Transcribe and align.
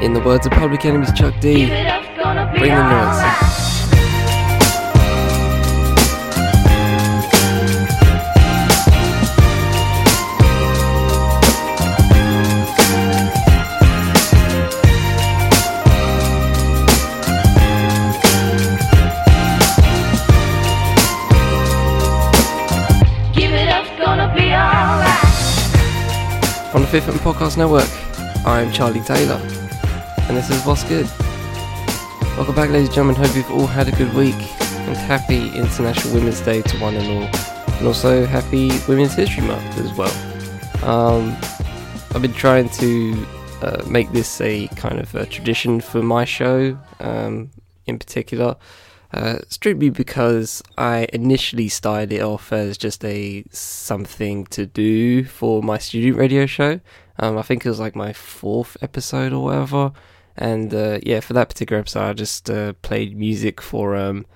In 0.00 0.12
the 0.14 0.22
words 0.24 0.46
of 0.46 0.52
Public 0.52 0.84
Enemy's 0.84 1.12
Chuck 1.12 1.34
D, 1.40 1.66
bring 1.66 2.70
the 2.70 2.90
noise. 2.90 3.79
Fifth 26.90 27.06
and 27.06 27.20
Podcast 27.20 27.56
Network, 27.56 27.88
I'm 28.44 28.72
Charlie 28.72 29.00
Taylor, 29.02 29.40
and 30.26 30.36
this 30.36 30.50
is 30.50 30.60
What's 30.66 30.82
Good. 30.82 31.06
Welcome 32.36 32.56
back, 32.56 32.68
ladies 32.68 32.88
and 32.88 32.94
gentlemen. 32.96 33.14
Hope 33.14 33.36
you've 33.36 33.48
all 33.52 33.68
had 33.68 33.86
a 33.86 33.92
good 33.92 34.12
week, 34.12 34.34
and 34.34 34.96
happy 34.96 35.56
International 35.56 36.12
Women's 36.12 36.40
Day 36.40 36.62
to 36.62 36.76
one 36.78 36.96
and 36.96 37.06
all, 37.06 37.74
and 37.76 37.86
also 37.86 38.26
happy 38.26 38.72
Women's 38.88 39.14
History 39.14 39.46
Month 39.46 39.78
as 39.78 39.96
well. 39.96 40.10
Um, 40.84 41.36
I've 42.12 42.22
been 42.22 42.32
trying 42.32 42.68
to 42.70 43.26
uh, 43.62 43.84
make 43.86 44.10
this 44.10 44.40
a 44.40 44.66
kind 44.74 44.98
of 44.98 45.14
a 45.14 45.26
tradition 45.26 45.80
for 45.80 46.02
my 46.02 46.24
show, 46.24 46.76
um, 46.98 47.52
in 47.86 48.00
particular. 48.00 48.56
Uh, 49.12 49.38
strictly 49.48 49.90
because 49.90 50.62
I 50.78 51.08
initially 51.12 51.68
started 51.68 52.12
it 52.12 52.22
off 52.22 52.52
as 52.52 52.78
just 52.78 53.04
a 53.04 53.44
something 53.50 54.46
to 54.46 54.66
do 54.66 55.24
for 55.24 55.62
my 55.62 55.78
student 55.78 56.16
radio 56.16 56.46
show. 56.46 56.80
Um, 57.18 57.36
I 57.36 57.42
think 57.42 57.66
it 57.66 57.68
was 57.68 57.80
like 57.80 57.96
my 57.96 58.12
fourth 58.12 58.76
episode 58.82 59.32
or 59.32 59.44
whatever. 59.44 59.92
And 60.36 60.72
uh, 60.72 61.00
yeah, 61.02 61.20
for 61.20 61.32
that 61.34 61.48
particular 61.48 61.80
episode, 61.80 62.08
I 62.08 62.12
just 62.12 62.48
uh, 62.48 62.72
played 62.82 63.16
music 63.16 63.60
for, 63.60 63.96
um, 63.96 64.26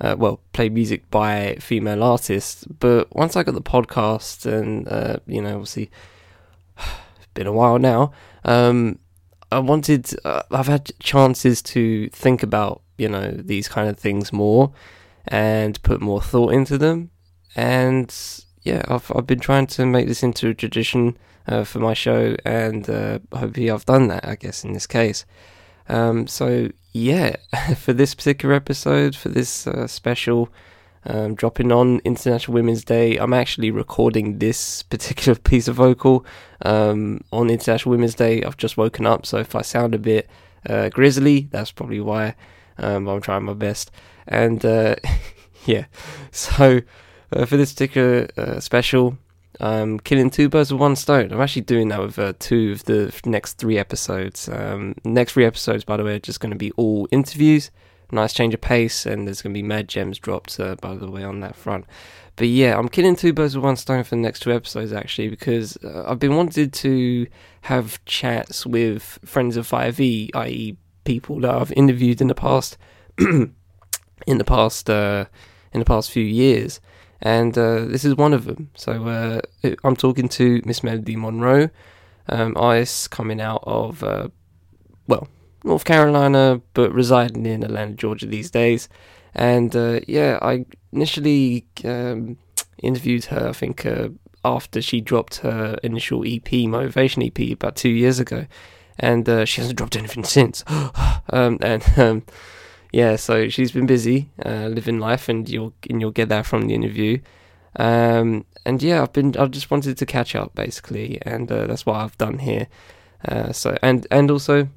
uh, 0.00 0.14
well, 0.16 0.40
played 0.52 0.72
music 0.72 1.10
by 1.10 1.56
female 1.60 2.04
artists. 2.04 2.64
But 2.64 3.14
once 3.14 3.36
I 3.36 3.42
got 3.42 3.54
the 3.54 3.60
podcast, 3.60 4.46
and 4.46 4.86
uh, 4.88 5.16
you 5.26 5.42
know, 5.42 5.54
obviously, 5.54 5.90
it's 6.78 7.26
been 7.34 7.48
a 7.48 7.52
while 7.52 7.78
now. 7.78 8.12
Um, 8.44 8.98
I 9.52 9.58
wanted, 9.58 10.10
uh, 10.24 10.42
I've 10.50 10.66
had 10.66 10.90
chances 10.98 11.62
to 11.62 12.08
think 12.10 12.42
about 12.42 12.82
you 12.98 13.08
know 13.08 13.30
these 13.30 13.68
kind 13.68 13.88
of 13.88 13.98
things 13.98 14.32
more 14.32 14.72
and 15.26 15.82
put 15.82 16.00
more 16.00 16.20
thought 16.20 16.52
into 16.52 16.78
them. 16.78 17.10
And 17.56 18.14
yeah 18.62 18.82
I've, 18.88 19.10
I've 19.14 19.26
been 19.26 19.40
trying 19.40 19.66
to 19.68 19.86
make 19.86 20.06
this 20.06 20.22
into 20.22 20.48
a 20.48 20.54
tradition 20.54 21.16
uh, 21.46 21.64
for 21.64 21.80
my 21.80 21.94
show 21.94 22.36
and 22.44 22.88
uh, 22.88 23.18
hopefully 23.32 23.70
I've 23.70 23.86
done 23.86 24.08
that 24.08 24.26
I 24.26 24.36
guess 24.36 24.64
in 24.64 24.72
this 24.72 24.86
case. 24.86 25.24
Um, 25.88 26.26
so 26.26 26.68
yeah 26.92 27.36
for 27.76 27.92
this 27.92 28.14
particular 28.14 28.54
episode 28.54 29.16
for 29.16 29.28
this 29.28 29.66
uh, 29.66 29.86
special 29.86 30.48
um, 31.04 31.34
dropping 31.34 31.72
on 31.72 32.00
International 32.04 32.54
Women's 32.54 32.84
Day. 32.84 33.16
I'm 33.16 33.32
actually 33.32 33.70
recording 33.70 34.38
this 34.38 34.82
particular 34.82 35.38
piece 35.44 35.68
of 35.68 35.76
vocal 35.76 36.24
um, 36.64 37.22
on 37.32 37.50
International 37.50 37.92
Women's 37.92 38.14
Day. 38.14 38.42
I've 38.42 38.56
just 38.56 38.76
woken 38.76 39.06
up, 39.06 39.26
so 39.26 39.38
if 39.38 39.54
I 39.54 39.62
sound 39.62 39.94
a 39.94 39.98
bit 39.98 40.28
uh, 40.68 40.88
grizzly, 40.90 41.48
that's 41.50 41.72
probably 41.72 42.00
why. 42.00 42.34
Um, 42.78 43.08
I'm 43.08 43.20
trying 43.20 43.44
my 43.44 43.52
best, 43.54 43.90
and 44.26 44.64
uh, 44.64 44.96
yeah. 45.66 45.86
So 46.30 46.80
uh, 47.32 47.44
for 47.44 47.56
this 47.56 47.72
particular 47.72 48.28
uh, 48.36 48.60
special, 48.60 49.18
I'm 49.60 50.00
killing 50.00 50.30
two 50.30 50.48
birds 50.48 50.72
with 50.72 50.80
one 50.80 50.96
stone. 50.96 51.32
I'm 51.32 51.40
actually 51.40 51.62
doing 51.62 51.88
that 51.88 52.00
with 52.00 52.18
uh, 52.18 52.32
two 52.38 52.72
of 52.72 52.84
the 52.84 53.14
next 53.24 53.54
three 53.54 53.78
episodes. 53.78 54.48
Um, 54.48 54.94
next 55.04 55.32
three 55.34 55.44
episodes, 55.44 55.84
by 55.84 55.96
the 55.96 56.04
way, 56.04 56.14
are 56.14 56.20
just 56.20 56.40
going 56.40 56.50
to 56.52 56.58
be 56.58 56.72
all 56.72 57.06
interviews. 57.10 57.70
Nice 58.12 58.34
change 58.34 58.52
of 58.52 58.60
pace, 58.60 59.06
and 59.06 59.26
there's 59.26 59.40
going 59.40 59.54
to 59.54 59.58
be 59.58 59.66
mad 59.66 59.88
gems 59.88 60.18
dropped, 60.18 60.60
uh, 60.60 60.76
by 60.76 60.94
the 60.94 61.10
way, 61.10 61.24
on 61.24 61.40
that 61.40 61.56
front. 61.56 61.86
But 62.36 62.48
yeah, 62.48 62.78
I'm 62.78 62.88
killing 62.88 63.16
two 63.16 63.32
birds 63.32 63.54
with 63.54 63.64
one 63.64 63.76
stone 63.76 64.04
for 64.04 64.10
the 64.10 64.22
next 64.22 64.40
two 64.40 64.52
episodes 64.52 64.92
actually 64.92 65.28
because 65.28 65.76
uh, 65.84 66.04
I've 66.06 66.18
been 66.18 66.34
wanted 66.34 66.72
to 66.74 67.26
have 67.62 68.02
chats 68.04 68.64
with 68.64 69.18
friends 69.24 69.56
of 69.56 69.68
5e, 69.68 70.30
i.e., 70.34 70.76
people 71.04 71.40
that 71.40 71.54
I've 71.54 71.72
interviewed 71.72 72.20
in 72.20 72.28
the 72.28 72.34
past, 72.34 72.78
in 73.18 73.54
the 74.26 74.44
past, 74.44 74.88
uh, 74.88 75.26
in 75.72 75.80
the 75.80 75.84
past 75.84 76.10
few 76.10 76.24
years, 76.24 76.80
and 77.20 77.56
uh, 77.56 77.84
this 77.84 78.04
is 78.04 78.16
one 78.16 78.32
of 78.32 78.44
them. 78.44 78.70
So 78.74 79.06
uh, 79.06 79.40
I'm 79.84 79.96
talking 79.96 80.28
to 80.30 80.62
Miss 80.64 80.82
Melody 80.82 81.16
Monroe, 81.16 81.70
um, 82.28 82.54
artist 82.56 83.10
coming 83.10 83.40
out 83.40 83.62
of, 83.64 84.02
uh, 84.02 84.28
well, 85.06 85.28
North 85.64 85.84
Carolina, 85.84 86.60
but 86.74 86.92
residing 86.92 87.46
in 87.46 87.62
Atlanta, 87.62 87.94
Georgia 87.94 88.26
these 88.26 88.50
days. 88.50 88.88
And 89.34 89.74
uh, 89.74 90.00
yeah, 90.06 90.38
I 90.42 90.66
initially 90.92 91.66
um, 91.84 92.36
interviewed 92.82 93.26
her. 93.26 93.48
I 93.48 93.52
think 93.52 93.86
uh, 93.86 94.08
after 94.44 94.82
she 94.82 95.00
dropped 95.00 95.36
her 95.36 95.78
initial 95.82 96.24
EP, 96.26 96.52
Motivation 96.52 97.22
EP, 97.22 97.38
about 97.52 97.76
two 97.76 97.90
years 97.90 98.18
ago 98.18 98.46
and 98.98 99.28
uh, 99.28 99.44
she 99.44 99.60
hasn't 99.60 99.78
dropped 99.78 99.96
anything 99.96 100.24
since. 100.24 100.64
um, 101.30 101.58
and 101.60 101.84
um, 101.96 102.22
yeah, 102.92 103.16
so 103.16 103.48
she's 103.48 103.72
been 103.72 103.86
busy 103.86 104.30
uh, 104.44 104.68
living 104.68 104.98
life, 104.98 105.28
and 105.28 105.48
you'll 105.48 105.74
and 105.88 106.00
you'll 106.00 106.10
get 106.10 106.28
that 106.28 106.46
from 106.46 106.68
the 106.68 106.74
interview. 106.74 107.18
Um, 107.76 108.44
and 108.64 108.82
yeah, 108.82 109.02
I've 109.02 109.12
been 109.12 109.36
I've 109.36 109.50
just 109.50 109.70
wanted 109.70 109.96
to 109.98 110.06
catch 110.06 110.34
up 110.34 110.54
basically, 110.54 111.20
and 111.22 111.50
uh, 111.50 111.66
that's 111.66 111.86
what 111.86 111.96
I've 111.96 112.18
done 112.18 112.38
here. 112.38 112.68
Uh, 113.26 113.52
so 113.52 113.76
and 113.82 114.06
and 114.10 114.30
also 114.30 114.68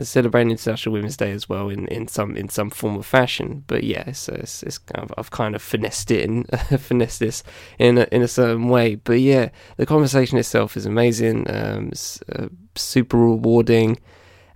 celebrating 0.00 0.50
International 0.50 0.92
Women's 0.92 1.16
Day 1.16 1.30
as 1.32 1.48
well 1.48 1.68
in, 1.68 1.86
in 1.88 2.08
some 2.08 2.36
in 2.36 2.48
some 2.48 2.70
form 2.70 2.96
of 2.96 3.06
fashion. 3.06 3.64
But 3.66 3.84
yeah, 3.84 4.04
it's, 4.06 4.28
it's, 4.28 4.62
it's 4.62 4.78
kind 4.78 5.04
of, 5.04 5.14
I've 5.18 5.30
kind 5.30 5.54
of 5.54 5.62
finessed 5.62 6.10
it 6.10 6.28
and 6.28 6.48
finessed 6.80 7.20
this 7.20 7.42
in 7.78 7.98
a, 7.98 8.06
in 8.10 8.22
a 8.22 8.28
certain 8.28 8.68
way. 8.68 8.96
But 8.96 9.20
yeah, 9.20 9.50
the 9.76 9.86
conversation 9.86 10.38
itself 10.38 10.76
is 10.76 10.86
amazing, 10.86 11.46
um, 11.50 11.92
uh, 12.34 12.48
super 12.74 13.16
rewarding, 13.16 13.98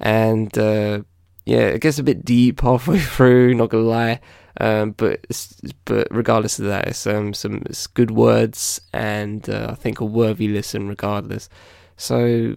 and 0.00 0.56
uh, 0.58 1.02
yeah, 1.44 1.68
it 1.68 1.80
gets 1.80 1.98
a 1.98 2.02
bit 2.02 2.24
deep 2.24 2.60
halfway 2.60 2.98
through. 2.98 3.54
Not 3.54 3.70
gonna 3.70 3.84
lie. 3.84 4.20
Um, 4.60 4.90
but 4.92 5.24
but 5.84 6.08
regardless 6.10 6.58
of 6.58 6.66
that, 6.66 6.88
it's 6.88 7.06
um, 7.06 7.32
some 7.32 7.62
it's 7.66 7.86
good 7.86 8.10
words 8.10 8.80
and 8.92 9.48
uh, 9.48 9.68
I 9.70 9.74
think 9.74 10.00
a 10.00 10.04
worthy 10.04 10.48
listen 10.48 10.88
regardless. 10.88 11.48
So 11.96 12.56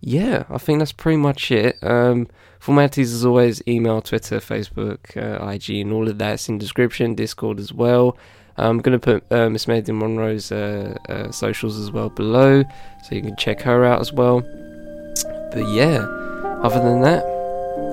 yeah, 0.00 0.44
I 0.48 0.58
think 0.58 0.78
that's 0.78 0.92
pretty 0.92 1.16
much 1.16 1.50
it. 1.50 1.78
Um, 1.82 2.28
formalities 2.58 3.12
as 3.12 3.24
always: 3.24 3.62
email, 3.66 4.00
Twitter, 4.00 4.38
Facebook, 4.38 5.16
uh, 5.16 5.44
IG, 5.48 5.80
and 5.80 5.92
all 5.92 6.08
of 6.08 6.18
that's 6.18 6.48
in 6.48 6.58
description. 6.58 7.14
Discord 7.14 7.58
as 7.58 7.72
well. 7.72 8.16
I'm 8.58 8.78
going 8.78 8.98
to 8.98 9.04
put 9.20 9.30
uh, 9.30 9.50
Miss 9.50 9.68
Melody 9.68 9.92
Monroe's 9.92 10.50
uh, 10.50 10.96
uh, 11.08 11.30
socials 11.30 11.78
as 11.78 11.90
well 11.90 12.08
below, 12.08 12.62
so 13.04 13.14
you 13.14 13.22
can 13.22 13.36
check 13.36 13.60
her 13.62 13.84
out 13.84 14.00
as 14.00 14.12
well. 14.12 14.40
But 15.52 15.66
yeah, 15.68 15.98
other 16.62 16.80
than 16.80 17.02
that, 17.02 17.24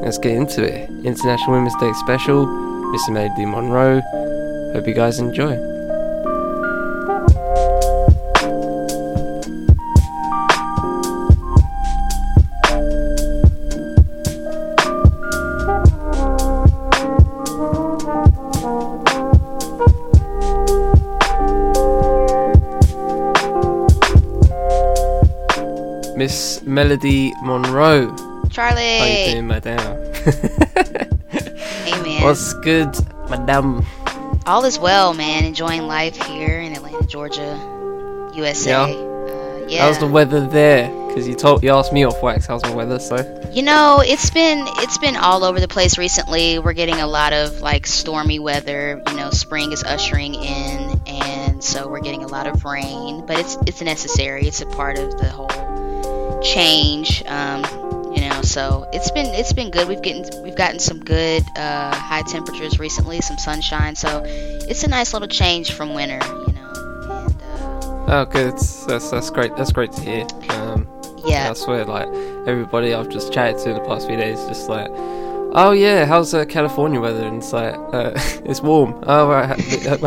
let's 0.03 0.17
get 0.17 0.35
into 0.35 0.63
it. 0.63 0.89
International 1.05 1.53
Women's 1.53 1.75
Day 1.75 1.91
special, 1.93 2.45
Miss 2.91 3.09
Melody 3.09 3.45
Monroe. 3.45 4.01
Hope 4.73 4.87
you 4.87 4.93
guys 4.93 5.19
enjoy. 5.19 5.72
Miss 26.23 26.61
Melody 26.61 27.33
Monroe. 27.43 28.15
Charlie. 28.49 28.97
How 28.97 29.05
you 29.05 29.31
doing, 29.33 29.47
madam? 29.47 30.13
hey, 31.27 32.01
man. 32.01 32.23
What's 32.23 32.53
good, 32.53 32.95
madam? 33.29 33.85
All 34.45 34.63
is 34.63 34.79
well, 34.79 35.13
man. 35.13 35.43
Enjoying 35.43 35.81
life 35.81 36.15
here 36.27 36.61
in 36.61 36.71
Atlanta, 36.71 37.05
Georgia, 37.07 38.31
USA. 38.35 38.69
Yeah. 38.69 38.83
Uh, 38.83 39.65
yeah. 39.67 39.81
How's 39.81 39.99
the 39.99 40.07
weather 40.07 40.47
there? 40.47 40.87
Because 41.07 41.27
you 41.27 41.35
told 41.35 41.61
you 41.61 41.71
asked 41.71 41.91
me 41.91 42.05
off 42.05 42.23
wax. 42.23 42.45
How's 42.45 42.61
the 42.61 42.71
weather? 42.71 42.99
So. 42.99 43.17
You 43.51 43.63
know, 43.63 44.01
it's 44.01 44.29
been 44.29 44.63
it's 44.77 44.97
been 44.97 45.17
all 45.17 45.43
over 45.43 45.59
the 45.59 45.67
place 45.67 45.97
recently. 45.97 46.57
We're 46.57 46.71
getting 46.71 47.01
a 47.01 47.07
lot 47.07 47.33
of 47.33 47.59
like 47.59 47.85
stormy 47.85 48.39
weather. 48.39 49.03
You 49.09 49.15
know, 49.17 49.29
spring 49.31 49.73
is 49.73 49.83
ushering 49.83 50.35
in, 50.35 51.01
and 51.05 51.61
so 51.61 51.89
we're 51.89 51.99
getting 51.99 52.23
a 52.23 52.27
lot 52.27 52.47
of 52.47 52.63
rain. 52.63 53.25
But 53.25 53.39
it's 53.39 53.57
it's 53.67 53.81
necessary. 53.81 54.47
It's 54.47 54.61
a 54.61 54.65
part 54.67 54.97
of 54.97 55.17
the 55.17 55.27
whole 55.27 55.72
change. 56.43 57.23
Um, 57.25 57.63
you 58.13 58.21
know, 58.29 58.41
so 58.43 58.87
it's 58.93 59.09
been 59.11 59.25
it's 59.33 59.53
been 59.53 59.71
good. 59.71 59.87
We've 59.87 60.01
getting 60.01 60.43
we've 60.43 60.55
gotten 60.55 60.79
some 60.79 60.99
good 60.99 61.43
uh, 61.57 61.93
high 61.95 62.21
temperatures 62.23 62.79
recently, 62.79 63.21
some 63.21 63.37
sunshine. 63.37 63.95
So 63.95 64.21
it's 64.25 64.83
a 64.83 64.87
nice 64.87 65.13
little 65.13 65.27
change 65.27 65.71
from 65.73 65.93
winter. 65.93 66.19
You 66.25 66.53
know. 66.53 67.25
And, 67.27 67.41
uh, 67.41 68.05
Oh, 68.05 68.25
good. 68.25 68.53
That's 68.53 68.85
that's 69.11 69.29
great. 69.29 69.55
That's 69.55 69.71
great 69.71 69.91
to 69.93 70.01
hear. 70.01 70.27
Um, 70.49 70.87
Yeah. 71.25 71.49
I 71.49 71.53
swear, 71.53 71.85
like 71.85 72.07
everybody 72.47 72.93
I've 72.93 73.09
just 73.09 73.31
chatted 73.33 73.57
to 73.63 73.69
in 73.71 73.75
the 73.77 73.83
past 73.87 74.07
few 74.07 74.17
days, 74.17 74.37
just 74.45 74.67
like, 74.69 74.89
oh 75.55 75.71
yeah, 75.71 76.05
how's 76.05 76.33
uh, 76.33 76.43
California 76.45 76.99
weather? 76.99 77.23
And 77.25 77.37
it's 77.37 77.53
like, 77.53 77.73
uh, 77.75 78.11
it's 78.45 78.61
warm. 78.61 79.01
Oh 79.07 79.29
right, 79.29 79.47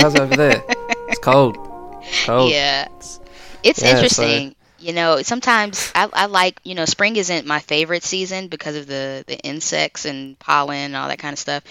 how's 0.01 0.15
it 0.15 0.21
over 0.21 0.37
there? 0.37 0.63
It's 1.09 1.19
cold. 1.21 1.57
Cold. 2.27 2.51
Yeah. 2.53 2.87
It's 2.91 3.19
Yeah, 3.65 3.73
so- 3.73 3.87
interesting. 3.89 4.55
You 4.87 4.93
know, 4.93 5.21
sometimes 5.23 5.91
I, 5.97 6.09
I 6.13 6.27
like, 6.27 6.61
you 6.63 6.77
know, 6.77 6.85
spring 6.85 7.17
isn't 7.17 7.45
my 7.45 7.59
favorite 7.59 8.05
season 8.05 8.47
because 8.47 8.77
of 8.77 8.87
the, 8.87 9.25
the 9.27 9.37
insects 9.37 10.05
and 10.05 10.39
pollen 10.39 10.77
and 10.77 10.97
all 10.97 11.09
that 11.09 11.19
kind 11.19 11.33
of 11.33 11.41
stuff. 11.41 11.65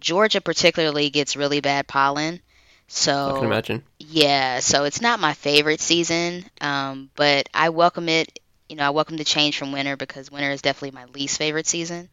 Georgia 0.00 0.40
particularly 0.40 1.10
gets 1.10 1.36
really 1.36 1.60
bad 1.60 1.86
pollen. 1.86 2.40
So 2.88 3.12
I 3.12 3.32
can 3.34 3.44
imagine. 3.44 3.82
Yeah, 3.98 4.60
so 4.60 4.84
it's 4.84 5.02
not 5.02 5.20
my 5.20 5.34
favorite 5.34 5.80
season, 5.80 6.46
um, 6.62 7.10
but 7.14 7.46
I 7.52 7.68
welcome 7.68 8.08
it. 8.08 8.38
You 8.70 8.76
know, 8.76 8.86
I 8.86 8.90
welcome 8.90 9.18
the 9.18 9.24
change 9.24 9.58
from 9.58 9.72
winter 9.72 9.98
because 9.98 10.30
winter 10.30 10.50
is 10.50 10.62
definitely 10.62 10.98
my 10.98 11.04
least 11.12 11.36
favorite 11.36 11.66
season. 11.66 12.08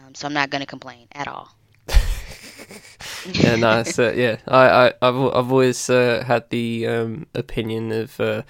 Um, 0.00 0.16
so 0.16 0.26
I'm 0.26 0.34
not 0.34 0.50
going 0.50 0.62
to 0.62 0.66
complain 0.66 1.06
at 1.12 1.28
all. 1.28 1.54
yeah, 3.30 3.54
no, 3.54 3.78
it's, 3.78 4.00
uh, 4.00 4.12
yeah. 4.16 4.38
I, 4.48 4.66
I, 4.66 4.86
I've, 5.00 5.14
I've 5.14 5.52
always 5.52 5.88
uh, 5.88 6.24
had 6.26 6.50
the 6.50 6.88
um, 6.88 7.26
opinion 7.36 7.92
of 7.92 8.18
uh, 8.18 8.42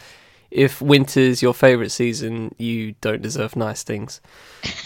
if 0.57 0.81
winter's 0.81 1.43
your 1.43 1.53
favorite 1.53 1.91
season, 1.91 2.55
you 2.59 2.95
don't 3.03 3.21
deserve 3.21 3.57
nice 3.57 3.83
things. 3.83 4.21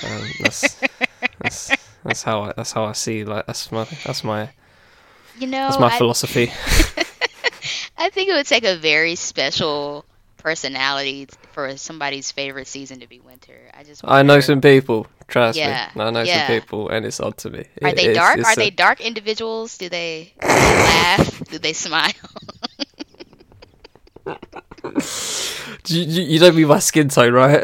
Um, 0.04 0.22
that's, 0.40 0.80
that's 1.40 1.70
that's 2.04 2.22
how 2.24 2.42
I, 2.42 2.52
that's 2.56 2.72
how 2.72 2.84
I 2.84 2.92
see. 2.92 3.24
Like 3.24 3.46
that's 3.46 3.70
my 3.70 3.84
that's 4.04 4.24
my 4.24 4.50
You 5.38 5.46
know, 5.46 5.68
that's 5.68 5.78
my 5.78 5.86
I, 5.94 5.98
philosophy. 5.98 6.48
I 7.96 8.10
think 8.10 8.30
it 8.30 8.32
would 8.34 8.46
take 8.46 8.64
a 8.64 8.76
very 8.76 9.14
special 9.14 10.04
personality 10.38 11.28
for 11.52 11.76
somebody's 11.76 12.32
favorite 12.32 12.66
season 12.66 12.98
to 13.00 13.06
be 13.06 13.20
winter. 13.20 13.70
I 13.72 13.84
just 13.84 14.00
I 14.04 14.22
know 14.22 14.40
some 14.40 14.60
people. 14.60 15.06
Trust 15.28 15.56
Yeah, 15.56 15.90
me, 15.94 16.02
I 16.02 16.10
know 16.10 16.22
yeah. 16.22 16.48
some 16.48 16.60
people, 16.60 16.88
and 16.88 17.06
it's 17.06 17.20
odd 17.20 17.36
to 17.38 17.50
me. 17.50 17.64
Are 17.82 17.90
It- 17.90 17.96
they 17.96 18.08
it's- 18.10 18.16
dark? 18.16 18.38
it's 18.38 18.48
Are 18.48 18.52
a- 18.52 18.56
they 18.56 18.70
dark 18.70 19.00
individuals? 19.00 19.78
Do 19.78 19.88
they, 19.88 20.32
do 20.40 20.48
they 20.48 20.54
laugh? 20.82 21.44
Do 21.44 21.58
they 21.60 21.72
smile? 21.72 22.10
You, 25.86 26.02
you, 26.02 26.22
you 26.22 26.38
don't 26.38 26.54
mean 26.56 26.68
my 26.68 26.78
skin 26.78 27.08
tone, 27.08 27.32
right? 27.32 27.62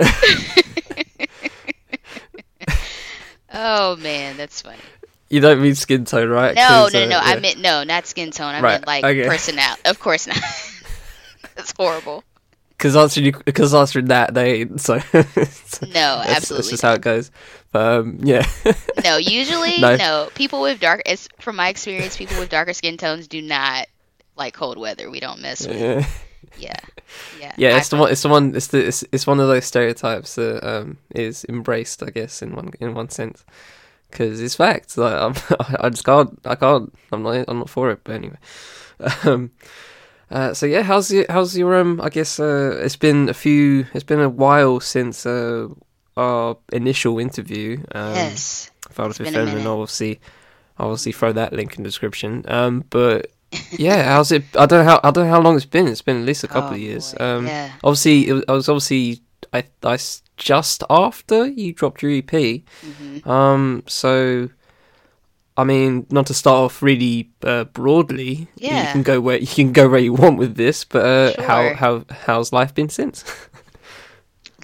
oh 3.53 3.97
man, 3.97 4.37
that's 4.37 4.63
funny. 4.63 4.79
you 5.29 5.41
don't 5.41 5.61
mean 5.61 5.75
skin 5.75 6.05
tone, 6.05 6.29
right? 6.29 6.55
No, 6.55 6.89
no, 6.93 7.03
uh, 7.03 7.07
no. 7.07 7.19
I 7.19 7.35
yeah. 7.35 7.41
meant 7.41 7.59
no, 7.61 7.85
not 7.85 8.07
skin 8.07 8.31
tone. 8.31 8.55
I 8.55 8.61
Right, 8.61 8.73
meant 8.73 8.87
like 8.87 9.05
okay. 9.05 9.27
personality. 9.27 9.83
Of 9.87 9.99
course 10.01 10.27
not. 10.27 10.37
that's 11.57 11.73
horrible. 11.77 12.25
Because 12.71 12.95
answering 12.95 13.27
you, 13.27 13.33
because 13.45 13.75
answering 13.75 14.07
that, 14.07 14.35
they 14.35 14.61
ain't. 14.61 14.81
So 14.81 14.95
No, 15.15 15.23
absolutely 15.25 16.57
That's 16.57 16.69
just 16.71 16.83
how 16.83 16.93
it 16.93 17.01
goes. 17.01 17.31
But 17.73 18.01
um, 18.01 18.19
yeah, 18.23 18.47
No, 19.05 19.17
usually 19.17 19.79
No. 19.81 19.97
no. 19.97 20.29
People 20.35 20.61
with 20.63 20.79
dark, 20.81 21.03
it's 21.07 21.27
from 21.41 21.57
my 21.57 21.69
experience, 21.71 22.17
people 22.17 22.39
with 22.39 22.51
darker 22.51 22.75
skin 22.75 22.97
tones 22.99 23.29
do 23.29 23.41
not 23.41 23.87
like 24.37 24.53
cold 24.55 24.77
weather. 24.79 25.11
We 25.11 25.21
don't 25.21 25.41
mess 25.41 25.67
with. 25.67 25.79
yeah, 25.81 26.07
Yeah, 26.59 26.77
yeah. 27.41 27.55
yeah. 27.57 27.75
I 27.75 27.79
It's 27.79 27.89
the 27.89 27.97
one. 27.97 28.11
It's 28.11 28.23
the 28.23 28.29
one. 28.29 28.55
It's 28.55 28.67
the. 28.69 28.87
It's, 28.87 29.05
it's 29.13 29.27
one 29.27 29.41
of 29.41 29.49
those 29.49 29.65
stereotypes 29.65 30.35
that 30.37 30.67
um 30.67 30.99
is 31.15 31.45
embraced, 31.49 32.03
I 32.03 32.11
guess, 32.11 32.43
in 32.43 32.55
one 32.55 32.71
in 32.81 32.95
one 32.95 33.09
sense. 33.11 33.45
Because 34.11 34.41
it's 34.41 34.57
fact. 34.57 34.97
Like 34.97 35.15
I'm, 35.15 35.35
I 35.81 35.89
just 35.91 36.05
can't. 36.05 36.39
I 36.45 36.55
can't. 36.55 36.93
I'm 37.13 37.23
not. 37.23 37.45
I'm 37.49 37.59
not 37.59 37.71
for 37.71 37.91
it. 37.91 38.01
But 38.05 38.15
anyway. 38.17 38.39
Um. 39.25 39.51
Uh, 40.31 40.53
so 40.53 40.67
yeah, 40.67 40.83
how's 40.83 41.11
your 41.13 41.25
how's 41.29 41.57
your 41.57 41.77
um? 41.77 42.01
I 42.03 42.09
guess 42.09 42.41
uh, 42.41 42.81
it's 42.83 42.97
been 42.97 43.29
a 43.29 43.35
few. 43.35 43.87
It's 43.95 44.03
been 44.05 44.21
a 44.21 44.29
while 44.29 44.81
since 44.81 45.25
uh 45.27 45.69
our 46.17 46.57
initial 46.73 47.19
interview. 47.19 47.79
Um, 47.95 48.15
yes. 48.15 48.71
Found 48.91 49.11
It's 49.11 49.19
with 49.21 49.27
been 49.29 49.35
a 49.35 49.39
them, 49.39 49.49
and 49.49 49.59
minute. 49.59 49.71
obviously, 49.71 50.21
obviously 50.79 51.13
throw 51.13 51.33
that 51.33 51.53
link 51.53 51.77
in 51.77 51.83
the 51.85 51.89
description. 51.89 52.43
Um, 52.49 52.85
but 52.91 53.31
yeah, 53.79 54.03
how's 54.05 54.33
it? 54.33 54.45
I 54.57 54.67
don't 54.67 54.85
know 54.85 54.91
how 54.91 55.01
I 55.05 55.11
don't 55.11 55.25
know 55.27 55.31
how 55.31 55.41
long 55.41 55.57
it's 55.57 55.65
been. 55.67 55.87
It's 55.89 56.03
been 56.03 56.19
at 56.21 56.25
least 56.27 56.45
a 56.45 56.49
couple 56.49 56.71
Oh, 56.71 56.75
of 56.75 56.81
years. 56.81 57.15
boy. 57.15 57.25
Um, 57.25 57.47
yeah. 57.47 57.73
obviously, 57.85 58.29
it 58.29 58.33
was, 58.33 58.45
I 58.49 58.53
was 58.53 58.69
obviously 58.69 59.21
I 59.53 59.65
I 59.83 59.99
just 60.37 60.83
after 60.91 61.47
you 61.47 61.73
dropped 61.73 62.03
your 62.03 62.13
EP. 62.13 62.63
hmm 62.83 63.29
Um, 63.29 63.83
so. 63.87 64.49
I 65.59 65.65
mean, 65.65 66.07
not 66.11 66.27
to 66.27 66.35
start 66.35 66.57
off 66.67 66.83
really 66.83 67.31
uh, 67.43 67.65
broadly. 67.65 68.47
you- 68.61 68.69
You 68.77 68.87
can 68.93 69.03
go 69.03 69.23
where 69.23 69.39
you 69.39 69.47
can 69.47 69.73
go 69.73 69.89
where 69.89 69.99
you 70.01 70.13
want 70.13 70.37
with 70.37 70.55
this, 70.55 70.85
but 70.85 71.03
uh, 71.07 71.43
how 71.43 71.73
how 71.75 72.05
how's 72.11 72.53
life 72.53 72.75
been 72.75 72.91
since? 72.91 73.25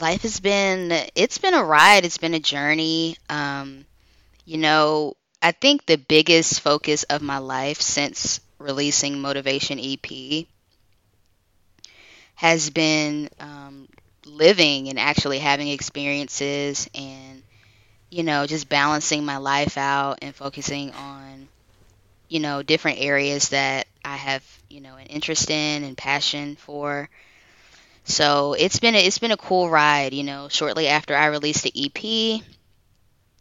Life 0.01 0.21
has 0.23 0.41
been. 0.41 0.93
It's 1.15 1.39
been 1.39 1.55
a 1.55 1.65
ride. 1.65 2.05
It's 2.05 2.19
been 2.19 2.35
a 2.35 2.41
journey. 2.41 3.17
Um, 3.31 3.85
you 4.45 4.59
know, 4.59 5.15
I 5.41 5.53
think 5.53 5.87
the 5.87 5.97
biggest 5.97 6.61
focus 6.61 7.05
of 7.05 7.23
my 7.23 7.39
life 7.39 7.81
since 7.81 8.41
releasing 8.63 9.21
Motivation 9.21 9.79
EP 9.81 10.49
has 12.35 12.71
been 12.71 13.29
um, 13.41 13.89
living 14.27 14.89
and 14.89 14.99
actually 14.99 15.39
having 15.39 15.69
experiences 15.69 16.89
and 16.95 17.43
you 18.11 18.23
know 18.25 18.47
just 18.47 18.69
balancing 18.69 19.25
my 19.25 19.39
life 19.39 19.79
out 19.79 20.21
and 20.23 20.35
focusing 20.35 20.93
on 20.93 21.49
you 22.29 22.41
know 22.41 22.63
different 22.63 23.01
areas 23.01 23.51
that 23.51 23.87
I 24.05 24.17
have 24.17 24.45
you 24.71 24.81
know 24.81 24.97
an 24.97 25.07
interest 25.09 25.51
in 25.51 25.85
and 25.85 25.97
passion 25.97 26.57
for. 26.57 27.09
So 28.05 28.55
it's 28.55 28.81
been 28.81 28.95
a, 28.95 28.99
it's 28.99 29.19
been 29.19 29.33
a 29.33 29.37
cool 29.37 29.71
ride 29.71 30.15
you 30.15 30.25
know. 30.25 30.49
Shortly 30.49 30.89
after 30.89 31.17
I 31.17 31.27
released 31.27 31.65
the 31.65 31.73
EP 31.75 32.45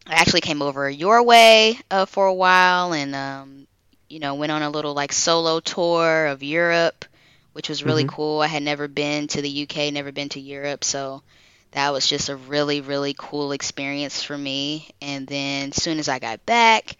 I 0.08 0.16
actually 0.16 0.42
came 0.42 0.62
over 0.62 0.90
your 0.90 1.24
way 1.24 1.80
uh, 1.92 2.06
for 2.06 2.28
a 2.28 2.34
while 2.34 2.94
and 2.94 3.16
um, 3.16 3.68
you 4.12 4.20
know 4.20 4.36
went 4.36 4.52
on 4.52 4.64
a 4.64 4.70
little 4.70 4.94
like 4.94 5.14
solo 5.14 5.60
tour 5.60 6.28
of 6.28 6.44
Europe 6.44 7.06
which 7.54 7.70
was 7.70 7.84
really 7.84 8.04
Mhm. 8.04 8.08
cool. 8.08 8.42
I 8.42 8.48
had 8.48 8.64
never 8.64 8.88
been 8.88 9.28
to 9.30 9.42
the 9.42 9.50
UK, 9.50 9.92
never 9.92 10.12
been 10.12 10.30
to 10.30 10.40
Europe, 10.40 10.84
so 10.84 11.24
that 11.72 11.92
was 11.94 12.08
just 12.08 12.30
a 12.30 12.36
really, 12.36 12.82
really 12.82 13.16
cool 13.18 13.52
experience 13.52 14.24
for 14.24 14.38
me. 14.38 14.90
And 15.02 15.28
then, 15.28 15.70
as 15.70 15.82
soon 15.84 16.00
as 16.00 16.10
I 16.10 16.20
got 16.20 16.46
back, 16.46 16.96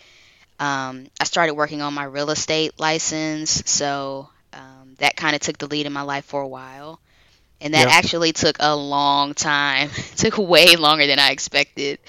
um, 0.60 1.08
I 1.20 1.26
started 1.26 1.54
working 1.56 1.82
on 1.82 1.94
my 1.94 2.04
real 2.06 2.30
estate 2.32 2.80
license, 2.80 3.64
so 3.66 4.30
um, 4.54 4.96
that 5.00 5.16
kind 5.16 5.36
of 5.36 5.42
took 5.42 5.58
the 5.58 5.68
lead 5.68 5.86
in 5.86 5.94
my 5.94 6.02
life 6.04 6.26
for 6.26 6.42
a 6.42 6.48
while. 6.48 7.00
And 7.62 7.74
that 7.74 7.88
Yeah. 7.88 7.92
actually 7.92 8.34
took 8.34 8.58
a 8.60 8.76
long 8.76 9.34
time. 9.34 9.90
it 9.96 10.14
took 10.18 10.38
way 10.38 10.76
longer 10.76 11.08
than 11.08 11.20
I 11.20 11.32
expected. 11.32 12.00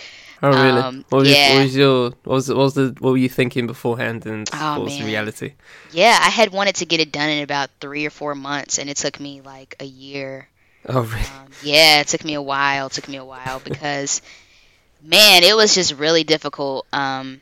Oh 0.43 0.49
really? 0.51 0.81
Um, 0.81 1.05
what, 1.09 1.19
was, 1.21 1.31
yeah. 1.31 1.55
what 1.55 1.63
was 1.63 1.77
your 1.77 2.11
what 2.25 2.35
was, 2.35 2.49
what 2.49 2.57
was 2.59 2.75
the 2.75 2.97
what 2.99 3.11
were 3.11 3.17
you 3.17 3.29
thinking 3.29 3.67
beforehand, 3.67 4.27
and 4.27 4.49
Oh, 4.53 4.79
what 4.79 4.85
was 4.87 4.99
the 4.99 5.05
reality? 5.05 5.55
Yeah, 5.93 6.19
I 6.21 6.31
had 6.31 6.53
wanted 6.53 6.77
to 6.77 6.87
get 6.87 7.01
it 7.01 7.13
done 7.13 7.29
in 7.29 7.43
about 7.45 7.71
three 7.81 8.05
or 8.07 8.11
four 8.11 8.35
months, 8.35 8.79
and 8.79 8.91
it 8.91 8.97
took 8.97 9.21
me 9.21 9.41
like 9.41 9.77
a 9.79 9.85
year. 9.85 10.49
Oh 10.89 11.03
really? 11.03 11.21
Um, 11.23 11.49
yeah, 11.63 12.01
it 12.01 12.09
took 12.09 12.25
me 12.25 12.35
a 12.35 12.43
while. 12.43 12.87
It 12.87 12.93
took 12.93 13.09
me 13.09 13.19
a 13.19 13.25
while 13.25 13.61
because, 13.65 14.21
man, 15.01 15.45
it 15.45 15.55
was 15.55 15.75
just 15.75 15.95
really 15.95 16.25
difficult. 16.25 16.87
Um, 16.93 17.41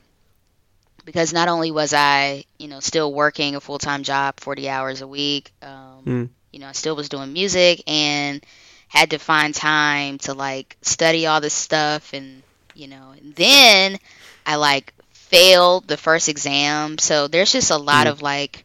because 1.07 1.33
not 1.33 1.49
only 1.49 1.71
was 1.71 1.95
I, 1.95 2.45
you 2.59 2.69
know, 2.69 2.81
still 2.81 3.13
working 3.13 3.55
a 3.55 3.61
full 3.61 3.79
time 3.79 4.03
job, 4.03 4.39
forty 4.39 4.69
hours 4.69 5.01
a 5.01 5.07
week. 5.07 5.53
Um, 5.63 5.81
Mm. 6.05 6.29
You 6.53 6.59
know, 6.61 6.67
I 6.67 6.73
still 6.73 6.97
was 6.97 7.09
doing 7.09 7.33
music 7.33 7.83
and 7.87 8.45
had 8.89 9.11
to 9.11 9.19
find 9.19 9.55
time 9.55 10.19
to 10.19 10.35
like 10.35 10.77
study 10.83 11.27
all 11.27 11.41
this 11.41 11.55
stuff, 11.55 12.13
and 12.13 12.43
you 12.81 12.89
know, 12.89 13.13
and 13.17 13.35
then 13.35 13.99
I 14.47 14.57
like 14.57 14.95
failed 15.13 15.89
the 15.89 15.97
first 15.99 16.29
exam. 16.29 16.99
So 16.99 17.29
there's 17.29 17.53
just 17.53 17.71
a 17.71 17.79
lot 17.79 18.07
Mm. 18.07 18.09
of 18.09 18.23
like, 18.23 18.65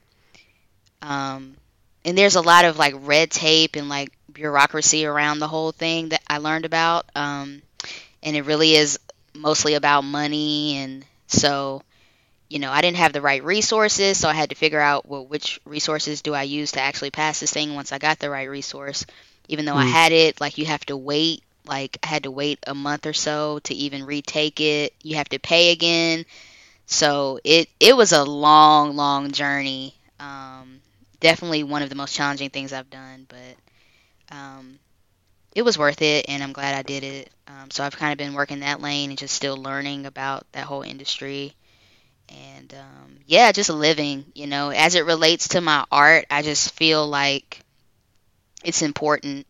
um, 1.02 1.56
and 2.06 2.18
there's 2.18 2.36
a 2.36 2.42
lot 2.42 2.66
of 2.66 2.78
like 2.78 2.94
red 2.98 3.32
tape 3.32 3.76
and 3.76 3.90
like 3.90 4.10
bureaucracy 4.32 5.06
around 5.06 5.40
the 5.40 5.48
whole 5.48 5.72
thing 5.72 6.10
that 6.10 6.22
I 6.28 6.38
learned 6.38 6.66
about. 6.66 7.06
Um, 7.16 7.62
and 8.24 8.36
it 8.36 8.44
really 8.46 8.76
is 8.76 9.00
mostly 9.34 9.76
about 9.76 10.04
money. 10.04 10.78
And 10.78 11.06
so, 11.28 11.82
you 12.50 12.60
know, 12.60 12.72
I 12.72 12.82
didn't 12.82 12.98
have 12.98 13.14
the 13.14 13.22
right 13.22 13.44
resources. 13.44 14.18
So 14.18 14.30
I 14.30 14.34
had 14.34 14.50
to 14.50 14.56
figure 14.56 14.80
out, 14.82 15.08
well, 15.08 15.26
which 15.26 15.60
resources 15.66 16.22
do 16.22 16.34
I 16.34 16.44
use 16.44 16.74
to 16.74 16.82
actually 16.82 17.12
pass 17.12 17.40
this 17.40 17.52
thing 17.54 17.76
once 17.76 17.92
I 17.92 18.00
got 18.00 18.20
the 18.20 18.30
right 18.30 18.50
resource. 18.50 19.06
Even 19.50 19.66
though 19.66 19.76
I 19.78 19.84
Mm. 19.84 19.86
had 19.86 20.12
it, 20.12 20.40
like 20.42 20.58
you 20.58 20.66
have 20.66 20.86
to 20.88 20.98
wait. 20.98 21.44
Like 21.68 21.98
I 22.04 22.08
had 22.08 22.24
to 22.24 22.32
wait 22.32 22.60
a 22.68 22.76
month 22.76 23.06
or 23.06 23.14
so 23.14 23.60
to 23.60 23.74
even 23.74 24.06
retake 24.06 24.60
it. 24.62 24.94
You 25.04 25.16
have 25.18 25.30
to 25.30 25.40
pay 25.40 25.72
again. 25.72 26.26
So 26.88 27.40
it 27.44 27.70
it 27.80 27.98
was 27.98 28.12
a 28.14 28.24
long, 28.26 28.96
long 28.96 29.32
journey. 29.32 29.96
Um, 30.20 30.82
definitely 31.20 31.64
one 31.64 31.82
of 31.84 31.90
the 31.90 31.96
most 31.96 32.16
challenging 32.16 32.50
things 32.52 32.74
I've 32.74 32.90
done, 32.90 33.28
but 33.30 33.58
um, 34.38 34.80
it 35.56 35.64
was 35.64 35.78
worth 35.78 36.02
it, 36.02 36.26
and 36.30 36.44
I'm 36.44 36.54
glad 36.54 36.76
I 36.76 36.82
did 36.84 37.04
it. 37.04 37.30
Um, 37.48 37.72
so 37.72 37.84
I've 37.84 37.98
kind 37.98 38.12
of 38.12 38.18
been 38.18 38.34
working 38.34 38.62
that 38.62 38.82
lane 38.82 39.10
and 39.12 39.20
just 39.20 39.36
still 39.36 39.58
learning 39.58 40.06
about 40.06 40.46
that 40.54 40.66
whole 40.66 40.82
industry, 40.84 41.56
and 42.30 42.74
um, 42.74 43.18
yeah, 43.28 43.52
just 43.52 43.70
living. 43.70 44.26
You 44.36 44.48
know, 44.48 44.70
as 44.72 44.96
it 44.96 45.06
relates 45.06 45.50
to 45.50 45.62
my 45.62 45.86
art, 45.92 46.26
I 46.32 46.42
just 46.44 46.74
feel 46.74 47.08
like 47.08 47.62
it's 48.64 48.82
important 48.82 49.46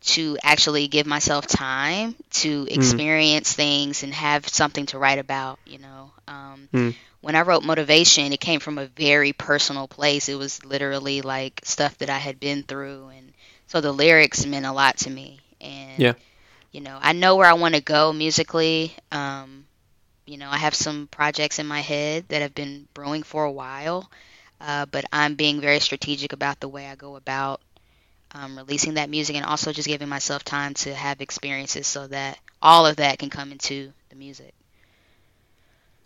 to 0.00 0.36
actually 0.42 0.88
give 0.88 1.06
myself 1.06 1.46
time 1.46 2.16
to 2.30 2.66
experience 2.70 3.52
things 3.52 4.02
and 4.02 4.14
have 4.14 4.48
something 4.48 4.86
to 4.86 4.98
write 4.98 5.18
about. 5.18 5.58
You 5.66 5.78
know, 5.78 6.12
um, 6.28 6.68
Mm. 6.72 6.94
when 7.20 7.34
I 7.36 7.42
wrote 7.42 7.62
motivation, 7.64 8.32
it 8.32 8.40
came 8.40 8.60
from 8.60 8.78
a 8.78 8.86
very 8.86 9.32
personal 9.32 9.88
place. 9.88 10.28
It 10.28 10.34
was 10.36 10.64
literally 10.64 11.22
like 11.22 11.60
stuff 11.64 11.96
that 11.98 12.10
I 12.10 12.18
had 12.18 12.40
been 12.40 12.62
through, 12.64 13.08
and 13.08 13.32
so 13.66 13.80
the 13.80 13.92
lyrics 13.92 14.46
meant 14.46 14.66
a 14.66 14.72
lot 14.72 14.98
to 14.98 15.10
me. 15.10 15.40
And 15.60 16.06
Yeah. 16.06 16.14
you 16.72 16.80
know, 16.80 16.98
I 17.00 17.12
know 17.12 17.36
where 17.36 17.48
I 17.48 17.54
want 17.54 17.74
to 17.74 17.80
go 17.80 18.12
musically. 18.12 18.94
Um, 19.12 19.66
you 20.26 20.36
know, 20.38 20.50
I 20.50 20.58
have 20.58 20.74
some 20.74 21.08
projects 21.10 21.58
in 21.58 21.66
my 21.66 21.80
head 21.80 22.26
that 22.28 22.42
have 22.42 22.54
been 22.54 22.88
brewing 22.94 23.22
for 23.22 23.44
a 23.44 23.50
while, 23.52 24.10
uh, 24.60 24.86
but 24.86 25.04
I'm 25.12 25.34
being 25.34 25.60
very 25.60 25.80
strategic 25.80 26.32
about 26.32 26.60
the 26.60 26.68
way 26.68 26.86
I 26.86 26.94
go 26.96 27.16
about 27.16 27.60
um, 28.32 28.56
releasing 28.56 28.94
that 28.94 29.10
music 29.10 29.36
and 29.36 29.44
also 29.44 29.72
just 29.72 29.88
giving 29.88 30.08
myself 30.08 30.44
time 30.44 30.74
to 30.74 30.94
have 30.94 31.20
experiences 31.20 31.86
so 31.86 32.06
that 32.06 32.38
all 32.62 32.86
of 32.86 32.96
that 32.96 33.18
can 33.18 33.30
come 33.30 33.52
into 33.52 33.92
the 34.08 34.16
music. 34.16 34.54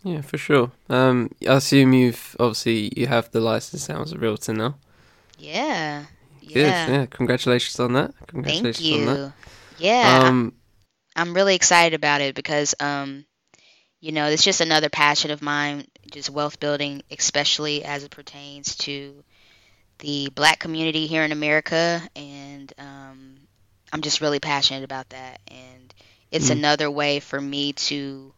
Yeah, 0.03 0.21
for 0.21 0.37
sure. 0.37 0.71
Um, 0.89 1.31
I 1.47 1.55
assume 1.55 1.93
you've 1.93 2.35
obviously 2.39 2.91
you 2.95 3.07
have 3.07 3.31
the 3.31 3.41
license 3.41 3.89
now 3.89 4.01
as 4.01 4.11
a 4.11 4.17
realtor 4.17 4.53
now. 4.53 4.75
Yeah. 5.39 6.05
Good. 6.41 6.57
Yeah. 6.57 6.91
Yeah. 6.91 7.05
Congratulations 7.07 7.79
on 7.79 7.93
that. 7.93 8.13
Thank 8.13 8.27
Congratulations 8.27 8.91
on 8.91 9.05
that. 9.07 9.17
you. 9.17 9.33
Yeah. 9.77 10.21
Um, 10.23 10.53
I'm 11.15 11.33
really 11.33 11.55
excited 11.55 11.95
about 11.95 12.21
it 12.21 12.35
because, 12.35 12.75
um, 12.79 13.25
you 13.99 14.11
know, 14.11 14.27
it's 14.27 14.43
just 14.43 14.61
another 14.61 14.89
passion 14.89 15.31
of 15.31 15.41
mine, 15.41 15.87
just 16.11 16.29
wealth 16.29 16.59
building, 16.59 17.01
especially 17.09 17.83
as 17.83 18.03
it 18.03 18.11
pertains 18.11 18.75
to 18.77 19.23
the 19.99 20.29
black 20.29 20.59
community 20.59 21.07
here 21.07 21.23
in 21.23 21.31
America. 21.31 22.01
And 22.15 22.71
um, 22.77 23.35
I'm 23.91 24.01
just 24.01 24.21
really 24.21 24.39
passionate 24.39 24.83
about 24.83 25.09
that. 25.09 25.39
And 25.47 25.93
it's 26.31 26.49
Mhm. 26.49 26.57
another 26.57 26.91
way 26.91 27.19
for 27.19 27.39
me 27.39 27.73
to 27.73 28.33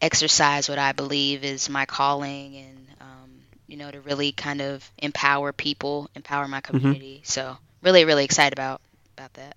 exercise 0.00 0.68
what 0.68 0.78
I 0.78 0.92
believe 0.92 1.44
is 1.44 1.68
my 1.68 1.86
calling 1.86 2.56
and, 2.56 2.86
um, 3.00 3.30
you 3.66 3.76
know, 3.76 3.90
to 3.90 4.00
really 4.00 4.32
kind 4.32 4.60
of 4.60 4.88
empower 4.98 5.52
people, 5.52 6.08
empower 6.14 6.46
my 6.48 6.60
community. 6.60 7.16
Mm-hmm. 7.22 7.30
So, 7.30 7.56
really, 7.82 8.04
really 8.04 8.24
excited 8.24 8.52
about, 8.52 8.80
about 9.16 9.32
that. 9.34 9.56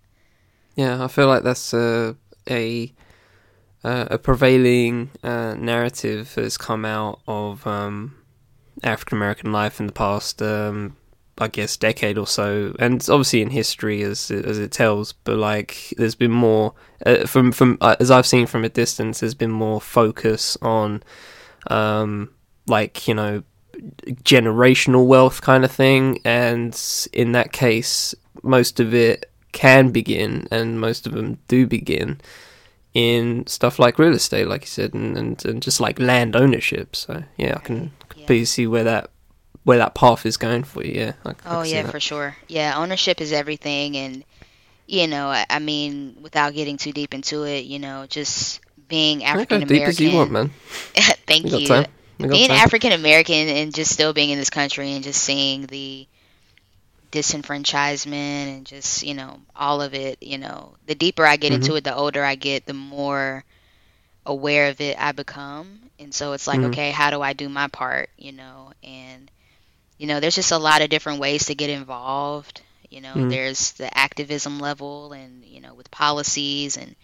Yeah, 0.76 1.04
I 1.04 1.08
feel 1.08 1.28
like 1.28 1.44
that's 1.44 1.74
a 1.74 2.16
a, 2.50 2.92
uh, 3.84 4.08
a 4.12 4.18
prevailing 4.18 5.12
uh, 5.24 5.56
narrative 5.56 6.34
that's 6.36 6.58
come 6.58 6.86
out 6.86 7.20
of 7.28 7.66
um, 7.68 8.16
African 8.84 9.18
American 9.18 9.52
life 9.52 9.80
in 9.80 9.88
the 9.88 9.94
past, 9.94 10.42
um, 10.42 10.96
I 11.38 11.48
guess, 11.48 11.78
decade 11.78 12.18
or 12.18 12.28
so, 12.28 12.76
and 12.80 13.02
obviously 13.10 13.42
in 13.42 13.50
history 13.50 14.02
as 14.04 14.32
as 14.32 14.60
it 14.60 14.72
tells. 14.72 15.14
But 15.14 15.38
like, 15.38 15.94
there's 15.98 16.16
been 16.16 16.32
more 16.32 16.74
uh, 17.06 17.26
from 17.28 17.52
from 17.52 17.78
uh, 17.82 17.96
as 18.00 18.12
I've 18.12 18.28
seen 18.28 18.48
from 18.48 18.64
a 18.64 18.70
distance. 18.70 19.20
There's 19.20 19.36
been 19.36 19.52
more 19.52 19.82
focus 19.82 20.58
on, 20.62 21.04
um, 21.68 22.32
like 22.68 23.08
you 23.08 23.14
know, 23.14 23.44
generational 24.24 25.06
wealth 25.08 25.42
kind 25.42 25.64
of 25.64 25.72
thing, 25.72 26.20
and 26.26 26.80
in 27.14 27.32
that 27.34 27.52
case, 27.52 28.16
most 28.44 28.80
of 28.80 28.94
it 28.94 29.32
can 29.52 29.92
begin, 29.92 30.48
and 30.52 30.80
most 30.80 31.06
of 31.06 31.14
them 31.14 31.38
do 31.48 31.68
begin 31.68 32.20
in 32.94 33.48
stuff 33.48 33.80
like 33.80 33.98
real 34.00 34.14
estate, 34.14 34.48
like 34.48 34.62
you 34.62 34.68
said, 34.68 34.94
and, 34.94 35.18
and, 35.18 35.46
and 35.46 35.62
just 35.62 35.80
like 35.80 36.00
land 36.00 36.36
ownership. 36.36 36.96
So 36.96 37.24
yeah, 37.38 37.56
I 37.56 37.60
can 37.60 37.78
Yeah. 37.84 37.90
completely 38.10 38.46
see 38.46 38.68
where 38.68 38.84
that 38.84 39.10
where 39.64 39.78
that 39.78 39.94
path 39.94 40.26
is 40.26 40.38
going 40.38 40.64
for 40.64 40.84
you. 40.84 40.94
Yeah. 40.94 41.14
I, 41.24 41.30
I 41.30 41.34
Oh 41.46 41.64
see 41.64 41.72
yeah, 41.74 41.84
that. 41.84 41.92
for 41.92 42.00
sure. 42.00 42.36
Yeah, 42.48 42.78
ownership 42.78 43.22
is 43.22 43.32
everything, 43.32 43.96
and 43.96 44.24
you 44.88 45.08
know, 45.08 45.28
I, 45.28 45.46
I 45.50 45.60
mean, 45.60 46.18
without 46.22 46.54
getting 46.54 46.78
too 46.78 46.92
deep 46.92 47.14
into 47.14 47.44
it, 47.44 47.66
you 47.66 47.80
know, 47.80 48.06
just 48.10 48.60
being 48.90 49.24
African 49.24 49.66
deep 49.68 49.84
as 49.84 50.00
you 50.00 50.12
want, 50.12 50.32
American. 50.32 50.52
man. 50.96 51.14
Thank 51.28 51.46
you. 51.46 51.68
time. 51.68 51.86
We 52.20 52.28
got 52.28 52.34
Being. 52.34 52.52
African 52.52 52.92
American 52.92 53.48
and 53.48 53.74
just 53.74 53.92
still 53.94 54.12
being 54.14 54.30
in 54.32 54.38
this 54.38 54.50
country 54.50 54.92
and 54.92 55.04
just 55.04 55.24
seeing 55.24 55.66
the 55.68 56.08
disenfranchisement 57.12 58.12
and 58.58 58.66
just 58.66 59.04
you 59.04 59.14
know 59.16 59.40
all 59.56 59.82
of 59.82 59.94
it. 59.94 60.22
You 60.22 60.38
know, 60.40 60.76
the 60.86 60.96
deeper 60.96 61.26
I 61.26 61.38
get 61.38 61.52
Mhm. 61.52 61.54
into 61.54 61.76
it, 61.76 61.84
the 61.84 61.96
older 61.96 62.24
I 62.24 62.36
get, 62.36 62.66
the 62.66 62.74
more 62.74 63.44
aware 64.26 64.70
of 64.70 64.82
it 64.82 64.98
I 65.00 65.12
become. 65.12 65.80
And 66.00 66.14
so 66.14 66.34
it's 66.34 66.48
like, 66.48 66.64
Mhm. 66.64 66.66
okay, 66.66 66.92
how 66.92 67.12
do 67.12 67.22
I 67.22 67.34
do 67.34 67.50
my 67.50 67.68
part? 67.68 68.10
You 68.18 68.34
know, 68.34 68.72
and 68.84 69.32
you 69.98 70.08
know, 70.08 70.20
there's 70.20 70.36
just 70.36 70.52
a 70.52 70.58
lot 70.58 70.82
of 70.82 70.90
different 70.90 71.20
ways 71.20 71.46
to 71.46 71.56
get 71.56 71.70
involved. 71.70 72.62
You 72.90 73.02
know, 73.02 73.24
Mhm. 73.24 73.26
there's 73.26 73.74
the 73.74 73.96
activism 73.98 74.60
level 74.60 75.14
and, 75.14 75.44
you 75.46 75.62
know, 75.62 75.74
with 75.76 75.92
policies 75.92 76.78
and, 76.78 76.96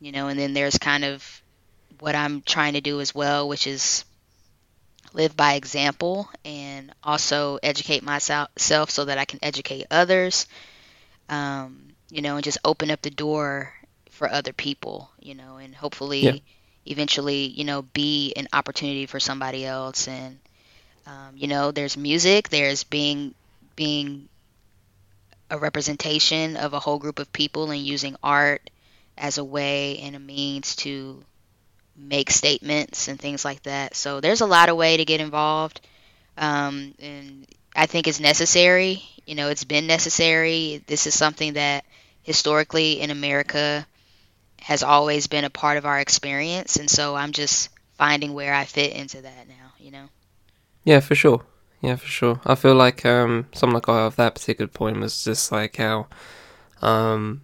you 0.00 0.12
know, 0.12 0.28
and 0.28 0.38
then 0.38 0.54
there's 0.54 0.78
kind 0.78 1.04
of 1.04 1.42
what 2.00 2.14
I'm 2.14 2.42
trying 2.42 2.74
to 2.74 2.80
do 2.80 3.00
as 3.00 3.14
well, 3.14 3.48
which 3.48 3.66
is 3.66 4.04
live 5.16 5.36
by 5.36 5.54
example 5.54 6.30
and 6.44 6.92
also 7.02 7.58
educate 7.62 8.02
myself 8.04 8.90
so 8.90 9.04
that 9.06 9.18
I 9.18 9.26
can 9.26 9.40
educate 9.42 9.86
others. 9.90 10.46
Um, 11.28 11.94
you 12.10 12.22
know, 12.22 12.36
and 12.36 12.44
just 12.44 12.58
open 12.64 12.90
up 12.90 13.02
the 13.02 13.10
door 13.10 13.72
for 14.10 14.30
other 14.30 14.52
people, 14.52 15.10
you 15.20 15.34
know, 15.34 15.56
and 15.58 15.74
hopefully 15.74 16.20
Yeah. 16.20 16.36
eventually, 16.86 17.46
you 17.46 17.64
know, 17.64 17.82
be 17.82 18.32
an 18.36 18.48
opportunity 18.52 19.06
for 19.06 19.20
somebody 19.20 19.64
else 19.66 20.08
and 20.08 20.38
um, 21.06 21.36
you 21.36 21.48
know, 21.48 21.72
there's 21.72 21.96
music, 21.96 22.48
there's 22.50 22.84
being 22.84 23.34
being 23.76 24.28
a 25.50 25.58
representation 25.58 26.56
of 26.56 26.72
a 26.74 26.80
whole 26.80 26.98
group 26.98 27.18
of 27.18 27.32
people 27.32 27.70
and 27.70 27.82
using 27.84 28.16
art 28.22 28.70
as 29.16 29.38
a 29.38 29.44
way 29.44 29.98
and 30.00 30.16
a 30.16 30.20
means 30.20 30.76
to 30.76 31.24
make 31.96 32.30
statements 32.30 33.08
and 33.08 33.18
things 33.18 33.44
like 33.44 33.62
that. 33.62 33.94
So 33.94 34.20
there's 34.20 34.40
a 34.40 34.46
lot 34.46 34.68
of 34.68 34.76
way 34.76 34.96
to 34.96 35.04
get 35.04 35.20
involved, 35.20 35.80
um, 36.36 36.94
and 36.98 37.46
I 37.74 37.86
think 37.86 38.08
it's 38.08 38.20
necessary. 38.20 39.02
You 39.26 39.34
know, 39.34 39.48
it's 39.48 39.64
been 39.64 39.86
necessary. 39.86 40.82
This 40.86 41.06
is 41.06 41.14
something 41.14 41.54
that 41.54 41.84
historically 42.22 43.00
in 43.00 43.10
America 43.10 43.86
has 44.60 44.82
always 44.82 45.26
been 45.26 45.44
a 45.44 45.50
part 45.50 45.78
of 45.78 45.86
our 45.86 45.98
experience, 45.98 46.76
and 46.76 46.90
so 46.90 47.14
I'm 47.14 47.32
just 47.32 47.70
finding 47.98 48.34
where 48.34 48.54
I 48.54 48.64
fit 48.64 48.92
into 48.92 49.22
that 49.22 49.48
now. 49.48 49.72
You 49.78 49.90
know. 49.90 50.08
Yeah, 50.84 51.00
for 51.00 51.14
sure. 51.14 51.44
Yeah, 51.80 51.96
for 51.96 52.06
sure. 52.06 52.40
I 52.44 52.54
feel 52.54 52.74
like 52.74 53.04
um 53.04 53.46
something 53.52 53.74
like 53.74 53.88
of 53.88 54.16
that 54.16 54.34
particular 54.34 54.68
point 54.68 54.98
was 54.98 55.24
just 55.24 55.52
like 55.52 55.76
how 55.76 56.06
um 56.82 57.42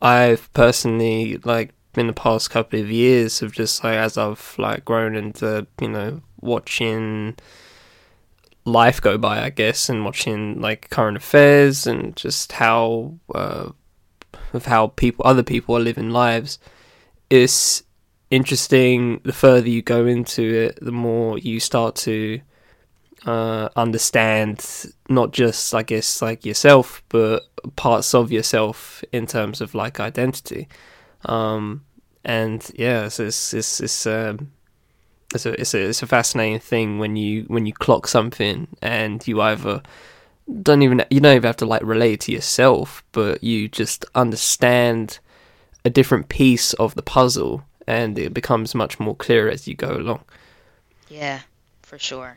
I've 0.00 0.52
personally 0.52 1.38
like 1.38 1.72
in 1.96 2.06
the 2.06 2.12
past 2.12 2.50
couple 2.50 2.80
of 2.80 2.90
years 2.90 3.42
of 3.42 3.52
just 3.52 3.82
like 3.82 3.96
as 3.96 4.18
I've 4.18 4.54
like 4.58 4.84
grown 4.84 5.14
into, 5.14 5.66
you 5.80 5.88
know, 5.88 6.22
watching 6.40 7.36
life 8.64 9.00
go 9.00 9.16
by, 9.16 9.42
I 9.42 9.50
guess, 9.50 9.88
and 9.88 10.04
watching 10.04 10.60
like 10.60 10.90
current 10.90 11.16
affairs 11.16 11.86
and 11.86 12.16
just 12.16 12.52
how 12.52 13.14
uh 13.34 13.70
of 14.52 14.66
how 14.66 14.88
people 14.88 15.26
other 15.26 15.42
people 15.42 15.76
are 15.76 15.80
living 15.80 16.10
lives. 16.10 16.58
It's 17.30 17.82
interesting 18.30 19.20
the 19.24 19.32
further 19.32 19.68
you 19.68 19.82
go 19.82 20.06
into 20.06 20.42
it, 20.42 20.78
the 20.80 20.92
more 20.92 21.38
you 21.38 21.60
start 21.60 21.96
to 21.96 22.40
uh, 23.24 23.68
understand 23.76 24.86
not 25.08 25.32
just, 25.32 25.74
I 25.74 25.82
guess, 25.82 26.22
like 26.22 26.44
yourself, 26.44 27.02
but 27.08 27.44
parts 27.76 28.14
of 28.14 28.30
yourself 28.30 29.02
in 29.12 29.26
terms 29.26 29.60
of 29.60 29.74
like 29.74 29.98
identity. 30.00 30.68
Um, 31.26 31.84
and 32.24 32.68
yeah, 32.74 33.06
it's 33.06 33.20
it's 33.20 33.54
it's 33.54 33.80
it's, 33.80 34.06
um, 34.06 34.52
it's 35.34 35.46
a 35.46 35.60
it's 35.60 35.74
a 35.74 35.88
it's 35.88 36.02
a 36.02 36.06
fascinating 36.06 36.60
thing 36.60 36.98
when 36.98 37.16
you 37.16 37.44
when 37.48 37.66
you 37.66 37.72
clock 37.72 38.06
something 38.06 38.68
and 38.80 39.26
you 39.26 39.40
either 39.40 39.82
don't 40.62 40.82
even 40.82 41.04
you 41.10 41.20
don't 41.20 41.36
even 41.36 41.46
have 41.46 41.56
to 41.56 41.66
like 41.66 41.82
relate 41.82 42.20
to 42.22 42.32
yourself, 42.32 43.04
but 43.12 43.42
you 43.42 43.68
just 43.68 44.04
understand 44.14 45.18
a 45.84 45.90
different 45.90 46.28
piece 46.28 46.72
of 46.74 46.94
the 46.94 47.02
puzzle 47.02 47.62
and 47.86 48.18
it 48.18 48.34
becomes 48.34 48.74
much 48.74 48.98
more 48.98 49.14
clear 49.14 49.48
as 49.48 49.68
you 49.68 49.74
go 49.74 49.92
along. 49.92 50.20
Yeah, 51.08 51.40
for 51.82 51.98
sure. 51.98 52.36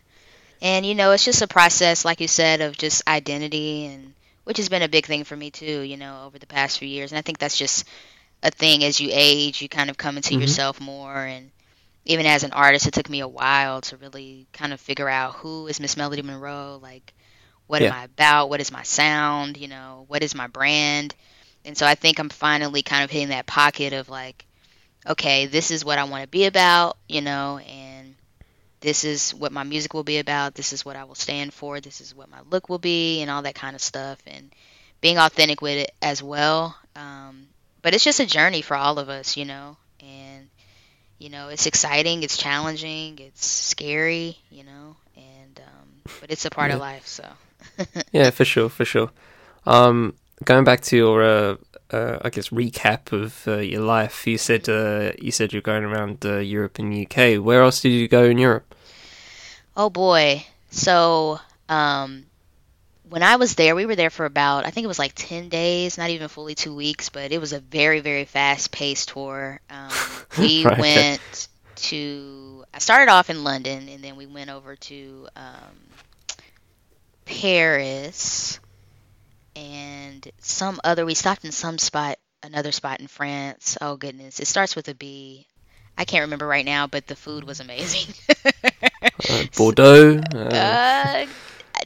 And 0.62 0.86
you 0.86 0.96
know, 0.96 1.12
it's 1.12 1.26
just 1.26 1.42
a 1.42 1.48
process, 1.48 2.06
like 2.06 2.22
you 2.22 2.28
said, 2.28 2.62
of 2.62 2.78
just 2.78 3.08
identity, 3.08 3.86
and 3.86 4.14
which 4.44 4.58
has 4.58 4.70
been 4.70 4.82
a 4.82 4.90
big 4.90 5.06
thing 5.06 5.24
for 5.24 5.36
me 5.36 5.52
too. 5.52 5.82
You 5.82 5.98
know, 5.98 6.24
over 6.26 6.38
the 6.38 6.46
past 6.46 6.80
few 6.80 6.88
years, 6.88 7.12
and 7.12 7.18
I 7.18 7.22
think 7.22 7.38
that's 7.38 7.58
just 7.58 7.86
a 8.44 8.52
thing 8.52 8.84
as 8.84 9.00
you 9.00 9.10
age, 9.12 9.62
you 9.62 9.70
kind 9.70 9.90
of 9.90 9.98
come 9.98 10.18
into 10.18 10.36
Mhm. 10.36 10.42
yourself 10.42 10.80
more. 10.80 11.26
And 11.26 11.52
even 12.06 12.26
as 12.26 12.44
an 12.44 12.54
artist, 12.54 12.88
it 12.88 12.94
took 12.94 13.10
me 13.10 13.20
a 13.22 13.28
while 13.28 13.82
to 13.82 13.98
really 13.98 14.48
kind 14.54 14.74
of 14.74 14.82
figure 14.82 15.10
out 15.10 15.36
who 15.36 15.68
is 15.68 15.80
Miss 15.80 15.98
Melody 15.98 16.22
Monroe, 16.22 16.80
like 16.82 17.14
what 17.68 17.82
am 17.82 17.92
I 17.92 18.06
about, 18.06 18.50
what 18.50 18.62
is 18.62 18.72
my 18.72 18.84
sound, 18.84 19.58
you 19.58 19.68
know, 19.68 20.06
what 20.08 20.24
is 20.24 20.36
my 20.36 20.48
brand. 20.48 21.16
And 21.66 21.78
so 21.78 21.86
I 21.86 21.96
think 21.96 22.20
I'm 22.20 22.30
finally 22.30 22.82
kind 22.82 23.04
of 23.04 23.12
hitting 23.12 23.30
that 23.30 23.46
pocket 23.46 23.94
of 23.94 24.10
like, 24.10 24.46
okay, 25.08 25.46
this 25.46 25.72
is 25.72 25.86
what 25.86 26.00
I 26.00 26.06
want 26.06 26.24
to 26.24 26.28
be 26.30 26.46
about, 26.46 26.98
you 27.08 27.22
know, 27.22 27.60
and 27.60 28.16
this 28.82 29.04
is 29.04 29.34
what 29.36 29.52
my 29.52 29.64
music 29.64 29.94
will 29.94 30.04
be 30.04 30.20
about. 30.20 30.56
This 30.56 30.74
is 30.74 30.86
what 30.86 30.96
I 30.96 31.04
will 31.04 31.16
stand 31.16 31.54
for. 31.54 31.82
This 31.82 32.02
is 32.02 32.16
what 32.16 32.30
my 32.32 32.40
look 32.50 32.70
will 32.70 32.80
be, 32.80 33.22
and 33.22 33.30
all 33.30 33.42
that 33.44 33.56
kind 33.56 33.76
of 33.76 33.82
stuff. 33.82 34.20
And 34.26 34.52
being 35.02 35.18
authentic 35.18 35.62
with 35.62 35.78
it 35.78 35.92
as 36.02 36.24
well. 36.24 36.78
Um, 36.96 37.49
but 37.82 37.94
it's 37.94 38.04
just 38.04 38.20
a 38.20 38.26
journey 38.26 38.62
for 38.62 38.76
all 38.76 39.00
of 39.00 39.10
us, 39.10 39.38
you 39.38 39.46
know, 39.46 39.78
and 40.02 40.50
you 41.20 41.30
know 41.30 41.50
it's 41.50 41.66
exciting, 41.68 42.24
it's 42.24 42.38
challenging, 42.38 43.20
it's 43.20 43.46
scary, 43.46 44.38
you 44.50 44.64
know, 44.64 44.96
and 45.16 45.60
um, 45.60 45.90
but 46.20 46.32
it's 46.32 46.46
a 46.46 46.50
part 46.52 46.72
Yeah. 46.72 46.76
of 46.76 46.80
life. 46.80 47.08
So 47.08 47.26
yeah, 48.12 48.30
for 48.32 48.46
sure, 48.46 48.70
for 48.70 48.86
sure. 48.86 49.12
Um, 49.66 50.16
going 50.46 50.64
back 50.64 50.82
to 50.82 50.98
your, 50.98 51.24
uh, 51.24 51.56
uh, 51.92 52.20
I 52.24 52.30
guess, 52.30 52.50
recap 52.50 53.12
of 53.12 53.48
uh, 53.48 53.58
your 53.58 53.82
life, 53.82 54.26
you 54.28 54.38
said 54.38 54.70
uh, 54.70 55.12
you 55.22 55.32
said 55.32 55.54
you're 55.54 55.62
going 55.62 55.84
around 55.84 56.26
uh, 56.26 56.38
Europe 56.38 56.80
and 56.80 56.94
UK. 56.94 57.36
Where 57.44 57.62
else 57.64 57.82
did 57.82 57.90
you 57.92 58.08
go 58.08 58.24
in 58.26 58.38
Europe? 58.38 58.74
Oh 59.76 59.90
boy. 59.90 60.46
So, 60.70 61.40
um, 61.70 62.26
when 63.10 63.24
I 63.24 63.38
was 63.38 63.56
there, 63.56 63.76
we 63.76 63.86
were 63.86 63.96
there 63.96 64.10
for 64.12 64.26
about, 64.26 64.66
I 64.66 64.72
think 64.72 64.86
it 64.86 64.88
was 64.90 65.00
like 65.00 65.14
10 65.16 65.50
days, 65.50 65.98
not 65.98 66.10
even 66.12 66.28
fully 66.30 66.56
two 66.56 66.76
weeks, 66.76 67.10
but 67.10 67.32
it 67.32 67.40
was 67.40 67.54
a 67.54 67.60
very, 67.60 68.00
very 68.02 68.26
fast 68.26 68.72
paced 68.72 69.10
tour. 69.10 69.60
Um, 69.70 70.26
we 70.36 70.66
Right. 70.66 70.78
went 70.78 71.48
to, 71.78 72.66
I 72.74 72.80
started 72.80 73.12
off 73.12 73.30
in 73.30 73.44
London 73.44 73.90
and 73.90 74.04
then 74.04 74.16
we 74.16 74.28
went 74.28 74.50
over 74.50 74.76
to 74.76 75.28
um, 75.36 75.96
Paris 77.26 78.60
and 79.56 80.30
some 80.40 80.80
other, 80.84 81.06
we 81.06 81.16
stopped 81.16 81.46
in 81.46 81.52
some 81.52 81.78
spot, 81.78 82.18
another 82.44 82.72
spot 82.72 83.00
in 83.00 83.08
France. 83.08 83.78
Oh 83.82 83.98
goodness. 83.98 84.40
It 84.40 84.48
starts 84.48 84.76
with 84.76 84.88
a 84.90 84.96
B. 84.96 85.48
I 85.98 86.06
can't 86.06 86.24
remember 86.24 86.48
right 86.48 86.66
now, 86.66 86.88
but 86.88 87.08
the 87.08 87.16
food 87.16 87.44
was 87.44 87.60
amazing. 87.60 88.14
Uh, 89.30 89.44
Bordeaux. 89.56 90.18
Uh, 90.34 90.76
Uh, 91.16 91.26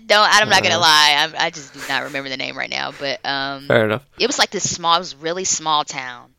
don't. 0.05 0.27
I'm 0.31 0.49
not 0.49 0.63
gonna 0.63 0.75
Uh. 0.75 0.79
lie. 0.79 1.15
I'm, 1.19 1.33
I 1.37 1.49
just 1.49 1.73
do 1.73 1.83
not 1.87 2.03
remember 2.03 2.29
the 2.29 2.37
name 2.37 2.57
right 2.57 2.69
now. 2.69 2.91
But 2.91 3.19
um, 3.25 3.67
fair 3.67 3.85
enough. 3.85 4.03
it 4.17 4.27
was 4.27 4.39
like 4.39 4.51
this 4.51 4.69
small, 4.69 4.95
it 4.95 4.99
was 4.99 5.15
really 5.15 5.43
small 5.45 5.83
town. 5.83 6.33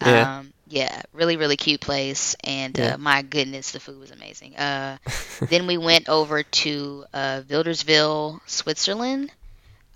Yeah. 0.00 0.38
Um, 0.38 0.52
yeah, 0.66 1.02
really, 1.12 1.36
really 1.36 1.56
cute 1.56 1.80
place, 1.80 2.34
and 2.42 2.76
Yeah. 2.76 2.94
uh, 2.94 2.98
my 2.98 3.22
goodness, 3.22 3.72
the 3.72 3.80
food 3.80 3.98
was 4.00 4.10
amazing. 4.10 4.56
Uh, 4.56 4.98
then 5.48 5.66
we 5.66 5.76
went 5.78 6.08
over 6.08 6.42
to 6.42 7.04
uh, 7.12 7.42
Wilderswil, 7.48 8.40
Switzerland, 8.46 9.30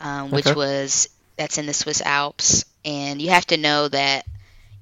um, 0.01 0.31
which 0.31 0.47
Okay. 0.47 0.55
was 0.55 1.09
that's 1.37 1.59
in 1.59 1.67
the 1.67 1.75
Swiss 1.75 2.03
Alps, 2.03 2.65
and 2.85 3.21
you 3.23 3.31
have 3.31 3.47
to 3.47 3.57
know 3.57 3.89
that, 3.89 4.27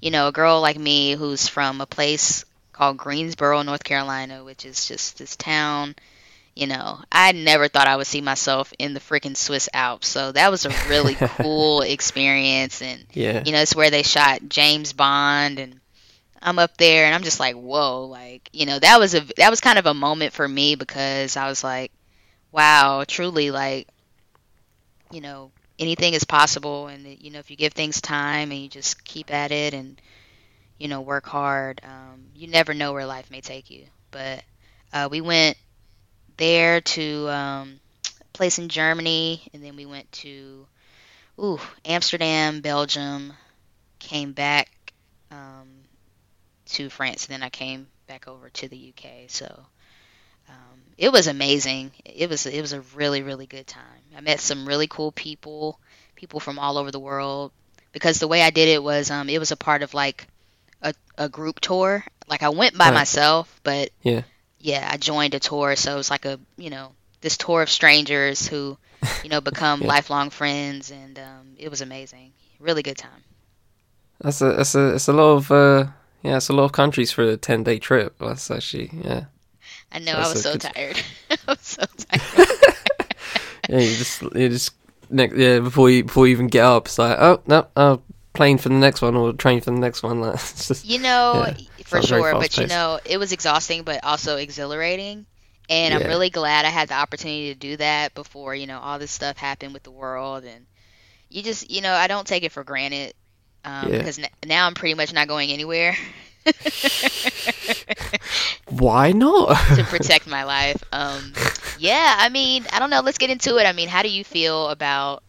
you 0.00 0.10
know, 0.10 0.28
a 0.28 0.32
girl 0.32 0.60
like 0.60 0.78
me 0.78 1.12
who's 1.12 1.48
from 1.48 1.80
a 1.80 1.86
place 1.86 2.44
called 2.72 2.96
Greensboro, 2.98 3.62
North 3.62 3.84
Carolina, 3.84 4.44
which 4.44 4.64
is 4.64 4.86
just 4.86 5.18
this 5.18 5.36
town. 5.36 5.94
You 6.56 6.66
know, 6.66 7.00
I 7.12 7.32
never 7.32 7.68
thought 7.68 7.86
I 7.86 7.96
would 7.96 8.06
see 8.06 8.22
myself 8.22 8.72
in 8.78 8.94
the 8.94 9.00
freaking 9.00 9.36
Swiss 9.36 9.68
Alps, 9.74 10.08
so 10.08 10.32
that 10.32 10.50
was 10.50 10.64
a 10.64 10.70
really 10.88 11.14
cool 11.20 11.82
experience, 11.82 12.80
and 12.80 13.04
yeah. 13.12 13.42
you 13.44 13.52
know, 13.52 13.60
it's 13.60 13.76
where 13.76 13.90
they 13.90 14.02
shot 14.02 14.48
James 14.48 14.94
Bond 14.94 15.58
and 15.58 15.80
I'm 16.40 16.58
up 16.58 16.76
there 16.76 17.06
and 17.06 17.14
I'm 17.14 17.24
just 17.24 17.40
like, 17.40 17.56
whoa, 17.56 18.04
like, 18.04 18.48
you 18.52 18.66
know, 18.66 18.78
that 18.78 18.98
was 19.00 19.14
a 19.14 19.20
that 19.36 19.50
was 19.50 19.60
kind 19.60 19.78
of 19.78 19.86
a 19.86 19.94
moment 19.94 20.32
for 20.32 20.46
me 20.46 20.76
because 20.76 21.36
I 21.36 21.48
was 21.48 21.64
like, 21.64 21.92
wow, 22.52 23.04
truly 23.06 23.50
like, 23.50 23.88
you 25.10 25.20
know, 25.20 25.50
anything 25.78 26.14
is 26.14 26.24
possible 26.24 26.86
and 26.86 27.06
you 27.20 27.30
know, 27.30 27.38
if 27.38 27.50
you 27.50 27.56
give 27.56 27.72
things 27.72 28.00
time 28.00 28.52
and 28.52 28.60
you 28.60 28.68
just 28.68 29.04
keep 29.04 29.32
at 29.32 29.50
it 29.52 29.74
and 29.74 30.00
you 30.78 30.88
know, 30.88 31.00
work 31.00 31.26
hard, 31.26 31.80
um, 31.84 32.26
you 32.34 32.48
never 32.48 32.74
know 32.74 32.92
where 32.92 33.06
life 33.06 33.30
may 33.30 33.40
take 33.40 33.70
you. 33.70 33.84
But 34.10 34.44
uh, 34.92 35.08
we 35.10 35.20
went 35.20 35.56
there 36.36 36.80
to 36.80 37.28
um, 37.28 37.80
a 38.20 38.24
place 38.32 38.58
in 38.58 38.68
Germany 38.68 39.42
and 39.52 39.62
then 39.62 39.76
we 39.76 39.86
went 39.86 40.10
to 40.12 40.66
ooh, 41.40 41.60
Amsterdam, 41.84 42.60
Belgium, 42.60 43.32
came 43.98 44.32
back 44.32 44.68
um, 45.30 45.68
to 46.66 46.88
France, 46.90 47.26
and 47.26 47.34
then 47.34 47.42
I 47.42 47.50
came 47.50 47.88
back 48.06 48.28
over 48.28 48.50
to 48.50 48.68
the 48.68 48.76
UK. 48.76 49.26
So 49.28 49.46
um, 50.48 50.80
it 50.96 51.12
was 51.12 51.26
amazing. 51.26 51.92
It 52.04 52.28
was 52.28 52.46
it 52.46 52.60
was 52.60 52.72
a 52.72 52.80
really 52.94 53.22
really 53.22 53.46
good 53.46 53.66
time. 53.66 54.02
I 54.16 54.20
met 54.20 54.40
some 54.40 54.66
really 54.66 54.86
cool 54.86 55.12
people, 55.12 55.78
people 56.14 56.40
from 56.40 56.58
all 56.58 56.78
over 56.78 56.90
the 56.90 57.00
world. 57.00 57.52
Because 57.92 58.18
the 58.18 58.28
way 58.28 58.42
I 58.42 58.50
did 58.50 58.68
it 58.68 58.82
was 58.82 59.10
um, 59.10 59.28
it 59.28 59.38
was 59.38 59.52
a 59.52 59.56
part 59.56 59.82
of 59.82 59.94
like 59.94 60.26
a, 60.82 60.94
a 61.18 61.28
group 61.28 61.60
tour. 61.60 62.04
Like 62.28 62.42
I 62.42 62.50
went 62.50 62.76
by 62.76 62.90
Right. 62.90 62.94
myself, 62.94 63.60
but 63.64 63.90
Yeah. 64.02 64.22
Yeah, 64.66 64.82
I 64.92 64.96
joined 64.96 65.34
a 65.34 65.38
tour, 65.38 65.76
so 65.76 65.94
it 65.94 65.96
was 66.02 66.10
like 66.10 66.24
a 66.26 66.38
you 66.56 66.70
know 66.70 66.90
this 67.20 67.36
tour 67.36 67.62
of 67.62 67.70
strangers 67.70 68.46
who 68.50 68.76
you 69.22 69.30
know 69.30 69.40
become 69.40 69.80
Yeah. 69.86 69.88
lifelong 69.94 70.30
friends, 70.30 70.90
and 70.90 71.18
um, 71.18 71.44
it 71.56 71.70
was 71.70 71.80
amazing. 71.80 72.32
Really 72.58 72.82
good 72.82 72.98
time. 72.98 73.22
That's 74.20 74.40
a 74.42 74.52
that's 74.58 74.74
a 74.74 74.94
it's 74.96 75.08
a 75.08 75.12
lot 75.12 75.30
of 75.38 75.50
uh 75.52 75.86
yeah 76.22 76.36
it's 76.38 76.48
a 76.48 76.52
lot 76.52 76.64
of 76.64 76.72
countries 76.72 77.12
for 77.12 77.22
a 77.22 77.36
ten 77.36 77.62
day 77.62 77.78
trip. 77.78 78.16
That's 78.18 78.50
actually 78.50 78.90
yeah 79.04 79.24
I 79.92 79.98
know 80.00 80.16
That's 80.16 80.30
I 80.30 80.32
was 80.34 80.42
so 80.42 80.52
good- 80.52 80.60
tired. 80.74 80.98
I 81.30 81.36
was 81.46 81.60
so 81.60 81.84
tired. 81.98 82.48
yeah 83.68 83.78
you 83.78 83.96
just 83.96 84.22
you 84.22 84.48
just 84.48 84.72
next 85.10 85.36
yeah 85.36 85.60
before 85.60 85.90
you 85.90 86.02
before 86.04 86.26
you 86.26 86.32
even 86.32 86.48
get 86.48 86.64
up 86.64 86.86
it's 86.86 86.98
like 86.98 87.16
oh 87.20 87.40
no 87.46 87.66
oh 87.76 88.00
plane 88.36 88.58
for 88.58 88.68
the 88.68 88.74
next 88.76 89.02
one 89.02 89.16
or 89.16 89.32
train 89.32 89.60
for 89.60 89.70
the 89.72 89.80
next 89.80 90.02
one. 90.02 90.20
Like, 90.20 90.34
it's 90.34 90.68
just 90.68 90.84
You 90.84 90.98
know, 91.00 91.46
Yeah, 91.46 91.84
for 91.84 92.02
sure. 92.02 92.32
But 92.32 92.56
you 92.58 92.66
know, 92.66 93.00
it 93.04 93.18
was 93.18 93.32
exhausting, 93.32 93.82
but 93.82 94.04
also 94.04 94.36
exhilarating. 94.36 95.26
And 95.68 95.92
I'm 95.94 96.06
really 96.06 96.30
glad 96.30 96.64
I 96.64 96.68
had 96.68 96.88
the 96.90 96.94
opportunity 96.94 97.52
to 97.52 97.58
do 97.58 97.76
that 97.78 98.14
before 98.14 98.54
you 98.54 98.68
know 98.68 98.78
all 98.78 99.00
this 99.00 99.10
stuff 99.10 99.36
happened 99.36 99.74
with 99.74 99.82
the 99.82 99.90
world. 99.90 100.44
And 100.44 100.64
you 101.28 101.42
just, 101.42 101.68
you 101.70 101.80
know, 101.80 101.92
I 101.92 102.06
don't 102.06 102.26
take 102.26 102.44
it 102.44 102.52
for 102.52 102.62
granted 102.62 103.14
um, 103.64 103.90
Yeah. 103.92 103.98
because 103.98 104.18
n- 104.20 104.28
now 104.44 104.68
I'm 104.68 104.74
pretty 104.74 104.94
much 104.94 105.12
not 105.12 105.26
going 105.26 105.50
anywhere 105.50 105.96
why 108.70 109.12
not? 109.12 109.56
to 109.76 109.84
protect 109.84 110.26
my 110.26 110.44
life. 110.44 110.82
Um, 110.92 111.32
yeah, 111.78 112.14
I 112.18 112.28
mean, 112.28 112.64
I 112.72 112.78
don't 112.78 112.90
know. 112.90 113.00
Let's 113.00 113.18
get 113.18 113.30
into 113.30 113.56
it. 113.58 113.64
I 113.64 113.72
mean, 113.72 113.88
how 113.88 114.02
do 114.02 114.08
you 114.08 114.24
feel 114.24 114.68
about 114.68 115.22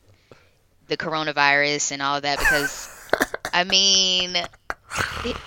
the 0.88 0.98
coronavirus 0.98 1.92
and 1.94 2.02
all 2.02 2.18
of 2.18 2.24
that? 2.24 2.40
Because, 2.40 2.90
I 3.58 3.64
mean, 3.64 4.38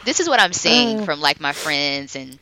this 0.04 0.18
is 0.18 0.28
what 0.28 0.40
I'm 0.40 0.52
seeing 0.52 1.04
from 1.04 1.20
like 1.20 1.40
my 1.40 1.52
friends 1.52 2.16
and. 2.16 2.38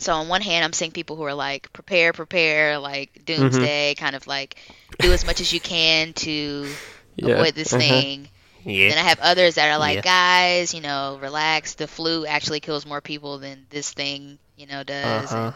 So 0.00 0.12
on 0.14 0.28
one 0.28 0.42
hand, 0.42 0.64
I'm 0.64 0.72
seeing 0.72 0.92
people 0.92 1.16
who 1.16 1.24
are 1.24 1.34
like 1.34 1.72
prepare, 1.72 2.12
prepare, 2.12 2.78
like 2.78 3.24
doomsday, 3.24 3.96
kind 3.96 4.14
of 4.14 4.28
like 4.28 4.56
do 5.00 5.12
as 5.12 5.26
much 5.26 5.40
as 5.40 5.52
you 5.52 5.58
can 5.58 6.12
to 6.12 6.68
yeah. 7.16 7.34
avoid 7.34 7.54
this 7.54 7.72
uh-huh. 7.72 7.80
thing. 7.80 8.28
Yeah. 8.64 8.90
Then 8.90 8.98
I 8.98 9.08
have 9.08 9.18
others 9.18 9.56
that 9.56 9.70
are 9.72 9.78
like, 9.78 9.96
Yeah. 9.96 10.02
guys, 10.02 10.72
you 10.72 10.82
know, 10.82 11.18
relax. 11.20 11.74
The 11.74 11.88
flu 11.88 12.26
actually 12.26 12.60
kills 12.60 12.86
more 12.86 13.00
people 13.00 13.38
than 13.38 13.66
this 13.70 13.90
thing, 13.92 14.38
you 14.56 14.68
know, 14.68 14.84
does. 14.84 15.32
Uh-huh. 15.32 15.52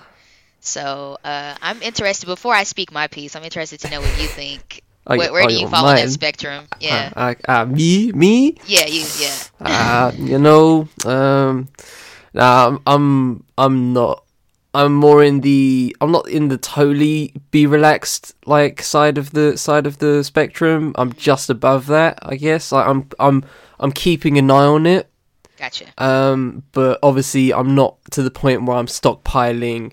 So 0.58 1.18
uh, 1.22 1.54
I'm 1.62 1.80
interested. 1.82 2.26
Before 2.26 2.54
I 2.54 2.64
speak 2.64 2.90
my 2.90 3.06
piece, 3.06 3.36
I'm 3.36 3.44
interested 3.44 3.78
to 3.80 3.90
know 3.90 4.00
what 4.00 4.20
you 4.20 4.26
think. 4.26 4.82
Oh, 5.06 5.16
where 5.16 5.32
where 5.32 5.44
oh, 5.44 5.48
do 5.48 5.54
you 5.54 5.68
fall 5.68 5.86
on 5.86 5.96
that 5.96 6.10
spectrum? 6.10 6.66
Yeah, 6.80 7.12
Uh, 7.16 7.34
uh, 7.48 7.52
uh, 7.52 7.64
me 7.66 8.12
me 8.12 8.56
yeah, 8.66 8.86
you, 8.86 9.04
yeah. 9.18 9.36
uh, 9.60 10.12
you 10.16 10.38
know, 10.38 10.88
um, 11.04 11.68
nah, 12.34 12.68
I'm, 12.68 12.82
I'm, 12.86 13.44
I'm 13.58 13.92
not. 13.92 14.24
I'm 14.74 14.94
more 14.94 15.22
in 15.22 15.40
the. 15.40 15.94
I'm 16.00 16.12
not 16.12 16.28
in 16.28 16.48
the 16.48 16.56
totally 16.56 17.34
be 17.50 17.66
relaxed 17.66 18.34
like 18.46 18.80
side 18.80 19.18
of 19.18 19.32
the 19.32 19.58
side 19.58 19.86
of 19.86 19.98
the 19.98 20.22
spectrum. 20.22 20.92
I'm 20.94 21.12
just 21.14 21.50
above 21.50 21.88
that, 21.88 22.20
I 22.22 22.36
guess. 22.36 22.70
Like, 22.72 22.86
I'm, 22.86 23.08
I'm, 23.18 23.44
I'm 23.80 23.92
keeping 23.92 24.38
an 24.38 24.50
eye 24.50 24.64
on 24.64 24.86
it. 24.86 25.10
Gotcha. 25.58 25.86
Um, 25.98 26.62
but 26.72 27.00
obviously, 27.02 27.52
I'm 27.52 27.74
not 27.74 27.96
to 28.12 28.22
the 28.22 28.30
point 28.30 28.64
where 28.64 28.76
I'm 28.76 28.86
stockpiling 28.86 29.92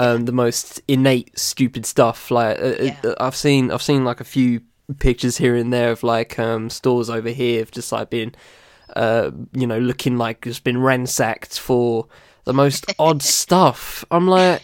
um, 0.00 0.24
the 0.24 0.32
most 0.32 0.80
innate 0.88 1.38
stupid 1.38 1.84
stuff. 1.84 2.30
Like 2.30 2.58
uh, 2.58 2.74
Yeah. 2.80 2.96
uh, 3.04 3.14
I've 3.20 3.36
seen, 3.36 3.70
I've 3.70 3.82
seen 3.82 4.04
like 4.04 4.20
a 4.20 4.24
few 4.24 4.60
pictures 4.98 5.36
here 5.36 5.54
and 5.54 5.72
there 5.72 5.90
of 5.92 6.02
like 6.02 6.38
um, 6.38 6.70
stores 6.70 7.10
over 7.10 7.28
here 7.28 7.58
have 7.60 7.70
just 7.70 7.92
like 7.92 8.08
been, 8.10 8.34
uh, 8.96 9.30
you 9.52 9.66
know, 9.66 9.78
looking 9.78 10.16
like 10.16 10.46
it's 10.46 10.58
been 10.60 10.80
ransacked 10.80 11.58
for 11.58 12.06
the 12.44 12.52
most 12.54 12.86
odd 12.98 13.22
stuff. 13.22 14.04
I'm 14.10 14.26
like, 14.26 14.62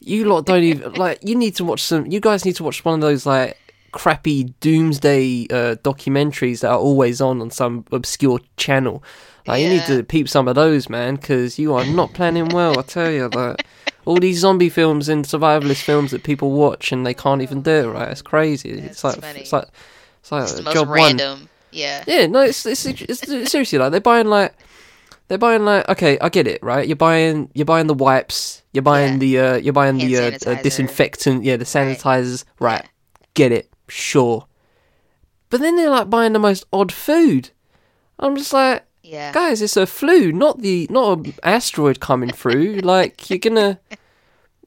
you 0.00 0.24
lot 0.24 0.46
don't 0.46 0.62
even 0.64 0.94
like. 0.94 1.18
You 1.22 1.36
need 1.36 1.54
to 1.56 1.64
watch 1.64 1.82
some. 1.82 2.06
You 2.10 2.20
guys 2.20 2.44
need 2.46 2.56
to 2.56 2.64
watch 2.64 2.84
one 2.84 2.94
of 2.94 3.00
those 3.00 3.26
like 3.26 3.58
crappy 3.92 4.44
doomsday 4.60 5.46
uh, 5.50 5.74
documentaries 5.84 6.60
that 6.60 6.70
are 6.70 6.78
always 6.78 7.20
on 7.20 7.42
on 7.42 7.50
some 7.50 7.84
obscure 7.92 8.40
channel. 8.56 9.02
Like 9.46 9.62
you 9.62 9.68
need 9.68 9.84
to 9.86 10.02
peep 10.04 10.28
some 10.28 10.48
of 10.48 10.54
those, 10.54 10.88
man, 10.88 11.16
because 11.16 11.58
you 11.58 11.74
are 11.74 11.84
not 11.84 12.14
planning 12.14 12.48
well. 12.48 12.78
I 12.78 12.82
tell 12.82 13.10
you, 13.10 13.28
like 13.28 13.64
all 14.04 14.16
these 14.18 14.38
zombie 14.38 14.68
films 14.68 15.08
and 15.08 15.24
survivalist 15.24 15.82
films 15.82 16.10
that 16.10 16.22
people 16.22 16.50
watch 16.52 16.92
and 16.92 17.04
they 17.06 17.14
can't 17.14 17.42
even 17.42 17.62
do 17.62 17.70
it 17.70 17.86
right. 17.88 18.08
It's 18.08 18.22
crazy. 18.22 18.70
it's 18.70 19.04
like 19.04 19.16
it's 19.22 19.52
like 19.52 19.68
it's 20.20 20.32
like 20.32 20.42
It's 20.44 20.60
most 20.62 20.74
job 20.74 20.88
one. 20.88 20.96
random. 20.96 21.48
Yeah. 21.70 22.02
Yeah, 22.06 22.26
no, 22.26 22.40
it's, 22.40 22.66
it's, 22.66 22.84
it's, 22.84 23.50
seriously 23.50 23.78
like 23.78 23.92
they're 23.92 24.00
buying 24.00 24.26
like 24.26 24.54
they're 25.28 25.38
buying 25.38 25.64
like 25.64 25.88
okay, 25.88 26.18
I 26.18 26.28
get 26.28 26.46
it, 26.48 26.62
right? 26.62 26.86
You're 26.86 26.96
buying 26.96 27.50
you're 27.54 27.64
buying 27.66 27.86
the 27.86 27.94
wipes, 27.94 28.62
you're 28.72 28.82
buying 28.82 29.14
Yeah. 29.14 29.18
the 29.18 29.38
uh, 29.38 29.56
you're 29.58 29.72
buying 29.72 29.98
Hand 30.00 30.10
the 30.12 30.48
uh, 30.48 30.52
uh, 30.52 30.62
disinfectant, 30.62 31.44
yeah, 31.44 31.56
the 31.56 31.60
Right. 31.60 31.96
sanitizers, 31.98 32.44
right? 32.58 32.82
Yeah. 32.82 32.88
Get 33.34 33.52
it, 33.52 33.70
sure. 33.88 34.46
but 35.50 35.60
then 35.60 35.76
they're 35.76 35.90
like 35.90 36.10
buying 36.10 36.32
the 36.32 36.38
most 36.40 36.64
odd 36.72 36.90
food. 36.92 37.50
I'm 38.18 38.36
just 38.36 38.52
like, 38.52 38.84
Yeah. 39.10 39.32
guys, 39.32 39.60
it's 39.60 39.76
a 39.76 39.86
flu, 39.86 40.30
not 40.30 40.60
the 40.60 40.86
not 40.88 41.18
an 41.18 41.34
asteroid 41.42 41.98
coming 41.98 42.30
through. 42.30 42.74
like 42.84 43.28
you're 43.28 43.40
gonna, 43.40 43.80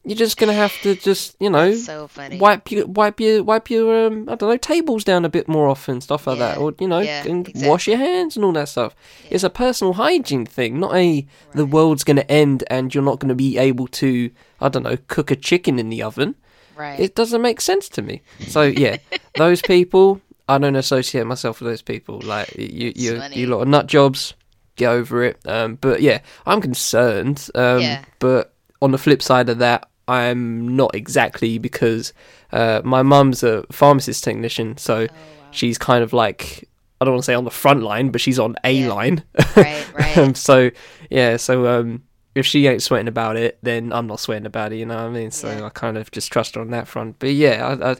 you're 0.04 0.18
just 0.18 0.36
gonna 0.36 0.54
have 0.54 0.74
to 0.82 0.96
just 0.96 1.38
you 1.40 1.50
know 1.50 1.74
So 1.76 2.10
wipe 2.34 2.70
your 2.70 2.86
wipe 2.88 3.22
your 3.22 3.42
wipe 3.42 3.70
your 3.70 4.08
um 4.08 4.28
I 4.28 4.36
don't 4.36 4.50
know 4.50 4.58
tables 4.58 5.06
down 5.06 5.24
a 5.24 5.30
bit 5.30 5.48
more 5.48 5.70
often, 5.70 6.02
stuff 6.02 6.28
like 6.28 6.40
that, 6.40 6.58
or 6.58 6.74
you 6.78 6.90
know, 6.90 7.00
yeah, 7.00 7.26
and 7.26 7.48
exactly. 7.48 7.70
wash 7.70 7.88
your 7.88 7.98
hands 7.98 8.36
and 8.36 8.44
all 8.44 8.52
that 8.52 8.68
stuff. 8.68 8.94
It's 9.30 9.46
a 9.46 9.50
personal 9.50 9.94
hygiene 9.94 10.46
thing, 10.46 10.78
not 10.78 10.94
a 10.94 11.26
the 11.54 11.66
world's 11.66 12.04
gonna 12.04 12.26
end 12.28 12.66
and 12.68 12.94
you're 12.94 13.04
not 13.04 13.20
gonna 13.20 13.36
be 13.36 13.58
able 13.58 13.88
to 13.88 14.30
I 14.60 14.68
don't 14.68 14.84
know 14.84 14.98
cook 15.08 15.32
a 15.32 15.38
chicken 15.38 15.80
in 15.80 15.90
the 15.90 16.04
oven. 16.04 16.36
Right. 16.76 17.00
It 17.00 17.16
doesn't 17.16 17.42
make 17.42 17.62
sense 17.62 17.88
to 17.90 18.02
me. 18.02 18.24
So 18.48 18.64
yeah, 18.64 18.98
those 19.36 19.62
people 19.62 20.20
I 20.50 20.58
don't 20.58 20.76
associate 20.76 21.26
myself 21.26 21.62
with 21.62 21.70
those 21.72 21.82
people. 21.82 22.20
Like 22.22 22.54
you 22.58 22.92
you 22.96 23.18
funny. 23.20 23.38
you 23.40 23.48
lot 23.48 23.62
of 23.62 23.68
nut 23.68 23.88
jobs. 23.88 24.34
Get 24.76 24.90
over 24.90 25.24
it. 25.24 25.38
Um, 25.48 25.76
but 25.76 26.02
yeah, 26.02 26.20
I'm 26.46 26.60
concerned. 26.60 27.48
Um, 27.56 27.82
Yeah. 27.82 28.04
But 28.20 28.54
on 28.82 28.92
the 28.92 28.98
flip 28.98 29.22
side 29.22 29.48
of 29.50 29.60
that, 29.60 29.88
I'm 30.08 30.76
not 30.76 30.96
exactly 30.96 31.60
because 31.60 32.12
uh, 32.52 32.82
my 32.84 33.04
mum's 33.04 33.44
a 33.44 33.64
pharmacist 33.72 34.24
technician, 34.24 34.78
so 34.78 35.08
Oh, 35.10 35.16
she's 35.52 35.78
kind 35.78 36.04
of 36.04 36.12
like 36.12 36.68
I 37.00 37.06
don't 37.06 37.14
want 37.14 37.24
to 37.24 37.26
say 37.26 37.34
on 37.36 37.44
the 37.46 37.52
front 37.52 37.84
line, 37.84 38.10
but 38.10 38.20
she's 38.22 38.40
on 38.40 38.56
a 38.64 38.72
Yeah. 38.72 38.94
line. 38.94 39.24
Right, 39.56 39.86
right. 39.94 40.18
um, 40.18 40.36
so 40.36 40.72
yeah, 41.10 41.38
so 41.38 41.68
um, 41.68 42.04
if 42.36 42.46
she 42.46 42.66
ain't 42.68 42.82
sweating 42.82 43.08
about 43.08 43.38
it, 43.38 43.60
then 43.62 43.94
I'm 43.94 44.08
not 44.08 44.20
sweating 44.20 44.46
about 44.48 44.74
it. 44.74 44.78
You 44.78 44.86
know 44.88 44.96
what 44.96 45.04
I 45.06 45.10
mean? 45.10 45.30
So 45.32 45.50
Yeah. 45.52 45.66
I 45.66 45.70
kind 45.70 45.98
of 45.98 46.10
just 46.12 46.32
trust 46.34 46.56
her 46.56 46.62
on 46.62 46.72
that 46.72 46.88
front. 46.88 47.20
But 47.20 47.30
yeah, 47.34 47.78
I. 47.80 47.92
I 47.92 47.96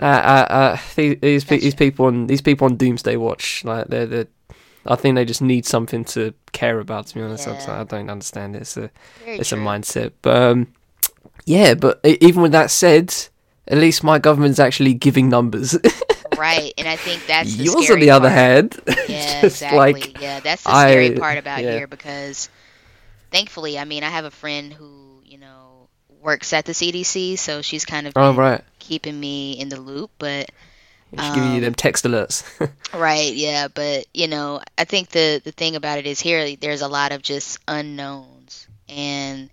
uh, 0.00 0.02
uh, 0.04 0.46
uh, 0.52 0.78
these 0.94 1.18
these, 1.20 1.44
pe- 1.44 1.58
these 1.60 1.74
people 1.74 2.06
on 2.06 2.26
these 2.26 2.42
people 2.42 2.66
on 2.66 2.76
Doomsday 2.76 3.16
Watch, 3.16 3.64
like 3.64 3.86
they're, 3.88 4.06
they're 4.06 4.26
I 4.86 4.94
think 4.96 5.14
they 5.16 5.24
just 5.24 5.42
need 5.42 5.66
something 5.66 6.04
to 6.06 6.32
care 6.52 6.78
about. 6.78 7.06
To 7.08 7.14
be 7.14 7.22
honest, 7.22 7.46
Yeah. 7.46 7.80
I 7.80 7.84
don't 7.84 8.10
understand 8.10 8.54
it. 8.56 8.62
It's 8.62 8.76
a 8.76 8.90
Very 9.24 9.38
it's 9.38 9.48
true. 9.48 9.60
a 9.60 9.64
mindset. 9.64 10.12
But 10.22 10.36
um, 10.42 10.66
yeah, 11.44 11.74
but 11.74 12.00
even 12.04 12.42
with 12.42 12.52
that 12.52 12.70
said, 12.70 13.14
at 13.68 13.78
least 13.78 14.04
my 14.04 14.18
government's 14.18 14.58
actually 14.60 14.94
giving 14.94 15.28
numbers. 15.28 15.76
Right. 16.38 16.74
And 16.76 16.86
I 16.86 16.96
think 16.96 17.24
that's 17.26 17.56
the 17.56 17.64
Yours, 17.64 17.90
on 17.90 17.98
the 17.98 18.10
other 18.10 18.28
hand, 18.28 18.78
Yeah, 19.08 19.46
exactly. 19.46 19.78
like 19.78 20.20
yeah, 20.20 20.40
that's 20.40 20.64
the 20.64 20.70
scary 20.70 21.16
I- 21.16 21.18
part 21.18 21.38
about 21.38 21.62
yeah. 21.62 21.72
here 21.72 21.86
because 21.86 22.50
thankfully, 23.30 23.78
I 23.78 23.84
mean, 23.86 24.02
I 24.04 24.10
have 24.10 24.26
a 24.26 24.30
friend 24.30 24.70
who, 24.70 24.90
works 26.26 26.52
at 26.52 26.64
the 26.66 26.72
CDC, 26.72 27.38
so 27.38 27.62
she's 27.62 27.84
kind 27.86 28.06
of 28.06 28.12
oh 28.16 28.34
right, 28.34 28.62
keeping 28.80 29.18
me 29.18 29.52
in 29.52 29.68
the 29.70 29.80
loop, 29.80 30.10
but 30.18 30.50
she's 31.12 31.30
giving 31.30 31.50
you 31.52 31.56
Um, 31.56 31.60
them 31.62 31.74
text 31.74 32.04
alerts. 32.04 32.42
right, 32.92 33.32
yeah, 33.32 33.68
but 33.68 34.06
you 34.12 34.26
know, 34.28 34.60
I 34.76 34.84
think 34.84 35.08
the 35.10 35.40
the 35.42 35.52
thing 35.52 35.76
about 35.76 35.98
it 35.98 36.06
is 36.06 36.20
here 36.20 36.56
there's 36.56 36.82
a 36.82 36.88
lot 36.88 37.12
of 37.12 37.22
just 37.22 37.58
unknowns 37.68 38.66
and 38.88 39.48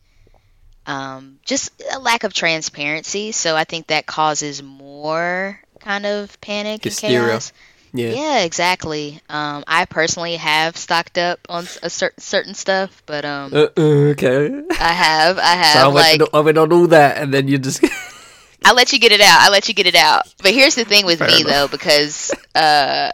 um, 0.85 1.39
just 1.45 1.71
a 1.93 1.99
lack 1.99 2.23
of 2.23 2.33
transparency. 2.33 3.31
So 3.31 3.55
I 3.55 3.63
think 3.63 3.87
that 3.87 4.05
causes 4.05 4.61
more 4.61 5.59
kind 5.79 6.05
of 6.05 6.39
panic 6.41 6.83
Hysteria. 6.83 7.19
and 7.19 7.29
chaos. 7.29 7.53
Yeah. 7.93 8.09
Yeah, 8.11 8.39
exactly. 8.43 9.21
Um, 9.29 9.63
I 9.67 9.85
personally 9.85 10.35
have 10.37 10.75
stocked 10.77 11.17
up 11.17 11.39
on 11.47 11.65
a 11.83 11.89
certain 11.89 12.19
certain 12.21 12.53
stuff, 12.55 13.03
but 13.05 13.23
um, 13.25 13.53
Uh, 13.53 13.67
uh, 13.77 14.11
okay. 14.13 14.49
I 14.79 14.93
have, 14.93 15.37
I 15.37 15.41
So 15.41 15.47
I 15.49 15.55
have 15.83 15.93
went, 15.93 16.19
like 16.21 16.29
I 16.33 16.39
went 16.39 16.57
on 16.57 16.73
all 16.73 16.87
that, 16.87 17.17
and 17.17 17.33
then 17.33 17.47
you 17.47 17.57
just 17.59 17.83
I 18.65 18.73
let 18.73 18.93
you 18.93 18.99
get 18.99 19.11
it 19.11 19.21
out. 19.21 19.39
I 19.41 19.49
let 19.49 19.67
you 19.67 19.73
get 19.73 19.85
it 19.87 19.95
out. 19.95 20.33
But 20.41 20.53
here's 20.53 20.75
the 20.75 20.85
thing 20.85 21.05
with 21.05 21.19
Fair 21.19 21.27
me 21.27 21.41
enough. 21.41 21.51
though, 21.51 21.67
because 21.67 22.31
uh, 22.55 23.11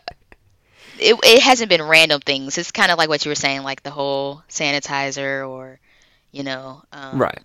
it 0.99 1.15
it 1.23 1.41
hasn't 1.41 1.69
been 1.69 1.81
random 1.81 2.21
things. 2.21 2.57
It's 2.57 2.71
kind 2.71 2.91
of 2.91 2.97
like 2.97 3.09
what 3.09 3.25
you 3.25 3.29
were 3.31 3.35
saying, 3.35 3.63
like 3.63 3.83
the 3.83 3.91
whole 3.91 4.43
sanitizer 4.49 5.47
or, 5.47 5.79
you 6.31 6.43
know, 6.43 6.83
um, 6.93 7.19
right. 7.19 7.39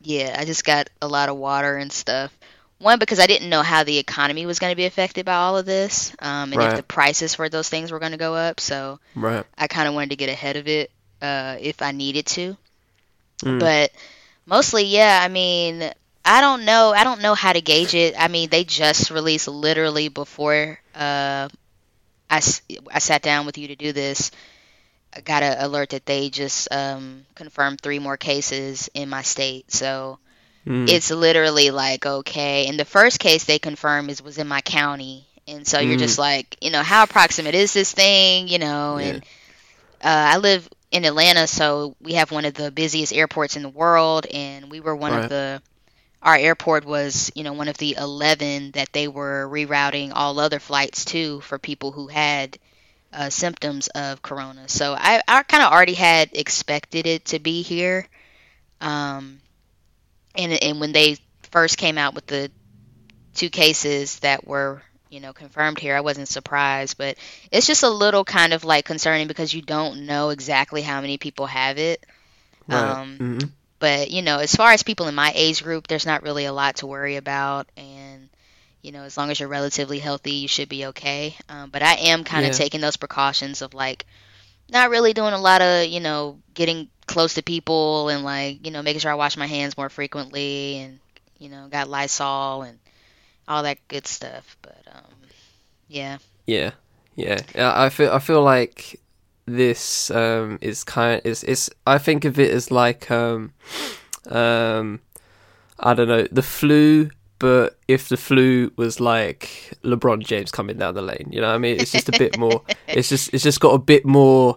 Yeah, 0.00 0.36
I 0.38 0.44
just 0.44 0.64
got 0.64 0.90
a 1.00 1.08
lot 1.08 1.28
of 1.28 1.36
water 1.36 1.76
and 1.76 1.90
stuff. 1.92 2.36
One 2.84 2.98
because 2.98 3.18
I 3.18 3.26
didn't 3.26 3.48
know 3.48 3.62
how 3.62 3.82
the 3.84 3.98
economy 3.98 4.44
was 4.46 4.58
going 4.58 4.72
to 4.72 4.76
be 4.76 4.84
affected 4.84 5.24
by 5.24 5.34
all 5.34 5.56
of 5.56 5.64
this, 5.66 6.12
um, 6.20 6.52
and 6.52 6.56
Right. 6.56 6.70
if 6.72 6.76
the 6.76 6.82
prices 6.82 7.34
for 7.34 7.48
those 7.48 7.68
things 7.68 7.90
were 7.90 7.98
going 7.98 8.12
to 8.12 8.18
go 8.18 8.34
up. 8.34 8.60
So 8.60 9.00
Right. 9.14 9.44
I 9.56 9.68
kind 9.68 9.88
of 9.88 9.94
wanted 9.94 10.10
to 10.10 10.16
get 10.16 10.28
ahead 10.28 10.56
of 10.56 10.68
it 10.68 10.90
uh, 11.22 11.56
if 11.60 11.80
I 11.82 11.92
needed 11.92 12.26
to. 12.26 12.56
Mm. 13.42 13.58
But 13.58 13.92
mostly, 14.46 14.84
yeah. 14.84 15.18
I 15.22 15.28
mean, 15.28 15.90
I 16.24 16.40
don't 16.42 16.64
know. 16.66 16.92
I 16.94 17.04
don't 17.04 17.22
know 17.22 17.34
how 17.34 17.52
to 17.54 17.60
gauge 17.62 17.94
it. 17.94 18.14
I 18.18 18.28
mean, 18.28 18.50
they 18.50 18.64
just 18.64 19.10
released 19.10 19.48
literally 19.48 20.08
before 20.08 20.78
uh, 20.94 21.48
I, 22.30 22.42
I 22.92 22.98
sat 22.98 23.22
down 23.22 23.46
with 23.46 23.58
you 23.58 23.68
to 23.68 23.76
do 23.76 23.92
this. 23.92 24.30
I 25.16 25.20
got 25.20 25.42
an 25.42 25.56
alert 25.60 25.90
that 25.90 26.06
they 26.06 26.30
just 26.30 26.68
um, 26.72 27.24
confirmed 27.34 27.80
three 27.80 27.98
more 27.98 28.16
cases 28.16 28.90
in 28.94 29.08
my 29.08 29.22
state. 29.22 29.70
So 29.72 30.18
Mm. 30.66 30.86
it's 30.86 31.10
literally 31.10 31.70
like 31.70 32.06
okay. 32.06 32.66
And 32.66 32.78
the 32.78 32.84
first 32.84 33.18
case 33.20 33.44
they 33.44 33.58
confirmed 33.58 34.10
is 34.10 34.22
was 34.22 34.38
in 34.38 34.48
my 34.48 34.60
county, 34.60 35.26
and 35.46 35.66
so 35.66 35.78
you're 35.80 35.96
Mm. 35.96 35.98
just 35.98 36.18
like, 36.18 36.56
you 36.60 36.70
know, 36.70 36.82
how 36.82 37.02
approximate 37.04 37.54
is 37.54 37.72
this 37.72 37.92
thing? 37.92 38.48
You 38.48 38.58
know, 38.58 38.96
Yeah. 38.96 38.98
and 38.98 39.24
uh, 40.02 40.34
I 40.34 40.36
live 40.38 40.68
in 40.90 41.04
Atlanta, 41.04 41.46
so 41.46 41.96
we 42.00 42.14
have 42.14 42.30
one 42.30 42.44
of 42.44 42.54
the 42.54 42.70
busiest 42.70 43.12
airports 43.12 43.56
in 43.56 43.62
the 43.62 43.68
world, 43.68 44.26
and 44.26 44.70
we 44.70 44.80
were 44.80 44.96
one 44.96 45.12
Right. 45.12 45.24
of 45.24 45.28
the. 45.28 45.62
Our 46.22 46.36
airport 46.36 46.84
was, 46.84 47.30
you 47.34 47.44
know, 47.44 47.52
one 47.52 47.68
of 47.68 47.76
the 47.78 47.96
11 47.98 48.72
that 48.72 48.92
they 48.92 49.08
were 49.08 49.48
rerouting 49.50 50.12
all 50.14 50.38
other 50.40 50.58
flights 50.58 51.04
to 51.06 51.40
for 51.42 51.58
people 51.58 51.92
who 51.92 52.08
had 52.08 52.58
uh, 53.12 53.30
symptoms 53.30 53.88
of 53.88 54.22
corona. 54.22 54.68
So 54.68 54.94
I, 54.98 55.22
I 55.28 55.42
kind 55.44 55.62
of 55.62 55.72
already 55.72 55.94
had 55.94 56.30
expected 56.32 57.06
it 57.06 57.26
to 57.26 57.38
be 57.40 57.62
here. 57.62 58.08
Um, 58.80 59.40
and 60.34 60.52
and 60.52 60.80
when 60.80 60.92
they 60.92 61.16
first 61.50 61.78
came 61.78 61.98
out 61.98 62.14
with 62.14 62.26
the 62.26 62.50
two 63.34 63.50
cases 63.50 64.18
that 64.20 64.46
were 64.46 64.82
you 65.10 65.20
know 65.20 65.32
confirmed 65.32 65.78
here, 65.78 65.96
I 65.96 66.00
wasn't 66.00 66.28
surprised, 66.28 66.98
but 66.98 67.16
it's 67.50 67.66
just 67.66 67.82
a 67.82 67.88
little 67.90 68.24
kind 68.24 68.52
of 68.52 68.64
like 68.64 68.84
concerning 68.84 69.28
because 69.28 69.52
you 69.54 69.62
don't 69.62 70.06
know 70.06 70.30
exactly 70.30 70.82
how 70.82 71.00
many 71.00 71.18
people 71.18 71.46
have 71.46 71.78
it. 71.78 72.04
Right. 72.66 72.98
Um, 72.98 73.20
Mhm. 73.20 73.52
but 73.78 74.10
you 74.10 74.22
know, 74.22 74.38
as 74.38 74.54
far 74.54 74.72
as 74.72 74.82
people 74.82 75.08
in 75.08 75.14
my 75.14 75.32
age 75.34 75.62
group, 75.62 75.86
there's 75.88 76.06
not 76.06 76.22
really 76.22 76.44
a 76.46 76.52
lot 76.52 76.76
to 76.76 76.86
worry 76.86 77.16
about, 77.16 77.68
and 77.76 78.28
you 78.82 78.92
know, 78.92 79.02
as 79.04 79.16
long 79.16 79.30
as 79.30 79.40
you're 79.40 79.48
relatively 79.48 79.98
healthy, 79.98 80.32
you 80.32 80.48
should 80.48 80.68
be 80.68 80.86
okay. 80.86 81.36
Um, 81.48 81.70
but 81.70 81.82
I 81.82 81.94
am 81.94 82.24
kind 82.24 82.46
of 82.46 82.52
taking 82.52 82.80
those 82.80 82.96
precautions 82.96 83.62
of 83.62 83.74
like 83.74 84.06
not 84.70 84.90
really 84.90 85.12
doing 85.12 85.34
a 85.34 85.40
lot 85.40 85.60
of 85.62 85.86
you 85.86 86.00
know 86.00 86.38
getting 86.54 86.88
close 87.06 87.34
to 87.34 87.42
people 87.42 88.08
and 88.08 88.24
like 88.24 88.64
you 88.64 88.72
know 88.72 88.82
making 88.82 89.00
sure 89.00 89.10
I 89.10 89.14
wash 89.14 89.36
my 89.36 89.46
hands 89.46 89.76
more 89.76 89.88
frequently 89.88 90.78
and 90.78 90.98
you 91.38 91.48
know 91.48 91.68
got 91.70 91.88
Lysol 91.88 92.62
and 92.62 92.78
all 93.46 93.62
that 93.62 93.78
good 93.88 94.06
stuff. 94.06 94.56
But 94.62 94.78
um, 94.92 95.14
yeah, 95.88 96.18
Yeah, 96.46 96.72
yeah. 97.16 97.40
I 97.54 97.88
feel 97.88 98.10
I 98.12 98.18
feel 98.18 98.42
like 98.42 99.00
this 99.46 100.10
um 100.10 100.58
is 100.60 100.84
kind 100.84 101.20
of, 101.20 101.26
is 101.26 101.44
is 101.44 101.70
I 101.86 101.98
think 101.98 102.24
of 102.24 102.38
it 102.38 102.50
as 102.50 102.70
like 102.70 103.10
um 103.10 103.52
um 104.30 105.00
I 105.78 105.94
don't 105.94 106.08
know 106.08 106.26
the 106.30 106.42
flu, 106.42 107.10
but 107.44 107.76
if 107.88 108.08
the 108.08 108.16
flu 108.16 108.72
was 108.76 109.00
like 109.00 109.72
LeBron 109.84 110.24
James 110.24 110.50
coming 110.50 110.78
down 110.78 110.94
the 110.94 111.02
lane, 111.02 111.28
you 111.30 111.42
know 111.42 111.48
what 111.48 111.56
I 111.56 111.58
mean? 111.58 111.78
It's 111.78 111.92
just 111.92 112.08
a 112.08 112.12
bit 112.18 112.38
more. 112.38 112.62
It's 112.88 113.10
just 113.10 113.34
it's 113.34 113.42
just 113.44 113.60
got 113.60 113.74
a 113.74 113.78
bit 113.78 114.06
more. 114.06 114.56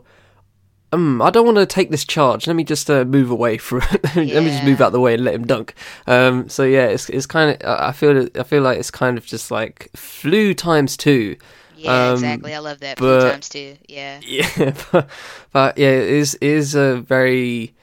Um, 0.94 1.22
I 1.22 1.30
don't 1.32 1.46
want 1.46 1.58
to 1.58 1.66
take 1.66 1.90
this 1.92 2.06
charge. 2.06 2.48
Let 2.48 2.56
me 2.56 2.64
just 2.64 2.90
uh, 2.90 3.04
move 3.04 3.30
away 3.30 3.58
from. 3.68 3.80
let 4.16 4.16
me 4.16 4.50
just 4.52 4.64
move 4.64 4.80
out 4.80 4.94
the 4.94 5.02
way 5.02 5.16
and 5.16 5.24
let 5.26 5.36
him 5.36 5.46
dunk. 5.46 5.74
Um, 6.08 6.48
so 6.48 6.64
yeah, 6.64 6.86
it's 6.88 7.10
it's 7.10 7.26
kind 7.26 7.50
of. 7.62 7.70
I 7.70 7.92
feel 7.92 8.30
I 8.40 8.44
feel 8.44 8.62
like 8.64 8.80
it's 8.80 8.90
kind 8.92 9.18
of 9.18 9.26
just 9.26 9.52
like 9.52 9.90
flu 9.98 10.54
times 10.54 10.96
two. 10.96 11.36
yeah, 11.76 11.92
Um, 12.08 12.14
exactly. 12.14 12.54
I 12.56 12.60
love 12.60 12.80
that. 12.80 13.00
but- 13.00 13.22
Few 13.22 13.32
times 13.32 13.50
too. 13.50 13.76
Yeah, 13.90 14.22
Yeah, 14.26 14.74
but, 14.92 15.10
but 15.52 15.78
yeah, 15.78 15.90
it 15.90 16.10
is 16.10 16.36
is 16.36 16.74
a 16.76 17.02
very 17.02 17.74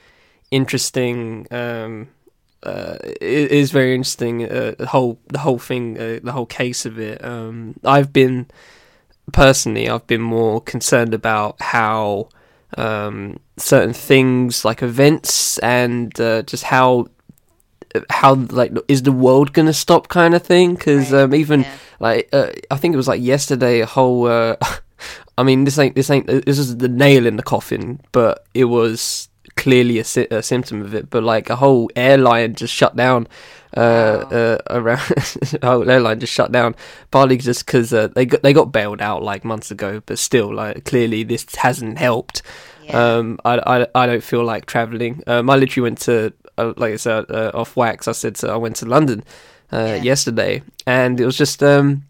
interesting. 0.49 1.45
Um, 1.51 2.07
uh, 2.65 2.97
it 3.03 3.51
is 3.51 3.71
very 3.71 3.93
interesting. 3.93 4.43
Uh, 4.43 4.73
the 4.77 4.87
whole 4.87 5.19
the 5.27 5.39
whole 5.39 5.59
thing, 5.59 5.97
uh, 5.97 6.19
the 6.23 6.31
whole 6.31 6.45
case 6.45 6.85
of 6.85 6.99
it. 6.99 7.23
Um, 7.23 7.75
I've 7.83 8.11
been 8.11 8.47
personally, 9.31 9.89
I've 9.89 10.07
been 10.07 10.21
more 10.21 10.61
concerned 10.61 11.13
about 11.13 11.61
how 11.61 12.29
um, 12.77 13.39
certain 13.57 13.93
things 13.93 14.65
like 14.65 14.81
events 14.81 15.57
and 15.59 16.19
uh, 16.19 16.41
just 16.43 16.63
how 16.63 17.07
how 18.09 18.35
like 18.35 18.73
is 18.87 19.03
the 19.03 19.11
world 19.11 19.53
gonna 19.53 19.73
stop 19.73 20.07
kind 20.07 20.33
of 20.33 20.43
thing 20.43 20.75
because 20.75 21.11
Right, 21.11 21.21
um, 21.21 21.35
even 21.35 21.61
yeah. 21.61 21.77
like 21.99 22.29
uh, 22.33 22.49
I 22.69 22.77
think 22.77 22.93
it 22.93 22.97
was 22.97 23.07
like 23.07 23.21
yesterday 23.21 23.79
a 23.79 23.85
whole 23.85 24.27
uh, 24.27 24.55
I 25.37 25.43
mean 25.43 25.63
this 25.63 25.79
ain't 25.79 25.95
this 25.95 26.09
ain't 26.09 26.27
this 26.27 26.59
is 26.59 26.77
the 26.77 26.89
nail 26.89 27.25
in 27.25 27.37
the 27.37 27.43
coffin 27.43 28.01
but 28.11 28.45
it 28.53 28.65
was 28.65 29.29
clearly 29.55 29.99
a, 29.99 30.03
sy- 30.03 30.27
a 30.31 30.41
symptom 30.43 30.81
of 30.81 30.93
it, 30.93 31.09
but 31.09 31.23
like 31.23 31.49
a 31.49 31.55
whole 31.55 31.89
airline 31.95 32.55
just 32.55 32.73
shut 32.73 32.95
down. 32.95 33.27
Uh, 33.75 34.25
Wow. 34.31 34.37
uh, 34.37 34.57
around 34.69 35.01
a 35.61 35.65
whole 35.67 35.89
airline 35.89 36.17
just 36.21 36.31
shut 36.31 36.49
down, 36.49 36.73
partly 37.11 37.35
just 37.35 37.65
because 37.65 37.91
uh, 37.91 38.07
they 38.07 38.25
got 38.25 38.41
they 38.41 38.53
got 38.53 38.71
bailed 38.71 39.01
out 39.01 39.21
like 39.21 39.43
months 39.43 39.69
ago, 39.69 40.01
but 40.05 40.17
still, 40.17 40.53
like 40.55 40.85
clearly 40.85 41.23
this 41.23 41.45
hasn't 41.55 41.97
helped. 41.97 42.41
Yeah. 42.85 42.97
Um, 43.17 43.37
I, 43.43 43.57
I, 43.81 43.87
I 43.93 44.05
don't 44.05 44.23
feel 44.23 44.45
like 44.45 44.65
traveling. 44.65 45.21
Um, 45.27 45.49
I 45.49 45.57
literally 45.57 45.83
went 45.89 45.99
to, 46.01 46.31
uh, 46.57 46.71
like 46.77 46.93
I 46.93 46.95
said, 46.95 47.25
uh, 47.29 47.51
off 47.53 47.75
wax. 47.75 48.07
I 48.07 48.13
said 48.13 48.37
so 48.37 48.53
I 48.53 48.55
went 48.55 48.77
to 48.77 48.85
London 48.85 49.25
uh, 49.73 49.77
Yeah. 49.77 49.95
yesterday, 50.03 50.63
and 50.87 51.19
it 51.19 51.25
was 51.25 51.37
just 51.37 51.61
um, 51.61 52.03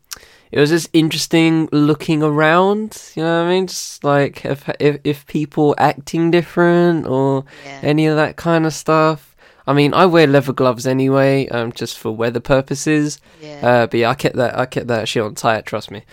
it 0.56 0.62
was 0.62 0.70
just 0.70 0.90
interesting 0.94 1.68
looking 1.74 2.24
around. 2.24 3.12
You 3.14 3.24
know 3.24 3.44
what 3.44 3.50
I 3.50 3.54
mean? 3.54 3.68
Just 3.68 4.06
like 4.06 4.46
if 4.46 4.70
if, 4.80 5.02
if 5.04 5.28
people 5.28 5.76
acting 5.78 6.32
different 6.32 7.08
or 7.08 7.44
yeah. 7.66 7.82
any 7.84 8.06
of 8.06 8.16
that 8.16 8.38
kind 8.38 8.66
of 8.66 8.74
stuff. 8.74 9.36
I 9.68 9.74
mean, 9.74 9.94
I 9.94 10.06
wear 10.06 10.28
leather 10.28 10.54
gloves 10.54 10.88
anyway, 10.88 11.50
um, 11.50 11.74
just 11.74 12.00
for 12.00 12.16
weather 12.16 12.40
purposes. 12.40 13.20
yeah. 13.42 13.60
Uh, 13.62 13.88
but 13.88 14.00
yeah, 14.00 14.10
I 14.10 14.16
kept 14.16 14.38
that 14.38 14.58
I 14.58 14.66
kept 14.66 14.88
that 14.88 15.10
shit 15.10 15.24
on 15.24 15.36
tight. 15.36 15.66
Trust 15.66 15.92
me. 15.92 16.04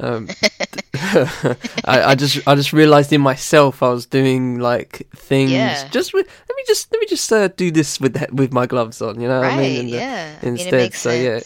Um, 0.00 0.28
I, 0.94 1.56
I 1.84 2.14
just 2.16 2.48
I 2.48 2.56
just 2.56 2.72
realized 2.72 3.12
in 3.12 3.20
myself 3.20 3.84
I 3.84 3.90
was 3.90 4.06
doing 4.06 4.58
like 4.58 5.06
things. 5.14 5.52
Yeah. 5.52 5.86
Just 5.90 6.12
with, 6.12 6.26
let 6.26 6.56
me 6.56 6.64
just 6.66 6.90
let 6.90 6.98
me 7.00 7.06
just 7.06 7.32
uh, 7.32 7.46
do 7.46 7.70
this 7.70 8.00
with 8.00 8.14
that, 8.14 8.34
with 8.34 8.52
my 8.52 8.66
gloves 8.66 9.00
on. 9.00 9.20
You 9.20 9.28
know 9.28 9.38
what 9.38 9.46
right. 9.46 9.58
I 9.58 9.60
mean? 9.60 9.80
And, 9.80 9.94
uh, 9.94 9.96
yeah. 9.96 10.36
I 10.40 10.44
mean, 10.44 10.54
Instead, 10.54 10.74
it 10.74 10.76
makes 10.76 11.00
so 11.00 11.12
yeah, 11.12 11.38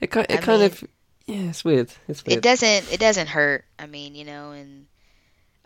it 0.00 0.06
kind 0.06 0.26
it 0.30 0.38
I 0.38 0.40
kind 0.40 0.62
mean, 0.62 0.70
of 0.70 0.84
yeah, 1.28 1.50
it's 1.50 1.64
weird. 1.64 1.90
It's 2.08 2.24
weird. 2.24 2.38
it 2.38 2.42
doesn't 2.42 2.92
it 2.92 2.98
doesn't 3.00 3.28
hurt 3.28 3.64
i 3.78 3.86
mean 3.86 4.14
you 4.16 4.24
know 4.24 4.50
and 4.52 4.86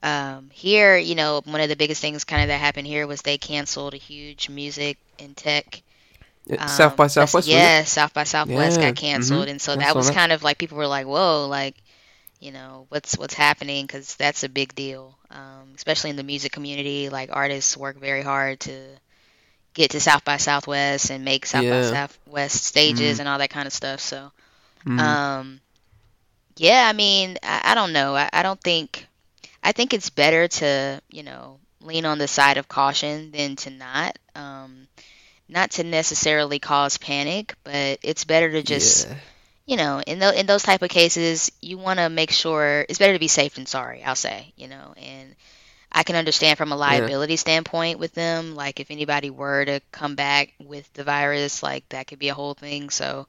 um 0.02 0.50
here 0.52 0.96
you 0.98 1.14
know 1.14 1.40
one 1.44 1.60
of 1.60 1.68
the 1.68 1.76
biggest 1.76 2.00
things 2.02 2.24
kind 2.24 2.42
of 2.42 2.48
that 2.48 2.58
happened 2.58 2.86
here 2.86 3.06
was 3.06 3.22
they 3.22 3.38
canceled 3.38 3.94
a 3.94 3.98
huge 3.98 4.48
music 4.48 4.98
and 5.18 5.36
tech 5.36 5.82
Yeah, 6.46 6.62
um, 6.62 6.68
South 6.68 6.96
by 6.96 7.06
Southwest. 7.06 7.46
yeah 7.48 7.84
south 7.84 8.12
by 8.12 8.24
southwest 8.24 8.80
Yeah, 8.80 8.88
got 8.88 8.96
canceled 8.96 9.46
mhm. 9.46 9.52
and 9.52 9.60
so 9.62 9.76
that 9.76 9.94
was 9.94 10.08
that. 10.08 10.14
kind 10.16 10.32
of 10.32 10.42
like 10.42 10.58
people 10.58 10.76
were 10.76 10.88
like 10.88 11.06
whoa 11.06 11.46
like 11.48 11.76
you 12.40 12.50
know 12.50 12.86
what's 12.88 13.16
what's 13.16 13.34
happening 13.34 13.86
because 13.86 14.16
that's 14.16 14.42
a 14.42 14.48
big 14.48 14.74
deal 14.74 15.16
um, 15.30 15.70
especially 15.76 16.10
in 16.10 16.16
the 16.16 16.24
music 16.24 16.50
community 16.52 17.08
like 17.08 17.30
artists 17.32 17.76
work 17.76 17.96
very 18.00 18.22
hard 18.22 18.58
to 18.60 18.74
get 19.74 19.92
to 19.92 20.00
south 20.00 20.24
by 20.24 20.36
southwest 20.36 21.10
and 21.10 21.24
make 21.24 21.46
south 21.46 21.64
by 21.64 21.82
southwest 21.82 22.64
stages 22.64 23.16
Mhm. 23.16 23.20
and 23.20 23.28
all 23.28 23.38
that 23.38 23.50
kind 23.50 23.66
of 23.68 23.72
stuff 23.72 24.00
so 24.00 24.32
Mhm. 24.86 24.98
um, 24.98 25.60
yeah, 26.56 26.86
I 26.88 26.92
mean, 26.92 27.38
I, 27.42 27.60
I 27.72 27.74
don't 27.74 27.92
know. 27.92 28.14
I, 28.16 28.28
I 28.32 28.42
don't 28.42 28.60
think. 28.60 29.06
I 29.62 29.72
think 29.72 29.92
it's 29.94 30.10
better 30.10 30.48
to 30.48 31.00
you 31.10 31.22
know 31.22 31.58
lean 31.80 32.04
on 32.06 32.18
the 32.18 32.28
side 32.28 32.56
of 32.58 32.68
caution 32.68 33.30
than 33.32 33.56
to 33.56 33.70
not. 33.70 34.18
Um, 34.34 34.88
not 35.48 35.72
to 35.72 35.84
necessarily 35.84 36.58
cause 36.58 36.96
panic, 36.98 37.54
but 37.64 37.98
it's 38.02 38.24
better 38.24 38.50
to 38.52 38.62
just 38.62 39.08
yeah. 39.08 39.14
you 39.66 39.76
know 39.76 40.00
in 40.06 40.18
tho- 40.18 40.32
in 40.32 40.46
those 40.46 40.62
type 40.62 40.82
of 40.82 40.90
cases 40.90 41.50
you 41.60 41.78
want 41.78 41.98
to 41.98 42.08
make 42.08 42.30
sure 42.30 42.84
it's 42.88 42.98
better 42.98 43.12
to 43.14 43.18
be 43.18 43.28
safe 43.28 43.54
than 43.54 43.66
sorry. 43.66 44.02
I'll 44.04 44.14
say 44.16 44.52
you 44.56 44.68
know 44.68 44.94
and. 44.96 45.34
I 45.92 46.04
can 46.04 46.16
understand 46.16 46.58
from 46.58 46.72
a 46.72 46.76
liability 46.76 47.36
standpoint 47.36 47.98
with 47.98 48.12
them. 48.14 48.54
Like, 48.54 48.80
if 48.80 48.90
anybody 48.90 49.30
were 49.30 49.64
to 49.64 49.80
come 49.92 50.14
back 50.16 50.52
with 50.58 50.92
the 50.94 51.04
virus, 51.04 51.62
like 51.62 51.88
that 51.90 52.06
could 52.06 52.18
be 52.18 52.28
a 52.28 52.34
whole 52.34 52.54
thing. 52.54 52.90
So, 52.90 53.26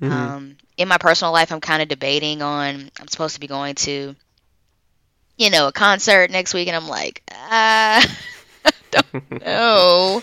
Mhm. 0.00 0.34
um, 0.34 0.56
in 0.76 0.88
my 0.88 0.98
personal 0.98 1.32
life, 1.32 1.52
I'm 1.52 1.60
kind 1.60 1.82
of 1.82 1.88
debating 1.88 2.42
on. 2.42 2.90
I'm 2.98 3.08
supposed 3.08 3.34
to 3.34 3.40
be 3.40 3.46
going 3.46 3.74
to, 3.76 4.14
you 5.36 5.50
know, 5.50 5.68
a 5.68 5.72
concert 5.72 6.30
next 6.30 6.54
week, 6.54 6.68
and 6.68 6.76
I'm 6.76 6.88
like, 6.88 7.22
ah, 7.30 8.04
I 8.64 8.72
don't 8.90 9.14
know. 9.44 10.22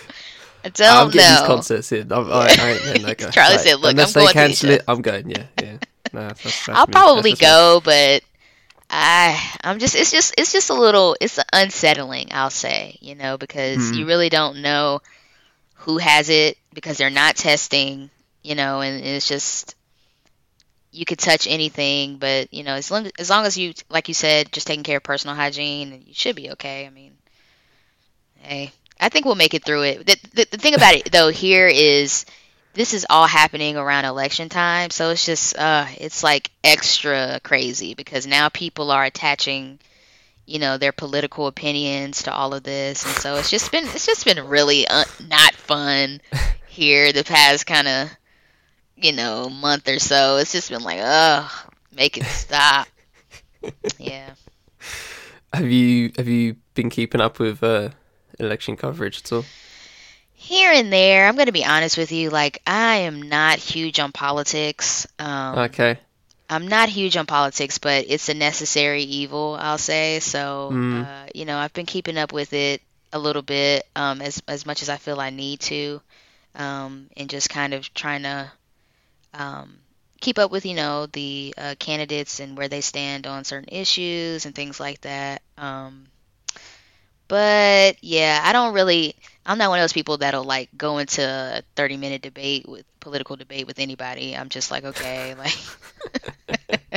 I 0.64 0.70
I'm 0.88 1.10
don't 1.10 1.12
these 1.12 1.42
know. 1.42 1.42
concerts 1.42 1.92
in. 1.92 2.12
I'm, 2.12 2.32
I, 2.32 2.54
I 2.58 2.70
ain't 2.72 2.84
letting 2.86 3.04
that 3.04 3.18
go. 3.18 3.32
Charlie 3.32 3.58
Like, 3.58 3.58
said, 3.58 3.76
"Look, 3.80 3.92
unless 3.92 4.08
I'm 4.08 4.14
they 4.14 4.28
going 4.28 4.36
to 4.36 4.58
cancel 4.58 4.70
it, 4.72 4.84
I'm 4.88 5.02
going. 5.02 5.30
Yeah, 5.30 5.48
yeah. 5.56 5.78
No, 6.12 6.28
that's, 6.28 6.42
that's, 6.42 6.68
I'll 6.74 6.88
me. 6.88 7.06
probably 7.06 7.34
That's 7.36 7.40
go, 7.40 7.82
but 7.84 8.24
I, 8.90 9.40
I'm 9.64 9.80
just, 9.80 9.96
it's 9.96 10.12
just, 10.12 10.34
it's 10.38 10.52
just 10.52 10.70
a 10.70 10.74
little, 10.74 11.16
it's 11.22 11.40
unsettling. 11.54 12.30
I'll 12.32 12.50
say, 12.50 12.98
you 13.02 13.16
know, 13.16 13.38
because 13.38 13.92
Mhm. 13.92 13.96
you 13.96 14.06
really 14.08 14.30
don't 14.30 14.62
know 14.62 15.02
who 15.76 15.98
has 15.98 16.30
it 16.30 16.58
because 16.74 16.98
they're 16.98 17.10
not 17.10 17.36
testing, 17.36 18.10
you 18.50 18.56
know, 18.56 18.82
and 18.82 19.06
it's 19.06 19.28
just 19.28 19.76
you 20.92 21.06
could 21.06 21.20
touch 21.20 21.46
anything, 21.48 22.18
but 22.18 22.52
you 22.52 22.64
know, 22.64 22.74
as 22.74 22.90
long 22.90 23.08
as 23.20 23.30
long 23.30 23.46
as 23.46 23.56
you, 23.60 23.74
like 23.90 24.08
you 24.08 24.16
said, 24.16 24.52
just 24.52 24.66
taking 24.66 24.84
care 24.84 24.98
of 24.98 25.04
personal 25.04 25.36
hygiene, 25.36 26.04
you 26.08 26.16
should 26.16 26.36
be 26.36 26.50
okay. 26.52 26.88
I 26.88 26.90
mean, 26.90 27.14
hey, 28.40 28.72
I 29.00 29.10
think 29.10 29.26
we'll 29.26 29.36
make 29.36 29.54
it 29.54 29.64
through 29.64 29.84
it. 29.84 30.08
The, 30.08 30.18
the, 30.34 30.48
the 30.50 30.58
thing 30.58 30.74
about 30.74 30.96
it 30.96 31.12
though 31.12 31.30
here 31.30 31.68
is 31.68 32.26
this 32.74 32.96
is 32.96 33.06
all 33.08 33.28
happening 33.28 33.78
around 33.78 34.06
election 34.06 34.50
time, 34.50 34.90
so 34.90 35.12
it's 35.12 35.28
just 35.28 35.56
uh, 35.56 35.86
it's 36.00 36.24
like 36.24 36.50
extra 36.64 37.40
crazy 37.44 37.94
because 37.94 38.26
now 38.26 38.50
people 38.50 38.90
are 38.90 39.06
attaching, 39.06 39.78
you 40.48 40.58
know, 40.58 40.80
their 40.80 40.92
political 40.92 41.46
opinions 41.46 42.24
to 42.24 42.34
all 42.34 42.56
of 42.56 42.64
this, 42.64 43.06
and 43.06 43.14
so 43.14 43.36
it's 43.36 43.52
just 43.52 43.72
been 43.72 43.86
it's 43.86 44.08
just 44.08 44.26
been 44.26 44.48
really 44.48 44.88
uh, 44.88 45.06
not 45.28 45.54
fun 45.54 46.20
here 46.68 47.14
the 47.14 47.24
past 47.24 47.68
kind 47.68 47.88
of 47.88 48.10
you 49.02 49.12
know 49.14 49.50
month 49.50 49.88
or 49.88 50.00
so. 50.00 50.38
It's 50.38 50.52
just 50.52 50.70
been 50.70 50.84
like, 50.84 51.00
ugh, 51.02 51.52
make 51.96 52.18
it 52.18 52.26
stop. 52.26 52.88
yeah. 53.98 54.32
Have 55.54 55.70
you 55.70 56.12
have 56.18 56.28
you 56.28 56.56
been 56.76 56.90
keeping 56.90 57.22
up 57.22 57.40
with 57.40 57.64
uh, 57.64 57.90
election 58.40 58.78
coverage 58.78 59.20
at 59.24 59.32
all? 59.34 59.46
Here 60.34 60.72
and 60.72 60.92
there, 60.92 61.28
I'm 61.28 61.36
going 61.36 61.48
to 61.48 61.52
be 61.52 61.66
honest 61.66 61.98
with 61.98 62.12
you. 62.12 62.30
Like, 62.30 62.62
I 62.66 62.98
am 62.98 63.22
not 63.24 63.58
huge 63.60 64.00
on 64.00 64.12
politics. 64.12 65.06
Um, 65.20 65.58
Okay. 65.60 66.00
I'm 66.50 66.68
not 66.68 66.90
huge 66.90 67.16
on 67.18 67.26
politics, 67.28 67.78
but 67.78 68.06
it's 68.08 68.30
a 68.30 68.34
necessary 68.34 69.04
evil, 69.04 69.56
I'll 69.60 69.78
say. 69.78 70.20
So, 70.20 70.70
Mm. 70.74 71.06
uh, 71.06 71.30
you 71.36 71.46
know, 71.46 71.58
I've 71.58 71.74
been 71.74 71.86
keeping 71.86 72.18
up 72.18 72.32
with 72.34 72.54
it 72.54 72.82
a 73.14 73.20
little 73.20 73.42
bit, 73.44 73.86
um, 73.96 74.22
as 74.22 74.42
as 74.48 74.66
much 74.66 74.82
as 74.82 74.90
I 74.90 74.98
feel 74.98 75.20
I 75.20 75.30
need 75.30 75.60
to, 75.62 76.02
um, 76.56 77.10
and 77.18 77.30
just 77.30 77.50
kind 77.50 77.74
of 77.76 77.94
trying 77.94 78.24
to 78.24 78.52
um, 79.34 79.80
keep 80.20 80.40
up 80.40 80.52
with, 80.52 80.66
you 80.66 80.76
know, 80.76 81.06
the 81.08 81.54
uh, 81.58 81.76
candidates 81.80 82.40
and 82.40 82.58
where 82.58 82.68
they 82.68 82.82
stand 82.82 83.28
on 83.28 83.44
certain 83.44 83.70
issues 83.72 84.46
and 84.46 84.54
things 84.56 84.80
like 84.80 85.02
that. 85.02 85.42
Um, 85.58 86.08
but 87.28 88.04
yeah, 88.04 88.42
I 88.44 88.52
don't 88.54 88.74
really. 88.74 89.16
I'm 89.46 89.58
not 89.58 89.70
one 89.70 89.80
of 89.80 89.84
those 89.84 89.94
people 89.94 90.18
that'll 90.18 90.44
like 90.44 90.70
go 90.78 90.98
into 90.98 91.24
a 91.24 91.62
30 91.76 91.98
minute 91.98 92.22
debate 92.22 92.68
with 92.68 92.86
political 93.00 93.36
debate 93.36 93.68
with 93.68 93.80
anybody. 93.80 94.36
I'm 94.36 94.50
just 94.50 94.72
like, 94.72 94.84
okay, 94.84 95.36
like 95.38 95.56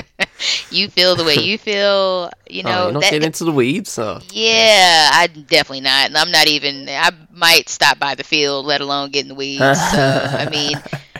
you 0.71 0.89
feel 0.89 1.17
the 1.17 1.25
way 1.25 1.35
you 1.35 1.59
feel, 1.59 2.31
you 2.49 2.63
oh, 2.65 2.69
know. 2.69 2.83
you're 2.85 2.93
not 2.93 3.03
that- 3.03 3.11
getting 3.11 3.27
into 3.27 3.45
the 3.45 3.53
weeds. 3.53 3.99
Oh. 3.99 4.21
yeah, 4.33 5.11
I 5.13 5.27
definitely 5.27 5.83
not. 5.83 6.17
I'm 6.17 6.31
not 6.33 6.49
even. 6.49 6.89
I 6.89 7.11
might 7.31 7.69
stop 7.69 7.99
by 7.99 8.15
the 8.15 8.25
field, 8.25 8.67
let 8.67 8.81
alone 8.81 9.11
get 9.11 9.23
in 9.23 9.29
the 9.29 9.35
weeds. 9.35 9.61
So 9.61 9.99
I 10.01 10.49
mean, 10.51 10.83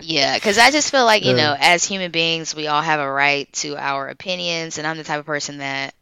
yeah, 0.00 0.36
because 0.36 0.58
I 0.58 0.70
just 0.70 0.90
feel 0.90 1.04
like 1.04 1.24
you 1.24 1.34
know, 1.34 1.56
as 1.58 1.84
human 1.84 2.10
beings, 2.10 2.54
we 2.54 2.66
all 2.68 2.82
have 2.82 3.00
a 3.00 3.10
right 3.10 3.52
to 3.54 3.76
our 3.76 4.08
opinions, 4.08 4.78
and 4.78 4.86
I'm 4.86 4.96
the 4.96 5.04
type 5.04 5.20
of 5.20 5.26
person 5.26 5.58
that, 5.58 5.94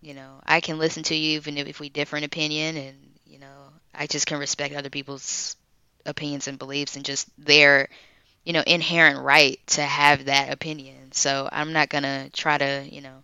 you 0.00 0.14
know, 0.14 0.40
I 0.46 0.60
can 0.60 0.78
listen 0.78 1.02
to 1.04 1.14
you 1.14 1.36
even 1.36 1.58
if, 1.58 1.68
if 1.68 1.80
we 1.80 1.88
differ 1.90 2.16
in 2.16 2.24
opinion, 2.24 2.76
and 2.76 2.96
you 3.26 3.38
know, 3.38 3.70
I 3.94 4.06
just 4.06 4.26
can 4.26 4.38
respect 4.38 4.74
other 4.74 4.90
people's 4.90 5.56
opinions 6.06 6.48
and 6.48 6.58
beliefs, 6.58 6.96
and 6.96 7.04
just 7.04 7.28
their, 7.38 7.88
you 8.44 8.52
know, 8.52 8.64
inherent 8.66 9.20
right 9.24 9.60
to 9.68 9.82
have 9.82 10.26
that 10.26 10.52
opinion. 10.52 11.12
So 11.12 11.48
I'm 11.52 11.72
not 11.72 11.88
gonna 11.90 12.30
try 12.30 12.58
to, 12.58 12.86
you 12.90 13.00
know 13.02 13.22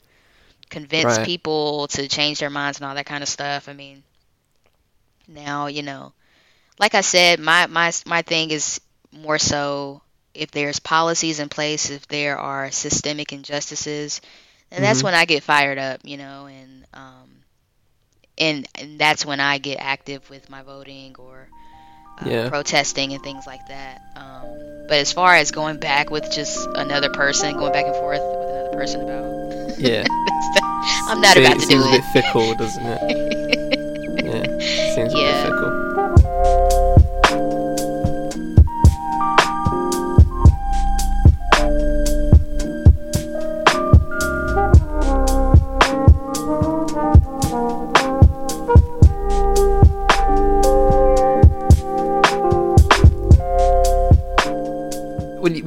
convince 0.71 1.19
Right. 1.19 1.19
people 1.19 1.87
to 1.88 2.09
change 2.09 2.40
their 2.40 2.51
minds 2.51 2.79
and 2.79 2.87
all 2.87 2.95
that 2.95 3.07
kind 3.07 3.23
of 3.23 3.29
stuff. 3.29 3.69
I 3.69 3.75
mean, 3.75 4.03
now 5.29 5.66
you 5.66 5.83
know, 5.83 6.12
like 6.79 6.95
I 6.95 7.01
said, 7.03 7.40
my 7.40 7.66
my 7.66 7.92
my 8.07 8.23
thing 8.23 8.51
is 8.51 8.81
more 9.17 9.39
so 9.39 10.03
if 10.35 10.51
there's 10.51 10.81
policies 10.81 11.41
in 11.41 11.49
place, 11.49 11.91
if 11.91 12.07
there 12.09 12.39
are 12.39 12.71
systemic 12.71 13.33
injustices, 13.33 14.21
and 14.71 14.85
that's 14.85 15.03
Mhm. 15.03 15.05
when 15.05 15.15
I 15.15 15.25
get 15.27 15.43
fired 15.43 15.79
up, 15.79 16.01
you 16.05 16.17
know, 16.17 16.47
and 16.47 16.87
um, 16.95 17.45
and 18.39 18.67
and 18.75 18.99
that's 18.99 19.25
when 19.25 19.41
I 19.41 19.59
get 19.59 19.79
active 19.81 20.29
with 20.31 20.49
my 20.51 20.63
voting 20.63 21.15
or. 21.19 21.51
Uh, 22.19 22.31
Yeah. 22.31 22.49
protesting 22.49 23.13
and 23.13 23.23
things 23.23 23.47
like 23.47 23.67
that. 23.67 24.01
Um, 24.17 24.59
but 24.89 24.99
as 24.99 25.13
far 25.13 25.35
as 25.37 25.51
going 25.51 25.79
back 25.79 26.11
with 26.11 26.31
just 26.31 26.69
another 26.75 27.09
person, 27.09 27.57
going 27.57 27.73
back 27.73 27.87
and 27.87 27.95
forth 27.97 28.23
with 28.39 28.49
another 28.51 28.69
person 28.71 29.01
about 29.01 29.33
Yeah. 29.77 30.05
I'm 31.07 31.21
not 31.21 31.37
See, 31.37 31.39
about 31.39 31.59
to 31.61 31.67
do 31.67 31.77
it. 31.83 31.83
seems 31.83 31.87
a 31.87 31.89
bit 31.89 32.05
fickle, 32.05 32.55
doesn't 32.55 32.87
it? 32.87 33.03
Yeah. 34.23 34.47
Seems 34.85 35.15
a 35.15 35.19
Yeah. 35.19 35.23
bit 35.23 35.37
fickle. 35.37 35.73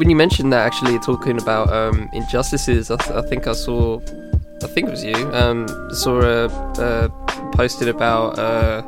Mentioned 0.08 0.54
that 0.54 0.66
actually 0.66 0.98
talking 1.00 1.40
about 1.42 1.72
um, 1.74 2.10
injustices. 2.14 2.90
I, 2.92 2.98
th- 2.98 3.12
I 3.12 3.22
think 3.22 3.48
I 3.48 3.54
saw, 3.54 4.00
I 4.64 4.68
think 4.68 4.88
it 4.88 4.92
was 4.92 5.04
you. 5.04 5.16
Um, 5.34 5.68
saw 5.94 6.22
a, 6.22 6.46
a 6.48 7.10
posted 7.54 7.88
about. 7.88 8.38
Uh, 8.40 8.82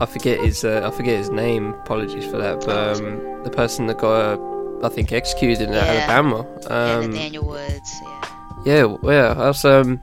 I 0.00 0.06
forget 0.06 0.40
his. 0.40 0.64
Uh, 0.64 0.82
I 0.84 0.96
forget 0.96 1.16
his 1.18 1.30
name. 1.30 1.74
Apologies 1.74 2.24
for 2.24 2.38
that. 2.38 2.60
But 2.64 3.00
um, 3.00 3.42
the 3.44 3.50
person 3.50 3.86
that 3.86 3.98
got, 3.98 4.38
uh, 4.38 4.86
I 4.86 4.88
think, 4.88 5.12
executed 5.12 5.62
in 5.68 5.72
Yeah. 5.74 5.80
Alabama. 5.80 6.46
yeah, 6.62 6.94
Um, 6.96 7.10
Nathaniel 7.12 7.46
Woods. 7.46 7.92
Yeah. 8.02 8.86
yeah, 8.86 8.96
yeah. 9.04 9.34
That's 9.34 9.64
um, 9.64 10.00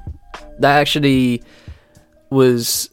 that 0.59 0.77
actually 0.79 1.43
was 2.29 2.89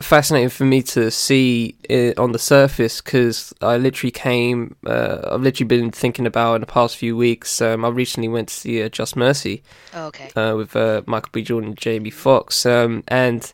fascinating 0.00 0.48
for 0.48 0.64
me 0.64 0.82
to 0.82 1.10
see 1.10 1.76
it 1.88 2.18
on 2.18 2.32
the 2.32 2.38
surface 2.38 3.00
because 3.00 3.52
I 3.60 3.76
literally 3.76 4.10
came. 4.12 4.76
Uh, 4.86 5.18
I've 5.32 5.40
literally 5.42 5.66
been 5.68 5.90
thinking 5.90 6.26
about 6.26 6.54
in 6.56 6.60
the 6.60 6.66
past 6.66 6.96
few 6.96 7.16
weeks. 7.16 7.60
Um, 7.60 7.84
I 7.84 7.88
recently 7.88 8.28
went 8.28 8.48
to 8.48 8.54
see 8.54 8.82
uh, 8.82 8.88
Just 8.88 9.16
Mercy 9.16 9.62
Oh, 9.94 10.06
okay. 10.06 10.30
uh, 10.36 10.54
with 10.56 10.74
uh, 10.76 11.02
Michael 11.06 11.30
B. 11.32 11.42
Jordan 11.42 11.70
and 11.70 11.78
Jamie 11.78 12.10
Foxx. 12.10 12.64
Um, 12.66 13.02
and 13.08 13.52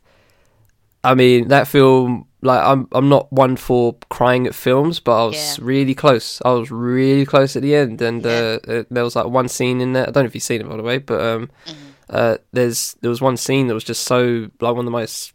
I 1.03 1.15
mean 1.15 1.49
that 1.49 1.69
film. 1.69 2.27
Like 2.43 2.63
I'm, 2.63 2.89
I'm 2.93 3.09
not 3.09 3.33
one 3.33 3.57
for 3.57 3.97
crying 4.11 4.47
at 4.47 4.55
films, 4.55 5.01
but 5.01 5.23
I 5.23 5.27
was 5.29 5.59
Yeah. 5.59 5.65
really 5.65 5.95
close. 5.95 6.43
I 6.45 6.51
was 6.53 6.71
really 6.71 7.25
close 7.25 7.57
at 7.57 7.63
the 7.63 7.75
end, 7.75 8.03
and 8.03 8.23
Yeah. 8.23 8.59
uh, 8.69 8.71
uh, 8.71 8.85
there 8.91 9.03
was 9.05 9.17
like 9.17 9.27
one 9.29 9.49
scene 9.49 9.81
in 9.81 9.95
there. 9.95 10.07
I 10.07 10.11
don't 10.11 10.25
know 10.25 10.29
if 10.29 10.35
you've 10.35 10.43
seen 10.45 10.61
it 10.61 10.69
by 10.69 10.77
the 10.77 10.83
way, 10.83 10.99
but 10.99 11.23
um, 11.23 11.51
Mhm. 11.67 11.73
uh, 12.11 12.37
there's 12.53 12.97
there 13.01 13.09
was 13.09 13.23
one 13.23 13.39
scene 13.39 13.69
that 13.69 13.75
was 13.75 13.83
just 13.85 14.05
so 14.05 14.49
like 14.61 14.75
one 14.75 14.81
of 14.81 14.85
the 14.85 14.91
most 14.91 15.33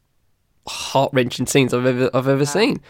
heart 0.68 1.12
wrenching 1.14 1.46
scenes 1.48 1.74
I've 1.74 1.86
ever 1.86 2.10
I've 2.14 2.28
ever 2.28 2.40
Wow. 2.40 2.44
seen. 2.46 2.82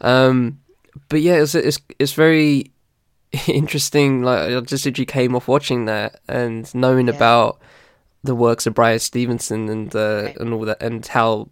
Um, 0.00 0.60
but 1.08 1.20
yeah, 1.20 1.34
it's 1.42 1.54
it's 1.54 1.78
it's 1.98 2.12
very 2.12 2.70
interesting. 3.46 4.22
Like 4.22 4.40
I 4.50 4.60
just 4.60 4.84
literally 4.86 5.06
came 5.06 5.34
off 5.36 5.48
watching 5.48 5.84
that 5.86 6.20
and 6.28 6.72
knowing 6.74 7.08
Yeah. 7.08 7.14
about 7.14 7.60
the 8.24 8.34
works 8.34 8.66
of 8.66 8.74
Bryan 8.74 8.98
Stevenson 8.98 9.68
and 9.68 9.94
uh, 9.94 10.22
Right. 10.26 10.36
and 10.38 10.52
all 10.52 10.64
that, 10.64 10.82
and 10.82 11.06
how 11.06 11.48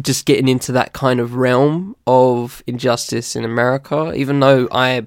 just 0.00 0.24
getting 0.24 0.48
into 0.48 0.72
that 0.72 0.92
kind 0.94 1.20
of 1.20 1.34
realm 1.34 1.94
of 2.06 2.62
injustice 2.66 3.36
in 3.36 3.44
America. 3.44 4.12
Even 4.14 4.40
though 4.40 4.66
I 4.72 5.06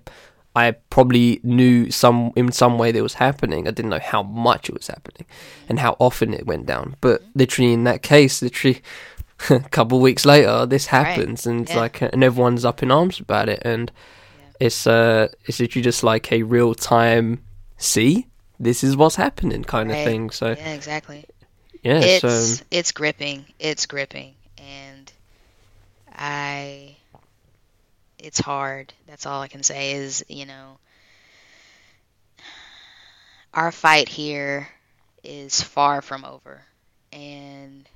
I 0.55 0.71
probably 0.89 1.41
knew 1.43 1.91
some 1.91 2.31
in 2.35 2.51
some 2.51 2.77
way 2.77 2.91
that 2.91 2.99
it 2.99 3.01
was 3.01 3.15
happening, 3.15 3.67
I 3.67 3.71
didn't 3.71 3.89
know 3.89 3.99
how 3.99 4.23
much 4.23 4.69
it 4.69 4.75
was 4.75 4.87
happening 4.87 5.25
and 5.67 5.79
how 5.79 5.97
often 5.99 6.33
it 6.33 6.45
went 6.45 6.65
down. 6.65 6.95
But 7.01 7.23
literally 7.33 7.73
in 7.73 7.83
that 7.85 8.03
case, 8.03 8.41
literally 8.41 8.81
a 9.49 9.59
couple 9.71 9.97
of 9.97 10.01
weeks 10.01 10.25
later, 10.25 10.65
this 10.65 10.91
Right. 10.91 11.17
happens, 11.17 11.45
and 11.45 11.67
Yeah. 11.67 11.77
like 11.77 12.01
and 12.01 12.23
everyone's 12.23 12.65
up 12.65 12.81
in 12.83 12.91
arms 12.91 13.19
about 13.19 13.49
it, 13.49 13.61
and 13.63 13.91
it's 14.59 14.87
uh 14.87 15.27
it's 15.45 15.59
literally 15.59 15.83
just 15.83 16.03
like 16.03 16.31
a 16.31 16.43
real 16.43 16.73
time 16.73 17.43
see 17.77 18.27
this 18.59 18.83
is 18.83 18.95
what's 18.95 19.17
happening 19.17 19.63
kind 19.65 19.91
of 19.91 19.97
thing. 19.99 20.29
So 20.29 20.55
Yeah, 20.57 20.73
exactly. 20.73 21.25
yeah, 21.83 21.99
it's 21.99 22.21
so 22.21 22.63
it's 22.71 22.91
gripping. 22.91 23.45
It's 23.59 23.85
gripping, 23.85 24.35
and 24.57 25.11
I. 26.13 26.95
It's 28.17 28.39
hard. 28.39 28.93
That's 29.07 29.25
all 29.25 29.41
I 29.41 29.47
can 29.49 29.61
say. 29.61 29.91
Is 29.93 30.23
you 30.29 30.45
know, 30.45 30.79
our 33.53 33.71
fight 33.71 34.09
here 34.09 34.67
is 35.23 35.61
far 35.61 36.01
from 36.01 36.25
over, 36.25 36.61
and 37.11 37.87